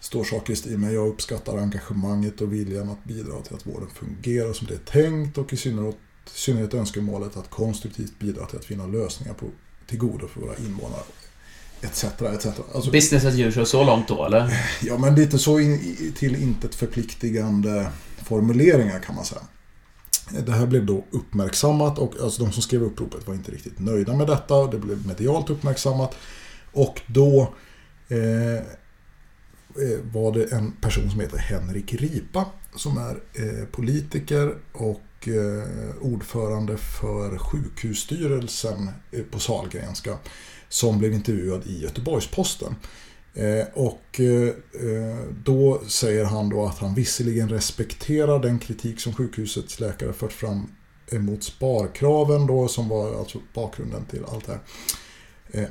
Står 0.00 0.24
saker 0.24 0.52
i 0.52 0.56
stil 0.56 0.78
med 0.78 0.92
jag 0.92 1.08
uppskattar 1.08 1.58
engagemanget 1.58 2.40
och 2.40 2.52
viljan 2.52 2.90
att 2.90 3.04
bidra 3.04 3.40
till 3.40 3.56
att 3.56 3.66
vården 3.66 3.88
fungerar 3.88 4.52
som 4.52 4.66
det 4.66 4.74
är 4.74 4.78
tänkt 4.78 5.38
och 5.38 5.52
i 5.52 5.56
synnerhet, 5.56 5.96
i 6.26 6.38
synnerhet 6.38 6.74
önskemålet 6.74 7.36
att 7.36 7.50
konstruktivt 7.50 8.18
bidra 8.18 8.46
till 8.46 8.58
att 8.58 8.64
finna 8.64 8.86
lösningar 8.86 9.34
på, 9.34 9.46
till 9.86 9.98
godo 9.98 10.28
för 10.28 10.40
våra 10.40 10.56
invånare. 10.56 11.02
Etc. 11.86 12.04
etc. 12.04 12.46
Alltså, 12.74 12.90
Business 12.90 13.24
as 13.24 13.38
usual 13.38 13.66
så 13.66 13.84
långt 13.84 14.08
då 14.08 14.24
eller? 14.24 14.60
Ja 14.82 14.98
men 14.98 15.14
lite 15.14 15.38
så 15.38 15.60
in, 15.60 15.96
till 16.18 16.42
intet 16.42 16.74
förpliktigande 16.74 17.86
formuleringar 18.16 18.98
kan 18.98 19.14
man 19.14 19.24
säga. 19.24 19.42
Det 20.46 20.52
här 20.52 20.66
blev 20.66 20.86
då 20.86 21.04
uppmärksammat 21.10 21.98
och 21.98 22.14
alltså 22.22 22.44
de 22.44 22.52
som 22.52 22.62
skrev 22.62 22.82
uppropet 22.82 23.26
var 23.26 23.34
inte 23.34 23.52
riktigt 23.52 23.78
nöjda 23.78 24.16
med 24.16 24.26
detta. 24.26 24.66
Det 24.66 24.78
blev 24.78 25.06
medialt 25.06 25.50
uppmärksammat. 25.50 26.16
Och 26.72 27.00
då 27.06 27.54
eh, 28.08 28.54
eh, 28.56 28.62
var 30.12 30.32
det 30.32 30.52
en 30.52 30.72
person 30.72 31.10
som 31.10 31.20
heter 31.20 31.38
Henrik 31.38 31.94
Ripa 31.94 32.44
som 32.78 32.98
är 32.98 33.20
eh, 33.32 33.64
politiker 33.64 34.54
och 34.72 35.28
eh, 35.28 35.96
ordförande 36.00 36.76
för 36.76 37.38
sjukhusstyrelsen 37.38 38.90
eh, 39.12 39.22
på 39.22 39.38
Salgrenska 39.38 40.18
som 40.68 40.98
blev 40.98 41.12
intervjuad 41.12 41.66
i 41.66 41.82
Göteborgs-Posten. 41.82 42.74
Eh, 43.36 43.66
och 43.74 44.20
eh, 44.20 44.48
eh, 44.48 45.16
då 45.44 45.80
säger 45.86 46.24
han 46.24 46.48
då 46.48 46.66
att 46.66 46.78
han 46.78 46.94
visserligen 46.94 47.48
respekterar 47.48 48.38
den 48.38 48.58
kritik 48.58 49.00
som 49.00 49.14
sjukhusets 49.14 49.80
läkare 49.80 50.12
fört 50.12 50.32
fram 50.32 50.68
emot 51.10 51.44
sparkraven 51.44 52.46
då 52.46 52.68
som 52.68 52.88
var 52.88 53.18
alltså 53.18 53.38
bakgrunden 53.54 54.04
till 54.04 54.24
allt 54.28 54.46
det 54.46 54.52
här. 54.52 54.60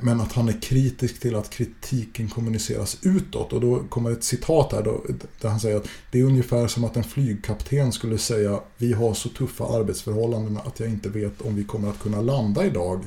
Men 0.00 0.20
att 0.20 0.32
han 0.32 0.48
är 0.48 0.60
kritisk 0.62 1.20
till 1.20 1.36
att 1.36 1.50
kritiken 1.50 2.28
kommuniceras 2.28 2.98
utåt. 3.02 3.52
Och 3.52 3.60
då 3.60 3.78
kommer 3.88 4.10
ett 4.10 4.24
citat 4.24 4.72
här 4.72 4.82
då, 4.82 5.04
där 5.40 5.48
han 5.48 5.60
säger 5.60 5.76
att 5.76 5.88
det 6.10 6.20
är 6.20 6.24
ungefär 6.24 6.66
som 6.66 6.84
att 6.84 6.96
en 6.96 7.04
flygkapten 7.04 7.92
skulle 7.92 8.18
säga 8.18 8.60
Vi 8.76 8.92
har 8.92 9.14
så 9.14 9.28
tuffa 9.28 9.64
arbetsförhållanden 9.64 10.58
att 10.64 10.80
jag 10.80 10.88
inte 10.88 11.08
vet 11.08 11.40
om 11.40 11.56
vi 11.56 11.64
kommer 11.64 11.90
att 11.90 11.98
kunna 11.98 12.20
landa 12.20 12.66
idag. 12.66 13.04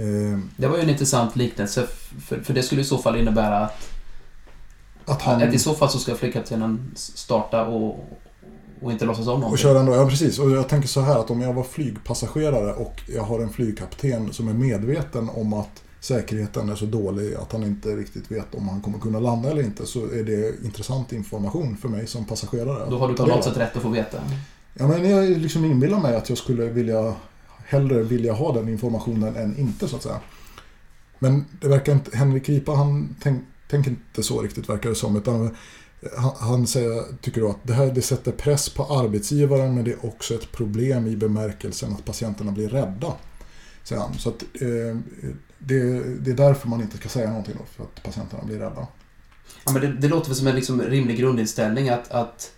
Ehm, 0.00 0.50
det 0.56 0.68
var 0.68 0.76
ju 0.76 0.82
en 0.82 0.90
intressant 0.90 1.36
liknelse, 1.36 1.86
för, 2.20 2.40
för 2.40 2.54
det 2.54 2.62
skulle 2.62 2.80
i 2.80 2.84
så 2.84 2.98
fall 2.98 3.16
innebära 3.16 3.58
att, 3.58 3.88
att, 5.04 5.22
han, 5.22 5.42
att 5.42 5.54
i 5.54 5.58
så 5.58 5.74
fall 5.74 5.90
så 5.90 5.98
ska 5.98 6.14
flygkaptenen 6.14 6.90
starta 6.94 7.66
och, 7.66 8.08
och 8.82 8.92
inte 8.92 9.04
låtsas 9.04 9.26
om 9.26 9.40
någonting. 9.40 9.52
Och 9.52 9.58
köra 9.58 9.80
ändå, 9.80 9.94
ja 9.94 10.08
precis. 10.08 10.38
Och 10.38 10.50
jag 10.50 10.68
tänker 10.68 10.88
så 10.88 11.00
här 11.00 11.18
att 11.18 11.30
om 11.30 11.40
jag 11.40 11.52
var 11.52 11.64
flygpassagerare 11.64 12.72
och 12.72 13.00
jag 13.14 13.22
har 13.22 13.40
en 13.40 13.50
flygkapten 13.50 14.32
som 14.32 14.48
är 14.48 14.52
medveten 14.52 15.28
om 15.28 15.52
att 15.52 15.82
säkerheten 16.00 16.68
är 16.68 16.74
så 16.74 16.84
dålig 16.84 17.34
att 17.34 17.52
han 17.52 17.62
inte 17.62 17.88
riktigt 17.88 18.30
vet 18.30 18.54
om 18.54 18.68
han 18.68 18.80
kommer 18.80 18.98
kunna 18.98 19.20
landa 19.20 19.50
eller 19.50 19.62
inte 19.62 19.86
så 19.86 20.04
är 20.04 20.24
det 20.24 20.64
intressant 20.64 21.12
information 21.12 21.76
för 21.76 21.88
mig 21.88 22.06
som 22.06 22.24
passagerare. 22.24 22.90
Då 22.90 22.98
har 22.98 23.08
du 23.08 23.14
på 23.14 23.26
något 23.26 23.44
sätt 23.44 23.56
rätt 23.56 23.76
att 23.76 23.82
få 23.82 23.88
veta. 23.88 24.18
Ja, 24.74 24.88
men 24.88 25.10
jag 25.10 25.30
liksom 25.30 25.64
inbillar 25.64 26.00
mig 26.00 26.16
att 26.16 26.28
jag 26.28 26.38
skulle 26.38 26.64
vilja 26.64 27.14
hellre 27.70 28.02
vilja 28.02 28.32
ha 28.32 28.52
den 28.52 28.68
informationen 28.68 29.36
än 29.36 29.58
inte 29.58 29.88
så 29.88 29.96
att 29.96 30.02
säga. 30.02 30.20
Men 31.18 31.44
det 31.60 31.68
verkar 31.68 31.92
inte, 31.92 32.16
Henrik 32.16 32.48
Ripa 32.48 32.72
han 32.72 33.16
tänk, 33.20 33.44
tänker 33.68 33.90
inte 33.90 34.22
så 34.22 34.42
riktigt 34.42 34.68
verkar 34.68 34.88
det 34.88 34.94
som. 34.94 35.16
Utan 35.16 35.44
eh, 35.44 35.50
han, 36.16 36.32
han 36.38 36.66
säger, 36.66 37.02
tycker 37.20 37.40
då 37.40 37.50
att 37.50 37.60
det 37.62 37.72
här 37.72 37.86
det 37.86 38.02
sätter 38.02 38.32
press 38.32 38.68
på 38.68 38.84
arbetsgivaren 38.84 39.74
men 39.74 39.84
det 39.84 39.90
är 39.90 40.06
också 40.06 40.34
ett 40.34 40.52
problem 40.52 41.06
i 41.06 41.16
bemärkelsen 41.16 41.92
att 41.92 42.04
patienterna 42.04 42.52
blir 42.52 42.68
rädda. 42.68 43.12
Säger 43.82 44.02
han. 44.02 44.14
Så 44.14 44.28
att, 44.28 44.42
eh, 44.42 44.96
det, 45.58 46.02
det, 46.20 46.30
är 46.30 46.34
därför 46.34 46.68
man 46.68 46.80
inte 46.80 46.96
ska 46.96 47.08
säga 47.08 47.28
någonting 47.28 47.54
då, 47.58 47.64
för 47.64 47.84
att 47.84 48.02
patienterna 48.02 48.44
blir 48.44 48.58
rädda. 48.58 48.86
Ja, 49.64 49.72
men 49.72 49.82
det, 49.82 49.92
det 49.92 50.08
låter 50.08 50.28
väl 50.28 50.36
som 50.36 50.46
en 50.46 50.54
liksom 50.54 50.82
rimlig 50.82 51.18
grundinställning 51.18 51.88
att, 51.88 52.10
att 52.10 52.52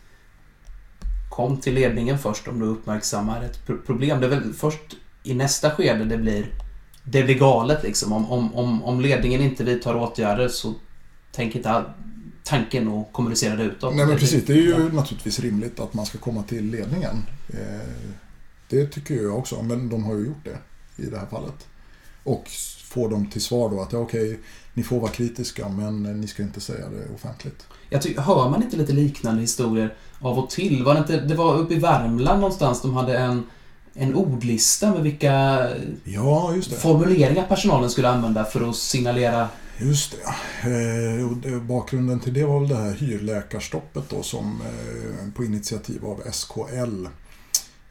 kom 1.32 1.60
till 1.60 1.74
ledningen 1.74 2.18
först 2.18 2.48
om 2.48 2.60
du 2.60 2.66
uppmärksammar 2.66 3.42
ett 3.42 3.86
problem. 3.86 4.20
Det 4.20 4.26
är 4.26 4.30
väl 4.30 4.52
först 4.52 4.96
i 5.22 5.34
nästa 5.34 5.70
skede 5.70 6.04
det 6.04 6.18
blir, 6.18 6.46
det 7.04 7.22
blir 7.22 7.38
galet 7.38 7.82
liksom. 7.82 8.12
Om, 8.12 8.32
om, 8.32 8.54
om, 8.54 8.82
om 8.82 9.00
ledningen 9.00 9.40
inte 9.40 9.64
vidtar 9.64 9.94
åtgärder 9.94 10.48
så 10.48 10.74
tänker 11.32 11.58
inte 11.58 11.84
tanken 12.44 12.88
att 12.88 13.12
kommunicera 13.12 13.56
det 13.56 13.62
utåt. 13.62 13.94
Nej 13.94 14.06
men 14.06 14.16
precis, 14.16 14.44
det 14.44 14.52
är 14.52 14.56
ju 14.56 14.92
naturligtvis 14.92 15.40
rimligt 15.40 15.80
att 15.80 15.94
man 15.94 16.06
ska 16.06 16.18
komma 16.18 16.42
till 16.42 16.70
ledningen. 16.70 17.26
Eh, 17.48 17.88
det 18.68 18.86
tycker 18.86 19.14
jag 19.14 19.38
också, 19.38 19.62
men 19.62 19.88
de 19.88 20.04
har 20.04 20.14
ju 20.14 20.26
gjort 20.26 20.44
det 20.44 20.58
i 21.02 21.06
det 21.06 21.18
här 21.18 21.26
fallet. 21.26 21.66
Och 22.24 22.48
får 22.84 23.08
dem 23.08 23.26
till 23.26 23.42
svar 23.42 23.70
då 23.70 23.80
att 23.80 23.92
ja, 23.92 23.98
okej, 23.98 24.40
ni 24.74 24.82
får 24.82 25.00
vara 25.00 25.10
kritiska 25.10 25.68
men 25.68 26.02
ni 26.02 26.26
ska 26.26 26.42
inte 26.42 26.60
säga 26.60 26.88
det 26.88 27.14
offentligt. 27.14 27.66
Jag 27.90 28.02
tycker, 28.02 28.20
hör 28.20 28.50
man 28.50 28.62
inte 28.62 28.76
lite 28.76 28.92
liknande 28.92 29.40
historier 29.40 29.94
av 30.20 30.38
och 30.38 30.50
till? 30.50 30.84
Var 30.84 30.94
det, 30.94 31.00
inte, 31.00 31.20
det 31.20 31.34
var 31.34 31.58
uppe 31.58 31.74
i 31.74 31.78
Värmland 31.78 32.40
någonstans 32.40 32.82
de 32.82 32.94
hade 32.94 33.18
en 33.18 33.42
en 33.94 34.14
ordlista 34.14 34.90
med 34.90 35.02
vilka 35.02 35.66
ja, 36.04 36.54
formuleringar 36.78 37.46
personalen 37.46 37.90
skulle 37.90 38.08
använda 38.08 38.44
för 38.44 38.70
att 38.70 38.76
signalera 38.76 39.48
Just 39.78 40.14
det. 40.62 41.48
Eh, 41.50 41.62
bakgrunden 41.62 42.20
till 42.20 42.34
det 42.34 42.44
var 42.44 42.60
väl 42.60 42.68
det 42.68 42.76
här 42.76 42.94
hyrläkarstoppet 42.94 44.04
då 44.08 44.22
som 44.22 44.60
eh, 44.62 45.32
på 45.32 45.44
initiativ 45.44 46.06
av 46.06 46.22
SKL 46.32 47.06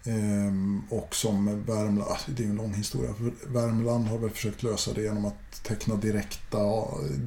eh, 0.06 0.98
och 0.98 1.16
som 1.16 1.64
Värmland, 1.66 2.02
ah, 2.02 2.18
det 2.26 2.44
är 2.44 2.48
en 2.48 2.56
lång 2.56 2.74
historia, 2.74 3.14
Värmland 3.48 4.08
har 4.08 4.18
väl 4.18 4.30
försökt 4.30 4.64
lösa 4.64 4.94
det 4.94 5.02
genom 5.02 5.26
att 5.26 5.64
teckna 5.64 5.96
direkta, 5.96 6.60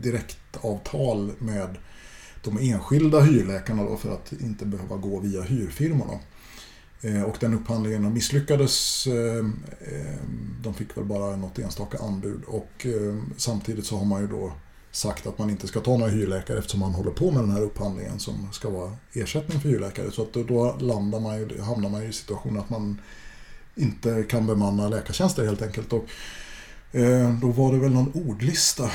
direktavtal 0.03 1.33
med 1.39 1.77
de 2.45 2.59
enskilda 2.59 3.21
hyrläkarna 3.21 3.85
då 3.85 3.97
för 3.97 4.13
att 4.13 4.33
inte 4.33 4.65
behöva 4.65 4.97
gå 4.97 5.21
via 5.21 5.43
hyrfirmorna. 5.43 6.19
Eh, 7.05 7.23
och 7.23 7.37
den 7.41 7.55
upphandlingen 7.55 8.13
misslyckades. 8.13 9.07
Ehm, 9.07 9.63
ehm, 9.81 10.57
de 10.63 10.75
fick 10.75 10.97
väl 10.97 11.05
bara 11.05 11.37
något 11.37 11.59
enstaka 11.59 11.99
anbud 11.99 12.45
och 12.47 12.87
ehm, 12.87 13.33
samtidigt 13.37 13.87
så 13.87 13.97
har 13.97 14.05
man 14.05 14.21
ju 14.21 14.29
då 14.29 14.53
sagt 14.91 15.27
att 15.27 15.39
man 15.39 15.51
inte 15.51 15.67
ska 15.67 15.81
ta 15.81 15.97
några 15.97 16.13
hyrläkare 16.13 16.59
eftersom 16.59 16.81
man 16.81 16.95
håller 16.95 17.11
på 17.11 17.31
med 17.31 17.43
den 17.43 17.51
här 17.51 17.63
upphandlingen 17.63 18.19
som 18.19 18.49
ska 18.53 18.71
vara 18.71 18.97
ersättning 19.13 19.61
för 19.61 19.69
hyrläkare. 19.69 20.11
Så 20.11 20.23
att 20.23 20.33
då 20.33 20.77
landar 20.81 21.21
man 21.21 21.39
ju, 21.39 21.61
hamnar 21.61 21.89
man 21.89 22.03
ju 22.03 22.09
i 22.09 22.13
situationen 22.13 22.61
att 22.61 22.71
man 22.71 23.01
inte 23.75 24.23
kan 24.23 24.47
bemanna 24.47 24.89
läkartjänster 24.89 25.47
helt 25.47 25.63
enkelt. 25.63 25.93
Och 25.93 26.07
då 27.41 27.49
var 27.49 27.73
det 27.73 27.79
väl 27.79 27.93
någon 27.93 28.13
ordlista 28.15 28.91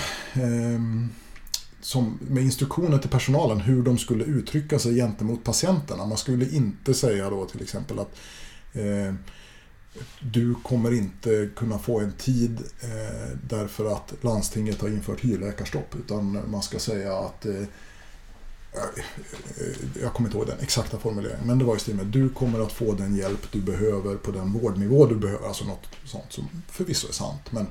som, 1.81 2.19
med 2.21 2.43
instruktioner 2.43 2.97
till 2.97 3.09
personalen 3.09 3.59
hur 3.59 3.83
de 3.83 3.97
skulle 3.97 4.23
uttrycka 4.23 4.79
sig 4.79 4.95
gentemot 4.95 5.43
patienterna. 5.43 6.05
Man 6.05 6.17
skulle 6.17 6.49
inte 6.49 6.93
säga 6.93 7.29
då 7.29 7.45
till 7.45 7.61
exempel 7.61 7.99
att 7.99 8.15
eh, 8.73 9.13
du 10.19 10.55
kommer 10.55 10.93
inte 10.93 11.49
kunna 11.55 11.79
få 11.79 11.99
en 11.99 12.11
tid 12.11 12.59
eh, 12.81 13.37
därför 13.49 13.95
att 13.95 14.13
landstinget 14.21 14.81
har 14.81 14.89
infört 14.89 15.19
hyrläkarstopp. 15.23 15.95
Utan 15.95 16.51
man 16.51 16.61
ska 16.61 16.79
säga 16.79 17.17
att 17.17 17.45
eh, 17.45 17.55
eh 17.55 17.65
jag 20.01 20.13
kommer 20.13 20.29
inte 20.29 20.37
ihåg 20.37 20.47
den 20.47 20.59
exakta 20.59 20.99
formuleringen, 20.99 21.47
men 21.47 21.59
det 21.59 21.65
var 21.65 21.75
i 21.75 21.79
stil 21.79 21.95
med 21.95 22.05
du 22.05 22.29
kommer 22.29 22.59
att 22.59 22.71
få 22.71 22.93
den 22.93 23.15
hjälp 23.15 23.51
du 23.51 23.61
behöver 23.61 24.15
på 24.15 24.31
den 24.31 24.53
vårdnivå 24.53 25.05
du 25.05 25.15
behöver. 25.15 25.47
Alltså 25.47 25.65
något 25.65 25.87
sånt 26.05 26.33
som 26.33 26.49
förvisso 26.67 27.07
är 27.07 27.13
sant, 27.13 27.51
men 27.51 27.67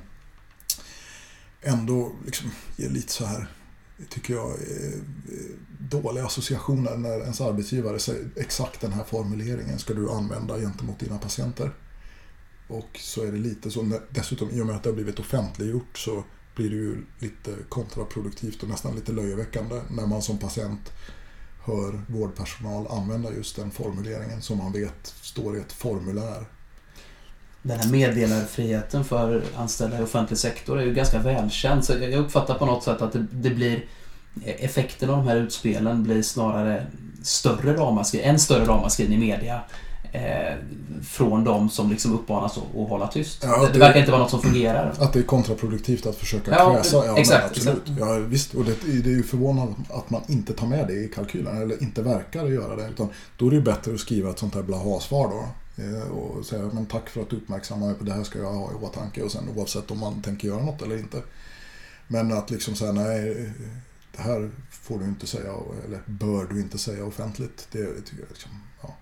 ändå 1.63 2.13
liksom 2.25 2.51
ger 2.77 2.91
lite 2.91 3.13
så 3.13 3.25
här 3.25 3.49
tycker 4.09 4.35
jag, 4.35 4.51
är 4.51 4.93
dåliga 5.79 6.27
associationer 6.27 6.97
när 6.97 7.21
ens 7.21 7.41
arbetsgivare 7.41 7.99
säger 7.99 8.29
exakt 8.37 8.81
den 8.81 8.93
här 8.93 9.05
formuleringen 9.05 9.79
ska 9.79 9.95
du 9.95 10.11
använda 10.11 10.59
gentemot 10.59 10.99
dina 10.99 11.19
patienter. 11.19 11.71
Och 12.69 12.99
så 13.01 13.23
är 13.23 13.33
det 13.33 13.39
lite 13.39 13.71
så, 13.71 14.01
dessutom 14.11 14.51
i 14.51 14.61
och 14.61 14.67
med 14.67 14.77
att 14.77 14.83
det 14.83 14.89
har 14.89 14.95
blivit 14.95 15.19
offentliggjort 15.19 15.99
så 15.99 16.25
blir 16.55 16.71
det 16.71 16.77
ju 16.77 17.05
lite 17.19 17.55
kontraproduktivt 17.69 18.63
och 18.63 18.69
nästan 18.69 18.95
lite 18.95 19.13
löjeväckande 19.13 19.81
när 19.91 20.07
man 20.07 20.23
som 20.23 20.39
patient 20.39 20.93
hör 21.65 22.03
vårdpersonal 22.09 22.87
använda 22.87 23.33
just 23.33 23.57
den 23.57 23.71
formuleringen 23.71 24.43
som 24.43 24.59
man 24.59 24.73
vet 24.73 25.07
står 25.07 25.57
i 25.57 25.61
ett 25.61 25.73
formulär. 25.73 26.47
Den 27.63 27.79
här 27.81 27.91
meddelarfriheten 27.91 29.05
för 29.05 29.43
anställda 29.57 30.01
i 30.01 30.03
offentlig 30.03 30.39
sektor 30.39 30.81
är 30.81 30.85
ju 30.85 30.95
ganska 30.95 31.19
välkänd. 31.19 31.85
Så 31.85 31.93
jag 31.93 32.13
uppfattar 32.13 32.55
på 32.55 32.67
något 32.67 32.83
sätt 32.85 33.03
att 33.03 33.13
det, 33.13 33.27
det 33.33 33.51
blir 33.51 33.85
effekten 34.45 35.11
av 35.11 35.17
de 35.17 35.29
här 35.29 35.37
utspelen 35.37 36.03
blir 36.03 36.23
snarare 36.23 36.87
större 37.23 37.77
ramaskri, 37.77 38.21
en 38.23 38.39
större 38.39 38.65
ramaskrin 38.67 39.13
i 39.13 39.19
media 39.19 39.61
eh, 40.13 40.55
från 41.09 41.45
de 41.45 41.71
som 41.71 41.91
liksom 41.91 42.15
uppmanas 42.15 42.59
att, 42.59 42.89
hålla 42.89 43.07
tyst. 43.09 43.43
Ja, 43.47 43.61
det, 43.61 43.67
det- 43.67 43.73
det 43.73 43.79
verkar 43.79 44.01
inte 44.01 44.11
vara 44.13 44.21
något 44.23 44.31
som 44.31 44.43
fungerar. 44.43 44.93
Att 44.99 45.13
det 45.13 45.19
är 45.19 45.23
kontraproduktivt 45.23 46.07
att 46.07 46.17
försöka 46.17 46.51
Ja, 46.51 46.75
kväsa. 46.75 47.07
Ja, 47.07 47.19
exakt, 47.19 47.41
men 47.41 47.51
absolut. 47.51 47.83
exakt. 47.83 48.01
Ja, 48.01 48.15
visst. 48.19 48.55
Och 48.55 48.65
det, 48.65 48.75
det 49.03 49.11
är 49.11 49.15
ju 49.15 49.23
förvånande 49.23 49.75
att 49.91 50.11
man 50.11 50.23
inte 50.29 50.53
tar 50.53 50.67
med 50.67 50.87
det 50.87 50.93
i 50.95 51.09
kalkylen, 51.15 51.63
eller 51.63 51.83
inte 51.83 52.03
verkar 52.03 52.47
göra 52.47 52.77
det. 52.77 52.89
Utan 52.89 53.09
då 53.37 53.47
är 53.47 53.51
det 53.51 53.57
ju 53.57 53.63
bättre 53.63 53.95
att 53.95 54.01
skriva 54.01 54.31
ett 54.31 54.39
sånt 54.39 54.55
här 54.55 54.63
blaha-svar 54.63 55.29
då. 55.29 55.45
Eh, 55.79 56.11
Och 56.11 56.45
säga, 56.47 56.71
men 56.73 56.87
tack 56.87 57.09
för 57.09 57.21
att 57.23 57.31
du 57.31 57.37
uppmärksammar 57.37 57.87
mig 57.87 57.95
på 57.97 58.05
det 58.05 58.13
här 58.13 58.25
ska 58.25 58.39
jag 58.39 58.53
ha 58.53 58.71
i 58.73 58.75
åtanke. 58.75 59.23
Och 59.23 59.33
sen 59.33 59.49
oavsett 59.57 59.91
om 59.91 59.99
man 59.99 60.23
tänker 60.23 60.49
göra 60.49 60.63
något 60.63 60.83
eller 60.83 60.99
inte. 60.99 61.23
Men 62.09 62.33
att 62.33 62.51
liksom 62.51 62.75
säga, 62.75 62.93
nej, 62.93 63.53
det 64.17 64.23
här 64.23 64.51
får 64.71 64.99
du 64.99 65.05
inte 65.05 65.27
säga, 65.27 65.53
eller 65.87 66.01
bör 66.07 66.45
du 66.45 66.61
inte 66.61 66.79
säga 66.79 67.05
offentligt. 67.05 67.69
Det 67.73 67.87
tycker 67.87 68.23
jag 68.23 68.29
liksom, 68.29 68.51
ja. 68.83 68.97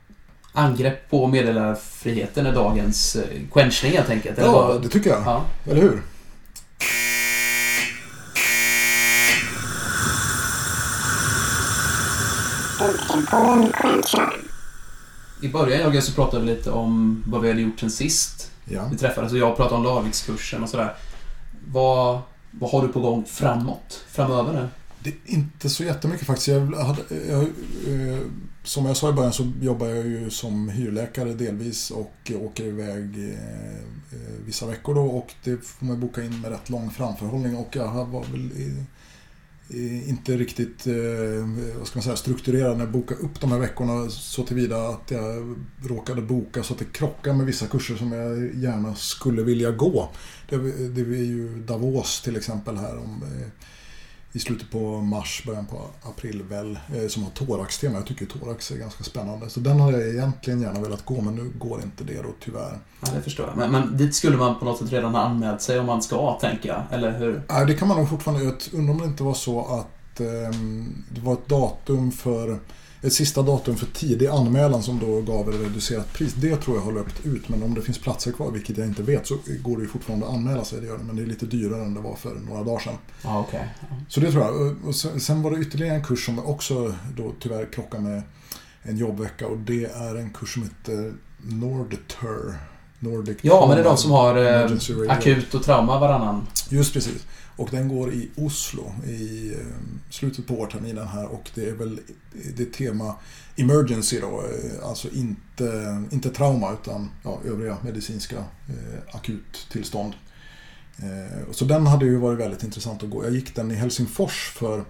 Angrepp 0.52 1.10
på 1.10 1.26
meddelarfriheten 1.26 2.46
är 2.46 2.54
dagens 2.54 3.16
eh, 3.16 3.40
quenchning 3.52 3.92
helt 3.92 4.10
enkelt. 4.10 4.38
eller 4.38 4.48
Ja, 4.48 4.78
det 4.82 4.88
tycker 4.88 5.10
jag. 5.10 5.22
ja. 5.26 5.44
Eller 5.66 5.80
hur? 5.82 6.02
I 15.40 15.48
början 15.48 15.80
Jörgen 15.80 16.02
så 16.02 16.12
pratade 16.12 16.44
vi 16.44 16.50
lite 16.50 16.70
om 16.70 17.24
vad 17.26 17.40
vi 17.42 17.48
hade 17.48 17.60
gjort 17.60 17.80
sen 17.80 17.90
sist 17.90 18.50
Ja. 18.68 18.88
vi 18.92 18.98
träffades 18.98 19.32
och 19.32 19.38
jag 19.38 19.56
pratade 19.56 19.76
om 19.76 19.84
Larvikskursen 19.84 20.62
och 20.62 20.68
sådär. 20.68 20.94
Vad, 21.68 22.20
vad 22.50 22.70
har 22.70 22.82
du 22.82 22.88
på 22.88 23.00
gång 23.00 23.24
framåt? 23.24 24.04
Framöver 24.08 24.52
nu? 24.52 24.68
Det 24.98 25.10
är 25.10 25.34
inte 25.34 25.68
så 25.68 25.84
jättemycket 25.84 26.26
faktiskt. 26.26 26.48
Jag 26.48 26.60
hade, 26.60 27.02
jag, 27.28 27.42
eh, 27.42 28.18
som 28.64 28.86
jag 28.86 28.96
sa 28.96 29.10
i 29.10 29.12
början 29.12 29.32
så 29.32 29.52
jobbar 29.60 29.86
jag 29.86 30.06
ju 30.06 30.30
som 30.30 30.68
hyrläkare 30.68 31.34
delvis 31.34 31.90
och 31.90 32.32
åker 32.40 32.64
iväg 32.64 33.18
eh, 33.18 33.76
eh, 34.12 34.32
vissa 34.46 34.66
veckor 34.66 34.94
då 34.94 35.02
och 35.02 35.34
det 35.44 35.64
får 35.64 35.86
man 35.86 36.00
boka 36.00 36.22
in 36.24 36.40
med 36.40 36.50
rätt 36.50 36.70
lång 36.70 36.90
framförhållning 36.90 37.56
och 37.56 37.76
jag 37.76 38.04
var 38.04 38.24
väl 38.24 38.50
Eh, 39.68 40.08
inte 40.08 40.36
riktigt 40.36 40.86
eh, 40.86 40.94
vad 41.78 41.86
ska 41.86 41.98
man 41.98 42.02
säga, 42.02 42.16
strukturerad 42.16 42.76
när 42.76 42.84
jag 42.84 42.92
bokade 42.92 43.20
upp 43.20 43.40
de 43.40 43.52
här 43.52 43.58
veckorna 43.58 44.10
så 44.10 44.42
tillvida 44.42 44.88
att 44.88 45.10
jag 45.10 45.56
råkade 45.84 46.22
boka 46.22 46.62
så 46.62 46.72
att 46.72 46.78
det 46.78 46.92
krockar 46.92 47.32
med 47.32 47.46
vissa 47.46 47.66
kurser 47.66 47.96
som 47.96 48.12
jag 48.12 48.54
gärna 48.54 48.94
skulle 48.94 49.42
vilja 49.42 49.70
gå. 49.70 50.08
Det, 50.48 50.56
det 50.88 51.00
är 51.00 51.24
ju 51.24 51.62
Davos 51.66 52.22
till 52.22 52.36
exempel 52.36 52.76
här 52.76 52.98
om 52.98 53.22
eh, 53.22 53.48
i 54.36 54.38
slutet 54.38 54.70
på 54.70 55.00
mars, 55.00 55.42
början 55.46 55.66
på 55.66 55.80
april 56.02 56.42
väl, 56.42 56.78
eh, 56.94 57.08
som 57.08 57.22
har 57.22 57.30
thorax-tema. 57.30 57.98
Jag 57.98 58.06
tycker 58.06 58.26
thorax 58.26 58.70
är 58.70 58.76
ganska 58.76 59.04
spännande. 59.04 59.50
Så 59.50 59.60
den 59.60 59.80
hade 59.80 60.00
jag 60.00 60.14
egentligen 60.14 60.60
gärna 60.60 60.80
velat 60.80 61.04
gå, 61.04 61.20
men 61.20 61.34
nu 61.34 61.52
går 61.58 61.82
inte 61.82 62.04
det 62.04 62.22
då 62.22 62.28
tyvärr. 62.40 62.78
Ja, 63.00 63.08
det 63.14 63.22
förstår 63.22 63.46
jag. 63.46 63.56
Men, 63.56 63.72
men 63.72 63.96
dit 63.96 64.14
skulle 64.14 64.36
man 64.36 64.58
på 64.58 64.64
något 64.64 64.78
sätt 64.78 64.92
redan 64.92 65.14
ha 65.14 65.22
anmält 65.22 65.62
sig 65.62 65.78
om 65.78 65.86
man 65.86 66.02
ska, 66.02 66.38
tänker 66.40 66.68
jag. 66.68 66.82
Eller 66.90 67.18
hur? 67.18 67.42
Nej, 67.48 67.66
det 67.66 67.74
kan 67.74 67.88
man 67.88 67.96
nog 67.96 68.08
fortfarande 68.08 68.44
göra. 68.44 68.54
Jag 68.70 68.78
undrar 68.78 68.94
om 68.94 69.00
det 69.00 69.06
inte 69.06 69.22
var 69.22 69.34
så 69.34 69.60
att 69.60 70.20
ehm, 70.20 71.04
det 71.10 71.20
var 71.20 71.32
ett 71.32 71.48
datum 71.48 72.12
för 72.12 72.58
ett 73.02 73.12
sista 73.12 73.42
datum 73.42 73.76
för 73.76 73.86
tidig 73.86 74.26
anmälan 74.26 74.82
som 74.82 74.98
då 74.98 75.20
gav 75.20 75.48
ett 75.48 75.60
reducerat 75.60 76.12
pris. 76.12 76.34
Det 76.34 76.56
tror 76.56 76.76
jag 76.76 76.84
har 76.84 76.92
löpt 76.92 77.26
ut, 77.26 77.48
men 77.48 77.62
om 77.62 77.74
det 77.74 77.82
finns 77.82 77.98
platser 77.98 78.32
kvar, 78.32 78.50
vilket 78.50 78.78
jag 78.78 78.86
inte 78.86 79.02
vet, 79.02 79.26
så 79.26 79.38
går 79.62 79.76
det 79.76 79.82
ju 79.82 79.88
fortfarande 79.88 80.26
att 80.26 80.34
anmäla 80.34 80.64
sig. 80.64 80.80
Det 80.80 80.86
gör 80.86 80.98
det, 80.98 81.04
men 81.04 81.16
det 81.16 81.22
är 81.22 81.26
lite 81.26 81.46
dyrare 81.46 81.84
än 81.84 81.94
det 81.94 82.00
var 82.00 82.16
för 82.16 82.34
några 82.34 82.64
dagar 82.64 82.80
sedan. 82.80 82.98
Okej. 83.24 83.68
Ja. 83.80 83.96
Så 84.08 84.20
det 84.20 84.32
tror 84.32 84.44
jag. 84.44 84.76
Och 84.86 84.94
sen, 84.94 85.20
sen 85.20 85.42
var 85.42 85.50
det 85.50 85.58
ytterligare 85.58 85.94
en 85.94 86.04
kurs 86.04 86.26
som 86.26 86.38
också 86.38 86.94
då 87.16 87.34
tyvärr 87.40 87.72
krockar 87.72 87.98
med 87.98 88.22
en 88.82 88.96
jobbvecka 88.96 89.46
och 89.46 89.58
det 89.58 89.84
är 89.84 90.14
en 90.14 90.30
kurs 90.30 90.54
som 90.54 90.62
heter 90.62 91.14
Nordtur. 91.38 92.54
Nordic 92.98 93.38
Ja, 93.42 93.66
men 93.66 93.76
det 93.76 93.82
är 93.82 93.84
de 93.84 93.96
som 93.96 94.10
har 94.10 94.36
eh, 94.36 95.12
akut 95.12 95.54
och 95.54 95.62
trauma 95.62 95.98
varannan. 95.98 96.46
Just 96.68 96.92
precis. 96.92 97.26
Och 97.56 97.68
den 97.70 97.88
går 97.88 98.12
i 98.12 98.30
Oslo 98.36 98.92
i 99.06 99.52
eh, 99.52 99.66
slutet 100.10 100.46
på 100.46 100.54
vårterminen 100.54 101.08
här 101.08 101.26
och 101.26 101.50
det 101.54 101.68
är 101.68 101.74
väl 101.74 102.00
det 102.56 102.62
är 102.62 102.66
tema 102.66 103.14
Emergency 103.56 104.20
då, 104.20 104.26
eh, 104.26 104.88
alltså 104.88 105.08
inte, 105.08 106.02
inte 106.10 106.30
trauma 106.30 106.72
utan 106.72 107.10
ja, 107.22 107.40
övriga 107.44 107.76
medicinska 107.82 108.36
eh, 108.36 109.16
akuttillstånd. 109.16 110.14
Eh, 110.96 111.52
så 111.52 111.64
den 111.64 111.86
hade 111.86 112.04
ju 112.04 112.16
varit 112.16 112.38
väldigt 112.38 112.62
intressant 112.62 113.02
att 113.02 113.10
gå. 113.10 113.24
Jag 113.24 113.32
gick 113.32 113.54
den 113.54 113.70
i 113.70 113.74
Helsingfors 113.74 114.52
för 114.54 114.84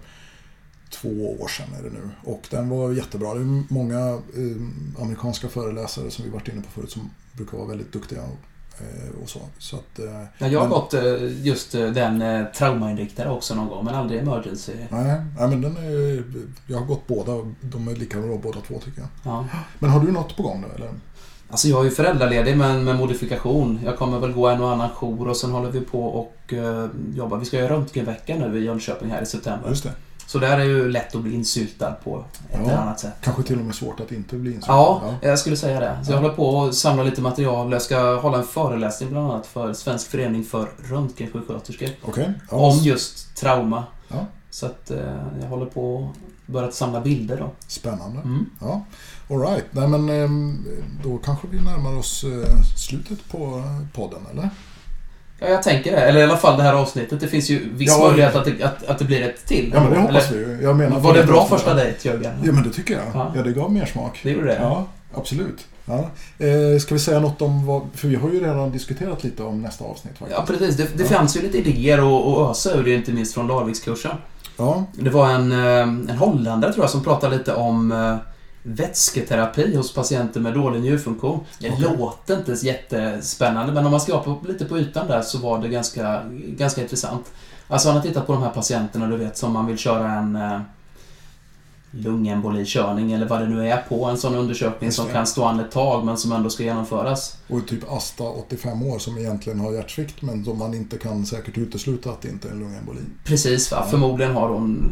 två 0.89 1.37
år 1.41 1.47
sedan 1.47 1.67
är 1.79 1.83
det 1.83 1.89
nu 1.89 2.09
och 2.23 2.41
den 2.49 2.69
var 2.69 2.91
jättebra. 2.91 3.33
Det 3.33 3.39
är 3.39 3.73
många 3.73 3.99
eh, 4.09 5.01
amerikanska 5.03 5.47
föreläsare 5.47 6.11
som 6.11 6.25
vi 6.25 6.31
varit 6.31 6.47
inne 6.47 6.61
på 6.61 6.71
förut 6.71 6.91
som 6.91 7.09
brukar 7.33 7.57
vara 7.57 7.67
väldigt 7.67 7.91
duktiga 7.93 8.21
och, 8.21 8.81
eh, 8.81 9.21
och 9.23 9.29
så. 9.29 9.39
så 9.57 9.75
att, 9.75 9.99
eh, 9.99 10.05
Ja, 10.37 10.47
jag 10.47 10.59
har 10.59 10.67
Men- 10.67 10.69
gått 10.69 10.93
eh, 10.93 11.45
just 11.45 11.75
eh, 11.75 11.87
den 11.91 12.21
eh, 12.21 12.45
traumainriktade 12.45 13.29
också 13.29 13.55
någon 13.55 13.67
gång, 13.67 13.85
men 13.85 13.95
aldrig 13.95 14.19
emergency. 14.21 14.73
Nej, 14.89 15.21
nej 15.39 15.47
men 15.49 15.61
den 15.61 15.77
är, 15.77 16.23
jag 16.67 16.77
har 16.77 16.85
gått 16.85 17.07
båda 17.07 17.31
de 17.61 17.87
är 17.87 17.95
lika 17.95 18.19
bra 18.19 18.37
båda 18.43 18.59
två 18.61 18.79
tycker 18.79 18.99
jag. 19.01 19.09
Ja. 19.23 19.45
Men 19.79 19.89
har 19.89 19.99
du 19.99 20.11
något 20.11 20.37
på 20.37 20.43
gång 20.43 20.61
nu 20.61 20.67
eller? 20.75 20.91
Alltså 21.49 21.67
jag 21.67 21.79
är 21.79 21.83
ju 21.83 21.89
föräldraledig 21.91 22.57
men 22.57 22.83
med 22.83 22.95
modifikation. 22.95 23.79
Jag 23.85 23.97
kommer 23.97 24.19
väl 24.19 24.31
gå 24.31 24.47
en 24.47 24.61
och 24.61 24.71
annan 24.71 24.89
jour 24.89 25.27
och 25.27 25.37
sen 25.37 25.51
håller 25.51 25.71
vi 25.71 25.81
på 25.81 26.03
och 26.03 26.53
eh, 26.53 26.87
jobbar. 27.15 27.37
Vi 27.37 27.45
ska 27.45 27.57
göra 27.57 27.73
röntgenvecka 27.73 28.35
nu 28.35 28.59
i 28.59 28.65
Jönköping 28.65 29.09
här 29.09 29.21
i 29.21 29.25
september. 29.25 29.69
Just 29.69 29.83
det. 29.83 29.91
Så 30.27 30.39
där 30.39 30.59
är 30.59 30.63
ju 30.63 30.89
lätt 30.91 31.15
att 31.15 31.21
bli 31.21 31.33
insyltad 31.35 31.91
på 32.03 32.25
ett 32.49 32.59
eller 32.59 32.77
annat 32.77 32.99
sätt. 32.99 33.13
Kanske 33.21 33.43
till 33.43 33.59
och 33.59 33.65
med 33.65 33.75
svårt 33.75 33.99
att 33.99 34.11
inte 34.11 34.35
bli 34.35 34.49
insyltad. 34.51 34.73
Ja, 34.73 35.13
jag 35.21 35.39
skulle 35.39 35.57
säga 35.57 35.79
det. 35.79 35.97
Så 36.05 36.11
jag 36.11 36.17
Ja. 36.17 36.21
håller 36.21 36.33
på 36.35 36.63
att 36.63 36.75
samla 36.75 37.03
lite 37.03 37.21
material. 37.21 37.71
Jag 37.71 37.81
ska 37.81 38.19
hålla 38.19 38.37
en 38.37 38.43
föreläsning 38.43 39.09
bland 39.09 39.31
annat 39.31 39.47
för 39.47 39.73
Svensk 39.73 40.07
förening 40.07 40.43
för 40.43 40.69
röntgensjuksköterskor. 40.89 41.89
Ja, 42.51 42.57
Om 42.57 42.77
just 42.77 43.35
trauma. 43.37 43.83
Så 44.49 44.65
att 44.65 44.91
eh, 44.91 44.97
jag 45.41 45.47
håller 45.47 45.65
på 45.65 46.09
att 46.47 46.53
börja 46.53 46.71
samla 46.71 47.01
bilder 47.01 47.37
då. 47.37 47.49
Spännande. 47.67 48.19
Mm. 48.21 48.45
Ja, 48.61 48.81
all 49.29 49.39
right. 49.41 49.65
Nej 49.71 49.87
men 49.87 50.09
ehm, 50.09 50.65
då 51.03 51.17
kanske 51.17 51.47
vi 51.51 51.61
närmar 51.61 51.97
oss 51.97 52.23
eh, 52.23 52.53
slutet 52.77 53.29
på 53.29 53.63
podden 53.93 54.19
eller? 54.31 54.49
Ja, 55.39 55.47
jag 55.47 55.63
tänker 55.63 55.91
det. 55.91 55.97
Eller 55.97 56.19
i 56.19 56.23
alla 56.23 56.37
fall 56.37 56.57
det 56.57 56.63
här 56.63 56.73
avsnittet. 56.73 57.19
Det 57.19 57.27
finns 57.27 57.49
ju 57.49 57.69
viss 57.73 57.89
Ja. 57.99 58.07
möjlighet 58.07 58.35
att 58.35 58.45
det, 58.45 58.63
att, 58.63 58.83
att 58.87 58.99
det 58.99 59.05
blir 59.05 59.21
ett 59.21 59.45
till. 59.45 59.71
Ja 59.73 59.83
men 59.83 59.93
det 59.93 59.99
hoppas 59.99 60.31
Eller, 60.31 60.45
vi. 60.45 60.63
Jag 60.63 60.75
menar, 60.75 60.99
Var 60.99 61.13
det 61.13 61.23
bra 61.23 61.45
första 61.45 61.73
dejt, 61.73 62.07
Jörgen? 62.09 62.33
Ja 62.43 62.51
men 62.51 62.63
det 62.63 62.69
tycker 62.69 62.93
jag. 62.93 63.03
Ja. 63.13 63.31
Ja, 63.35 63.41
det 63.41 63.51
gav 63.51 63.71
mer 63.71 63.85
smak. 63.85 64.19
Det 64.23 64.31
gjorde 64.31 64.47
det? 64.47 64.57
Ja, 64.61 64.85
absolut. 65.15 65.65
Ja. 65.85 66.09
Eh, 66.45 66.79
ska 66.79 66.93
vi 66.95 66.99
säga 66.99 67.19
något 67.19 67.41
om 67.41 67.65
vad, 67.65 67.81
för 67.95 68.07
vi 68.07 68.15
har 68.15 68.29
ju 68.29 68.39
redan 68.43 68.71
diskuterat 68.71 69.23
lite 69.23 69.43
om 69.43 69.61
nästa 69.61 69.85
avsnitt 69.85 70.17
faktiskt. 70.17 70.39
Ja, 70.39 70.45
precis. 70.47 70.77
Det, 70.77 70.97
det 70.97 71.03
Ja. 71.11 71.17
fanns 71.17 71.37
ju 71.37 71.41
lite 71.41 71.57
idéer 71.57 71.97
att 71.97 72.49
ösa 72.51 72.73
ur, 72.73 72.87
inte 72.87 73.11
minst 73.11 73.33
från 73.33 73.47
Larvikskursen. 73.47 74.11
Ja, 74.57 74.83
Det 74.93 75.09
var 75.09 75.29
en, 75.29 75.51
eh, 75.51 75.67
en 76.11 76.17
holländare, 76.19 76.73
tror 76.73 76.83
jag, 76.83 76.89
som 76.91 77.03
pratade 77.03 77.37
lite 77.37 77.53
om 77.53 77.91
eh, 77.91 78.15
vätsketerapi 78.67 79.75
hos 79.75 79.93
patienter 79.93 80.39
med 80.39 80.53
dålig 80.53 80.81
njurfunktion. 80.81 81.39
Det 81.59 81.69
Okej. 81.69 81.95
låter 81.97 82.37
inte 82.37 82.51
jättespännande, 82.51 83.73
men 83.73 83.85
om 83.85 83.91
man 83.91 84.01
ska 84.01 84.19
på, 84.19 84.37
lite 84.47 84.65
på 84.65 84.79
ytan 84.79 85.07
där 85.07 85.21
så 85.21 85.37
var 85.37 85.61
det 85.61 85.67
ganska, 85.67 86.23
ganska 86.31 86.81
intressant. 86.81 87.31
Alltså 87.67 87.87
han 87.87 87.95
har 87.97 88.03
tittat 88.03 88.27
på 88.27 88.33
de 88.33 88.43
här 88.43 88.49
patienterna, 88.49 89.07
du 89.07 89.17
vet, 89.17 89.37
som 89.37 89.53
man 89.53 89.65
vill 89.65 89.77
köra 89.77 90.11
en 90.11 90.35
eh, 90.35 90.61
lungembolikörning 91.91 93.11
eller 93.11 93.27
vad 93.27 93.41
det 93.41 93.47
nu 93.49 93.69
är 93.69 93.77
på 93.89 94.05
en 94.05 94.17
sån 94.17 94.35
undersökning 94.35 94.91
som 94.91 95.07
det. 95.07 95.13
kan 95.13 95.27
stå 95.27 95.43
an 95.45 95.59
ett 95.59 95.71
tag 95.71 96.05
men 96.05 96.17
som 96.17 96.31
ändå 96.31 96.49
ska 96.49 96.63
genomföras. 96.63 97.37
och 97.47 97.67
typ 97.67 97.91
Asta 97.91 98.23
85 98.23 98.83
år 98.83 98.99
som 98.99 99.17
egentligen 99.17 99.59
har 99.59 99.73
hjärtsvikt 99.73 100.21
men 100.21 100.45
som 100.45 100.57
man 100.57 100.73
inte 100.73 100.97
kan 100.97 101.25
säkert 101.25 101.57
utesluta 101.57 102.09
att 102.09 102.21
det 102.21 102.29
inte 102.29 102.47
är 102.47 102.51
en 102.51 102.59
lungemboli. 102.59 102.99
Precis, 103.23 103.71
va? 103.71 103.77
Ja. 103.81 103.87
Förmodligen 103.91 104.33
har 104.35 104.49
hon 104.49 104.91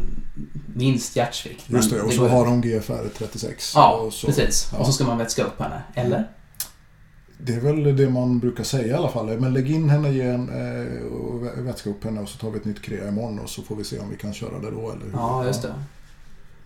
minst 0.74 1.16
hjärtsvikt. 1.16 1.64
Just 1.66 1.90
det, 1.90 2.02
och 2.02 2.12
så 2.12 2.20
går- 2.22 2.28
har 2.28 2.46
hon 2.46 2.60
GFR 2.60 3.08
36. 3.18 3.72
Ja, 3.74 4.08
så, 4.12 4.26
precis. 4.26 4.68
ja. 4.72 4.78
Och 4.78 4.86
så 4.86 4.92
ska 4.92 5.04
man 5.04 5.18
vätska 5.18 5.44
upp 5.44 5.60
henne. 5.60 5.82
Eller? 5.94 6.28
Det 7.38 7.54
är 7.54 7.60
väl 7.60 7.96
det 7.96 8.10
man 8.10 8.38
brukar 8.38 8.64
säga 8.64 8.86
i 8.86 8.92
alla 8.92 9.08
fall. 9.08 9.40
Men 9.40 9.52
lägg 9.54 9.70
in 9.70 9.90
henne 9.90 10.08
igen 10.10 10.48
eh, 10.48 11.06
och 11.12 11.42
vä- 11.42 11.62
vätska 11.62 11.90
upp 11.90 12.04
henne 12.04 12.20
och 12.20 12.28
så 12.28 12.38
tar 12.38 12.50
vi 12.50 12.56
ett 12.58 12.64
nytt 12.64 12.82
krea 12.82 13.08
imorgon 13.08 13.38
och 13.38 13.50
så 13.50 13.62
får 13.62 13.76
vi 13.76 13.84
se 13.84 13.98
om 13.98 14.10
vi 14.10 14.16
kan 14.16 14.34
köra 14.34 14.58
det 14.58 14.70
då. 14.70 14.90
Eller 14.90 15.04
hur? 15.04 15.12
Ja, 15.12 15.46
just 15.46 15.62
det. 15.62 15.74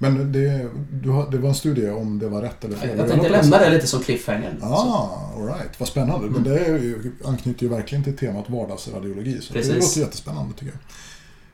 Men 0.03 0.33
det, 0.33 0.69
du 0.91 1.27
det 1.31 1.39
var 1.39 1.49
en 1.49 1.55
studie 1.55 1.91
om 1.91 2.19
det 2.19 2.29
var 2.29 2.43
rätt 2.43 2.65
eller 2.65 2.77
fel? 2.77 2.99
Jag 2.99 3.09
tänkte 3.09 3.29
lämna 3.29 3.59
det 3.59 3.71
lite 3.71 3.87
som 3.87 4.03
cliffhanger. 4.03 4.59
Ah, 4.63 5.33
all 5.37 5.47
right. 5.47 5.81
Vad 5.81 5.89
spännande. 5.89 6.27
Mm. 6.27 6.33
Men 6.33 6.53
det 6.53 6.67
ju, 6.67 7.13
anknyter 7.25 7.63
ju 7.63 7.69
verkligen 7.69 8.05
till 8.05 8.17
temat 8.17 8.51
vardagsradiologi. 8.51 9.41
Så 9.41 9.53
Precis. 9.53 9.73
det 9.73 9.81
låter 9.81 10.01
jättespännande 10.01 10.55
tycker 10.55 10.73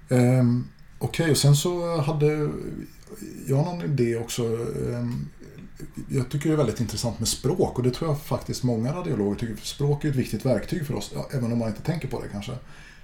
jag. 0.08 0.18
Ehm, 0.18 0.64
Okej, 0.98 1.30
och 1.30 1.36
sen 1.36 1.56
så 1.56 2.00
hade 2.00 2.50
jag 3.46 3.64
någon 3.64 3.82
idé 3.82 4.16
också. 4.16 4.42
Ehm, 4.42 5.28
jag 6.08 6.30
tycker 6.30 6.48
det 6.48 6.54
är 6.54 6.56
väldigt 6.56 6.80
intressant 6.80 7.18
med 7.18 7.28
språk 7.28 7.78
och 7.78 7.84
det 7.84 7.90
tror 7.90 8.10
jag 8.10 8.20
faktiskt 8.20 8.62
många 8.62 8.92
radiologer 8.92 9.38
tycker. 9.38 9.56
Språk 9.64 10.04
är 10.04 10.08
ett 10.08 10.16
viktigt 10.16 10.46
verktyg 10.46 10.86
för 10.86 10.94
oss, 10.94 11.14
även 11.34 11.52
om 11.52 11.58
man 11.58 11.68
inte 11.68 11.82
tänker 11.82 12.08
på 12.08 12.22
det 12.22 12.28
kanske. 12.32 12.52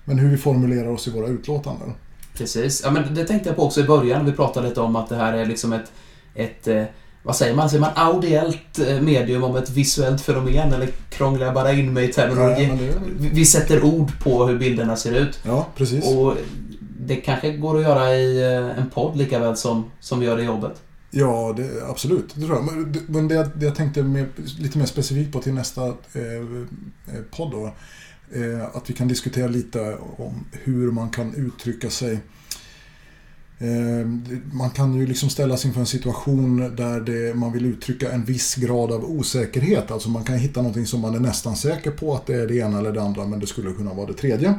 Men 0.05 0.19
hur 0.19 0.31
vi 0.31 0.37
formulerar 0.37 0.89
oss 0.89 1.09
i 1.09 1.11
våra 1.11 1.27
utlåtanden. 1.27 1.93
Precis. 2.37 2.81
Ja, 2.85 2.91
men 2.91 3.15
det 3.15 3.25
tänkte 3.25 3.49
jag 3.49 3.57
på 3.57 3.63
också 3.65 3.81
i 3.81 3.85
början. 3.85 4.25
Vi 4.27 4.33
pratade 4.33 4.69
lite 4.69 4.81
om 4.81 4.97
att 4.97 5.09
det 5.09 5.17
här 5.17 5.33
är 5.33 5.47
liksom 5.47 5.73
ett, 5.73 5.93
ett 6.35 6.69
eh, 6.69 6.85
vad 7.23 7.37
säger 7.37 7.55
man? 7.57 7.71
Säger 7.71 7.81
man 7.81 7.91
audiellt 7.95 8.79
eh, 8.89 9.01
medium 9.01 9.45
om 9.45 9.57
ett 9.57 9.71
visuellt 9.71 10.21
fenomen? 10.21 10.73
Eller 10.73 10.89
krånglar 11.11 11.47
jag 11.47 11.55
bara 11.55 11.73
in 11.73 11.93
mig 11.93 12.09
i 12.11 12.13
terminologi? 12.13 12.65
Ja, 12.65 12.75
det- 13.19 13.29
Vi 13.29 13.45
sätter 13.47 13.85
ord 13.85 14.11
på 14.25 14.47
hur 14.47 14.59
bilderna 14.59 14.97
ser 14.97 15.13
ut. 15.13 15.41
Ja, 15.47 15.67
precis. 15.77 16.05
Och 16.17 16.35
det 17.01 17.17
kanske 17.17 17.53
går 17.53 17.77
att 17.77 17.83
göra 17.83 18.15
i 18.15 18.43
eh, 18.43 18.79
en 18.79 18.91
podd 18.91 19.17
lika 19.17 19.39
väl 19.39 19.57
som, 19.57 19.91
som 20.01 20.21
vi 20.21 20.27
gör 20.27 20.41
i 20.41 20.45
jobbet. 20.45 20.73
Ja, 21.11 21.55
det, 21.57 21.69
absolut. 21.91 22.35
Det 22.35 22.47
tror 22.47 22.57
jag. 22.57 22.65
Men 22.65 22.93
det, 22.93 23.01
men 23.09 23.29
det, 23.29 23.51
det 23.55 23.65
jag 23.67 23.75
tänkte 23.75 24.03
mer, 24.03 24.27
lite 24.59 24.79
mer 24.79 24.87
specifikt 24.87 25.33
på 25.33 25.39
till 25.41 25.55
nästa 25.55 25.87
eh, 25.87 25.93
podd 27.37 27.51
då. 27.51 27.73
Eh, 28.35 28.77
att 28.77 28.91
vi 28.91 28.95
kan 28.95 29.09
diskutera 29.09 29.49
lite 29.49 29.97
om 30.17 30.45
hur 30.53 30.91
man 30.91 31.11
kan 31.11 31.35
uttrycka 31.35 31.91
sig. 31.91 32.21
Eh, 33.59 34.07
man 34.53 34.71
kan 34.71 34.95
ju 34.95 35.07
liksom 35.07 35.31
ställas 35.31 35.65
inför 35.65 35.81
en 35.81 35.87
situation 35.87 36.77
där 36.77 37.01
det, 37.01 37.35
man 37.35 37.53
vill 37.53 37.67
uttrycka 37.67 38.13
en 38.13 38.25
viss 38.25 38.55
grad 38.55 38.93
av 38.93 39.05
osäkerhet. 39.05 39.91
Alltså 39.91 40.09
man 40.09 40.25
kan 40.25 40.37
hitta 40.37 40.61
någonting 40.61 40.87
som 40.87 41.01
man 41.01 41.15
är 41.15 41.21
nästan 41.21 41.57
säker 41.57 41.91
på 41.91 42.15
att 42.15 42.27
det 42.27 42.35
är 42.35 42.47
det 42.47 42.57
ena 42.57 42.79
eller 42.79 42.93
det 42.93 43.03
andra 43.03 43.27
men 43.27 43.41
det 43.41 43.47
skulle 43.47 43.73
kunna 43.73 43.95
vara 43.95 44.07
det 44.07 44.15
tredje. 44.15 44.55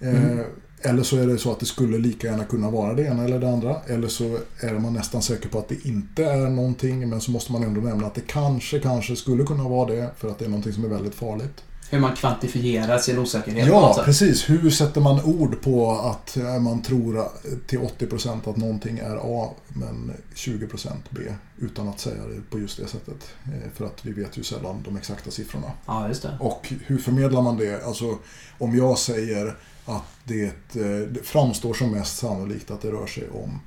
Eh, 0.00 0.24
Mm. 0.24 0.44
Eller 0.82 1.02
så 1.02 1.16
är 1.16 1.26
det 1.26 1.38
så 1.38 1.52
att 1.52 1.60
det 1.60 1.66
skulle 1.66 1.98
lika 1.98 2.26
gärna 2.26 2.44
kunna 2.44 2.70
vara 2.70 2.94
det 2.94 3.02
ena 3.02 3.24
eller 3.24 3.40
det 3.40 3.50
andra. 3.50 3.76
Eller 3.86 4.08
så 4.08 4.38
är 4.60 4.78
man 4.78 4.92
nästan 4.92 5.22
säker 5.22 5.48
på 5.48 5.58
att 5.58 5.68
det 5.68 5.86
inte 5.86 6.24
är 6.24 6.50
någonting 6.50 7.08
men 7.08 7.20
så 7.20 7.30
måste 7.30 7.52
man 7.52 7.62
ändå 7.62 7.80
nämna 7.80 8.06
att 8.06 8.14
det 8.14 8.26
kanske, 8.26 8.78
kanske 8.78 9.16
skulle 9.16 9.44
kunna 9.44 9.68
vara 9.68 9.90
det 9.90 10.10
för 10.16 10.28
att 10.28 10.38
det 10.38 10.44
är 10.44 10.48
någonting 10.48 10.72
som 10.72 10.84
är 10.84 10.88
väldigt 10.88 11.14
farligt. 11.14 11.62
Hur 11.90 12.00
man 12.00 12.16
kvantifierar 12.16 12.98
sin 12.98 13.18
osäkerhet 13.18 13.66
Ja, 13.68 14.02
precis. 14.04 14.50
Hur 14.50 14.70
sätter 14.70 15.00
man 15.00 15.24
ord 15.24 15.62
på 15.62 15.92
att 15.92 16.36
eh, 16.36 16.60
man 16.60 16.82
tror 16.82 17.28
till 17.66 17.78
80% 17.78 18.50
att 18.50 18.56
någonting 18.56 18.98
är 18.98 19.16
A 19.22 19.50
men 19.68 20.12
20% 20.34 20.90
B 21.10 21.20
utan 21.58 21.88
att 21.88 22.00
säga 22.00 22.26
det 22.26 22.50
på 22.50 22.58
just 22.58 22.76
det 22.76 22.86
sättet. 22.86 23.30
Eh, 23.44 23.70
För 23.74 23.84
att 23.84 24.06
vi 24.06 24.12
vet 24.12 24.36
ju 24.38 24.42
sällan 24.42 24.82
de 24.84 24.96
exakta 24.96 25.30
siffrorna. 25.30 25.72
Ja, 25.86 26.08
just 26.08 26.22
det. 26.22 26.36
Och 26.40 26.72
hur 26.86 26.98
förmedlar 26.98 27.42
man 27.42 27.56
det? 27.56 27.84
Alltså 27.86 28.18
om 28.58 28.76
jag 28.76 28.98
säger 28.98 29.56
att 29.86 30.02
det, 30.24 30.44
eh, 30.44 31.08
det 31.10 31.22
framstår 31.22 31.74
som 31.74 31.90
mest 31.90 32.18
sannolikt 32.18 32.70
att 32.70 32.82
det 32.82 32.90
rör 32.90 33.06
sig 33.06 33.30
om 33.30 33.60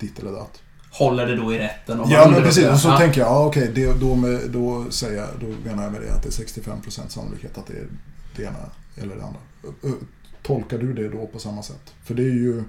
ditt 0.00 0.18
eller 0.18 0.32
datt. 0.32 0.62
Håller 0.92 1.26
det 1.26 1.36
då 1.36 1.52
i 1.54 1.58
rätten? 1.58 2.00
och 2.00 2.10
Ja 2.10 2.28
men 2.30 2.42
precis, 2.42 2.68
och 2.68 2.78
så 2.78 2.88
ja. 2.88 2.98
tänker 2.98 3.20
jag, 3.20 3.28
ja, 3.30 3.46
okej, 3.46 3.70
det, 3.74 4.00
då, 4.00 4.14
med, 4.14 4.40
då, 4.50 4.84
säger 4.90 5.18
jag, 5.18 5.28
då 5.40 5.46
menar 5.70 5.82
jag 5.82 5.92
med 5.92 6.00
det 6.02 6.12
att 6.14 6.22
det 6.22 6.28
är 6.28 6.44
65% 6.44 7.08
sannolikhet 7.08 7.58
att 7.58 7.66
det 7.66 7.72
är 7.72 7.86
det 8.36 8.42
ena 8.42 8.56
eller 8.96 9.16
det 9.16 9.22
andra. 9.24 9.40
Tolkar 10.42 10.78
du 10.78 10.92
det 10.92 11.08
då 11.08 11.26
på 11.26 11.38
samma 11.38 11.62
sätt? 11.62 11.94
För 12.04 12.14
det 12.14 12.22
är 12.22 12.34
ju 12.34 12.62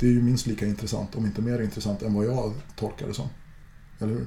det- 0.00 0.06
är 0.06 0.10
ju 0.10 0.22
minst 0.22 0.46
lika 0.46 0.66
intressant, 0.66 1.14
om 1.16 1.26
inte 1.26 1.42
mer 1.42 1.62
intressant, 1.62 2.02
än 2.02 2.14
vad 2.14 2.26
jag 2.26 2.52
tolkar 2.76 3.06
det 3.06 3.14
som. 3.14 3.28
Eller 4.00 4.12
hur? 4.12 4.26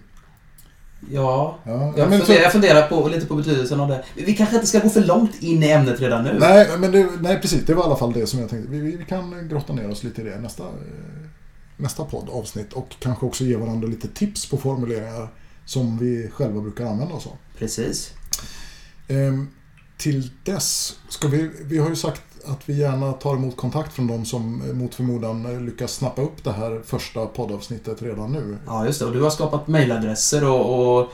Ja, 1.12 1.60
Ja, 1.64 1.94
jag, 1.98 2.10
men 2.10 2.20
funderar, 2.20 2.42
jag 2.44 2.52
funderar 2.52 2.88
på, 2.88 3.08
lite 3.08 3.26
på 3.26 3.36
betydelsen 3.36 3.80
av 3.80 3.88
det. 3.88 4.04
Vi 4.16 4.36
kanske 4.36 4.56
inte 4.56 4.68
ska 4.68 4.80
gå 4.80 4.90
för 4.90 5.02
långt 5.06 5.36
in 5.44 5.64
i 5.64 5.70
ämnet 5.70 6.00
redan 6.00 6.24
nu. 6.24 6.38
Nej, 6.40 6.68
men 6.78 6.92
det, 6.92 7.10
nej, 7.22 7.42
precis. 7.42 7.66
Det 7.66 7.74
var 7.74 7.84
i 7.84 7.86
alla 7.86 7.96
fall 7.96 8.14
det 8.14 8.28
som 8.28 8.40
jag 8.40 8.50
tänkte. 8.50 8.72
Vi, 8.72 8.80
vi 8.80 8.96
vi 8.98 9.06
kan 9.06 9.48
grotta 9.50 9.74
ner 9.74 9.90
oss 9.92 10.04
lite 10.04 10.22
i 10.22 10.26
det 10.26 10.40
nästa, 10.40 10.64
eh, 10.64 10.70
nästa 11.80 12.06
poddavsnitt 12.06 12.74
och 12.74 12.96
kanske 13.00 13.26
också 13.26 13.44
ge 13.44 13.56
varandra 13.56 13.88
lite 13.88 14.08
tips 14.08 14.50
på 14.50 14.58
formuleringar 14.58 15.28
som 15.66 15.98
vi 15.98 16.30
själva 16.34 16.62
brukar 16.62 16.86
använda 16.86 17.14
oss 17.14 17.28
av. 17.28 17.38
Precis. 17.58 18.12
Ehm, 19.08 19.48
till 19.98 20.30
dess 20.44 20.96
ska 21.10 21.28
vi, 21.28 21.52
vi 21.64 21.78
har 21.78 21.90
ju 21.90 21.96
sagt 21.96 22.22
att 22.46 22.70
vi 22.70 22.78
gärna 22.78 23.14
tar 23.14 23.36
emot 23.36 23.58
kontakt 23.58 23.94
från 23.94 24.08
de 24.08 24.26
som 24.26 24.62
eh, 24.70 24.74
mot 24.76 24.96
förmodan 24.96 25.46
eh, 25.46 25.62
lyckas 25.62 25.94
snappa 25.94 26.22
upp 26.22 26.44
det 26.44 26.52
här 26.52 26.82
första 26.86 27.26
poddavsnittet 27.26 28.02
redan 28.02 28.32
nu. 28.32 28.58
Ja, 28.66 28.86
just 28.86 29.00
det. 29.00 29.06
Och 29.06 29.14
du 29.14 29.22
har 29.22 29.30
skapat 29.30 29.68
mejladresser 29.68 30.44
och... 30.50 31.00
och 31.00 31.12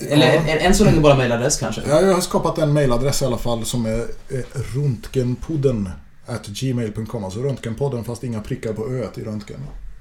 eller 0.00 0.34
Ja. 0.34 0.40
än, 0.40 0.74
så 0.74 0.84
länge 0.84 1.00
bara 1.00 1.16
mejladress 1.16 1.56
kanske? 1.56 1.82
Ja, 1.88 2.00
Jag 2.00 2.14
har 2.14 2.20
skapat 2.20 2.58
en 2.58 2.72
mailadress 2.72 3.22
i 3.22 3.24
alla 3.24 3.38
fall 3.38 3.64
som 3.64 3.86
är 3.86 4.00
eh, 4.28 4.40
röntgenpodden 4.74 5.90
at 6.28 6.46
gmail.com. 6.46 7.24
Alltså 7.24 7.40
röntgenpodden 7.40 8.04
fast 8.04 8.24
inga 8.24 8.40
prickar 8.40 8.72
på 8.72 8.88
öet 8.88 9.18
i 9.18 9.24
röntgen. 9.24 9.60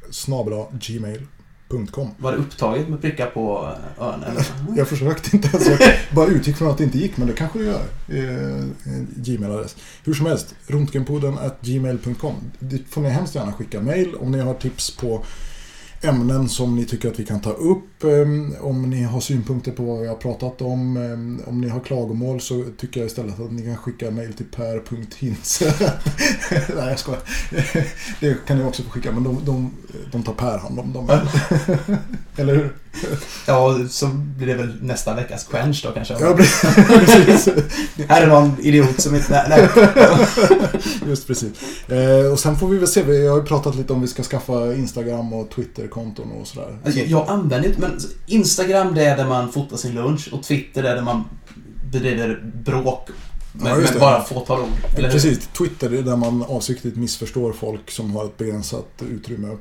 Snabla 0.09 0.65
gmail.com. 0.71 2.09
Var 2.17 2.31
det 2.31 2.37
upptaget 2.37 2.89
med 2.89 3.01
prickar 3.01 3.27
på 3.27 3.73
ön 3.99 4.23
eller? 4.23 4.45
Jag 4.75 4.87
försökte 4.87 5.35
inte 5.35 5.47
ens. 5.47 5.69
Jag 5.69 5.79
bara 6.15 6.27
utgick 6.27 6.55
från 6.55 6.67
att 6.67 6.77
det 6.77 6.83
inte 6.83 6.97
gick, 6.97 7.17
men 7.17 7.27
det 7.27 7.33
kanske 7.33 7.59
det 7.59 7.65
gör. 7.65 7.85
Eh, 8.07 8.63
en 8.83 9.07
Gmail-adress. 9.15 9.75
Hur 10.03 10.13
som 10.13 10.25
helst, 10.25 10.55
röntgenpodden 10.67 11.37
at 11.37 11.61
gmail.com. 11.61 12.35
Dit 12.59 12.89
får 12.89 13.01
ni 13.01 13.09
hemskt 13.09 13.35
gärna 13.35 13.53
skicka 13.53 13.81
mail 13.81 14.15
om 14.15 14.31
ni 14.31 14.39
har 14.39 14.53
tips 14.53 14.97
på 14.97 15.23
ämnen 16.01 16.49
som 16.49 16.75
ni 16.75 16.85
tycker 16.85 17.09
att 17.11 17.19
vi 17.19 17.25
kan 17.25 17.39
ta 17.41 17.51
upp. 17.51 18.03
eh, 18.03 18.65
Om 18.65 18.89
ni 18.89 19.03
har 19.03 19.19
synpunkter 19.19 19.71
på 19.71 19.83
vad 19.83 20.01
vi 20.01 20.07
har 20.07 20.15
pratat 20.15 20.61
om. 20.61 20.97
eh, 20.97 21.49
Om 21.49 21.61
ni 21.61 21.69
har 21.69 21.79
klagomål 21.79 22.41
så 22.41 22.63
tycker 22.77 22.99
jag 22.99 23.07
istället 23.07 23.39
att 23.39 23.51
ni 23.51 23.61
kan 23.63 23.77
skicka 23.77 24.11
mail 24.11 24.33
till 24.33 24.45
per.hintze. 24.45 25.73
Nej, 26.75 26.89
jag 26.89 26.99
skojar. 26.99 27.21
Det 28.19 28.45
kan 28.47 28.57
ni 28.57 28.63
också 28.63 28.83
få 28.83 28.89
skicka, 28.89 29.11
men 29.11 29.23
de, 29.23 29.37
de, 29.45 29.71
de 30.11 30.23
tar 30.23 30.33
Per 30.33 30.57
hand 30.57 30.79
om 30.79 30.93
dem. 30.93 31.09
Eller 32.35 32.55
hur? 32.55 32.73
Ja, 33.47 33.79
så 33.89 34.07
blir 34.07 34.47
det 34.47 34.53
väl 34.53 34.73
nästa 34.81 35.13
veckas 35.13 35.43
quench 35.43 35.83
då 35.83 35.91
kanske? 35.91 36.13
Ja, 36.19 36.33
precis. 36.33 37.49
Här 38.07 38.21
är 38.21 38.27
någon 38.27 38.55
idiot 38.59 39.01
som 39.01 39.15
inte... 39.15 39.45
Nej. 39.49 39.69
Just 41.07 41.27
precis. 41.27 41.51
Eh, 41.89 42.31
och 42.31 42.39
sen 42.39 42.55
får 42.55 42.67
vi 42.67 42.77
väl 42.77 42.87
se. 42.87 43.03
Vi 43.03 43.27
har 43.27 43.37
ju 43.37 43.43
pratat 43.43 43.75
lite 43.75 43.93
om 43.93 44.01
vi 44.01 44.07
ska 44.07 44.23
skaffa 44.23 44.73
Instagram 44.73 45.33
och 45.33 45.49
Twitter-konton 45.49 46.31
och 46.31 46.47
sådär. 46.47 46.77
Alltså, 46.85 46.99
jag, 46.99 47.07
jag 47.07 47.29
använder 47.29 47.69
inte... 47.69 47.81
Men 47.81 47.99
Instagram 48.27 48.95
det 48.95 49.05
är 49.05 49.17
där 49.17 49.27
man 49.27 49.51
fotar 49.51 49.77
sin 49.77 49.95
lunch 49.95 50.29
och 50.31 50.43
Twitter 50.43 50.83
det 50.83 50.89
är 50.89 50.95
där 50.95 51.01
man 51.01 51.23
bedriver 51.91 52.41
bråk 52.65 53.09
med, 53.63 53.71
Ja, 53.71 53.91
det. 53.93 53.99
bara 53.99 54.23
fåtal 54.23 54.61
ord. 54.61 54.69
Eller? 54.97 55.11
Precis. 55.11 55.47
Twitter 55.57 55.93
är 55.93 56.01
där 56.01 56.15
man 56.15 56.43
avsiktligt 56.43 56.97
missförstår 56.97 57.53
folk 57.53 57.91
som 57.91 58.15
har 58.15 58.25
ett 58.25 58.37
begränsat 58.37 58.87
utrymme 59.09 59.57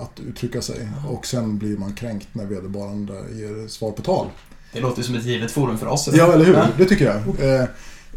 att 0.00 0.20
uttrycka 0.20 0.62
sig. 0.62 0.88
Och 1.08 1.26
sen 1.26 1.58
blir 1.58 1.76
man 1.76 1.94
kränkt 1.94 2.28
när 2.32 2.46
vederbörande 2.46 3.12
ger 3.12 3.68
svar 3.68 3.90
på 3.90 4.02
tal. 4.02 4.26
Det 4.72 4.80
låter 4.80 5.02
som 5.02 5.14
ett 5.14 5.24
givet 5.24 5.50
forum 5.50 5.78
för 5.78 5.86
oss. 5.86 6.08
Ja, 6.12 6.32
eller 6.32 6.44
hur? 6.44 6.54
Ja. 6.54 6.66
Det 6.78 6.84
tycker 6.84 7.04
jag. 7.04 7.60
Eh, 7.60 7.68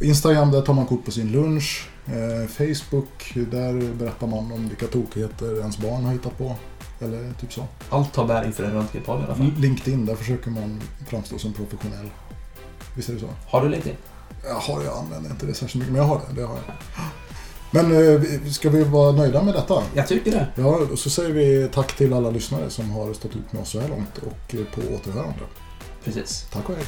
Instagram, 0.02 0.52
där 0.52 0.62
tar 0.62 0.74
man 0.74 0.86
kort 0.86 1.06
på 1.06 1.12
sin 1.12 1.32
lunch. 1.32 1.88
Eh, 2.06 2.48
Facebook, 2.50 3.34
där 3.52 3.94
berättar 3.94 4.28
man 4.28 4.52
om 4.52 4.68
vilka 4.70 4.88
tokigheter 4.88 5.60
ens 5.60 5.78
barn 5.78 6.04
har 6.04 6.12
hittat 6.14 6.38
på. 6.38 6.56
Eller 7.00 7.34
typ 7.42 7.54
så. 7.54 7.66
Allt 7.90 8.14
tar 8.14 8.28
bäring 8.28 8.52
för 8.54 8.64
en 8.64 8.72
röntgenpodd 8.74 9.22
i 9.22 9.24
alla 9.24 9.36
fall. 9.36 9.52
LinkedIn, 9.58 10.06
där 10.06 10.16
försöker 10.16 10.50
man 10.52 10.82
framstå 11.10 11.38
som 11.38 11.54
professionell. 11.54 12.10
Visst 12.96 13.10
är 13.10 13.14
det 13.14 13.20
så? 13.20 13.28
Har 13.48 13.62
du 13.64 13.70
LinkedIn? 13.70 13.96
Jaha, 14.44 14.84
jag 14.84 14.98
använder 14.98 15.30
inte 15.30 15.46
det 15.46 15.54
särskilt 15.54 15.76
mycket, 15.76 15.92
men 15.92 16.02
jag 16.02 16.08
har 16.08 16.22
det. 16.30 16.42
det 16.42 16.48
har 16.48 16.56
jag. 16.56 16.76
Men 17.74 18.16
eh, 18.16 18.52
ska 18.52 18.70
vi 18.70 18.84
vara 18.84 19.12
nöjda 19.12 19.44
med 19.44 19.54
detta? 19.54 19.84
Jag 19.94 20.08
tycker 20.08 20.32
det. 20.32 20.48
Ja, 20.56 20.78
och 20.92 21.00
så 21.00 21.10
säger 21.10 21.30
vi 21.30 21.70
tack 21.74 21.98
till 21.98 22.14
alla 22.14 22.30
lyssnare 22.30 22.70
som 22.70 22.92
har 22.92 23.14
stått 23.14 23.36
ut 23.36 23.54
med 23.54 23.62
oss 23.62 23.70
så 23.70 23.80
här 23.80 23.88
långt 23.88 24.18
och 24.18 24.56
eh, 24.56 24.66
på 24.66 24.96
återhörande. 24.96 25.40
Precis. 26.04 26.46
Tack 26.52 26.70
och 26.70 26.76
hej. 26.76 26.86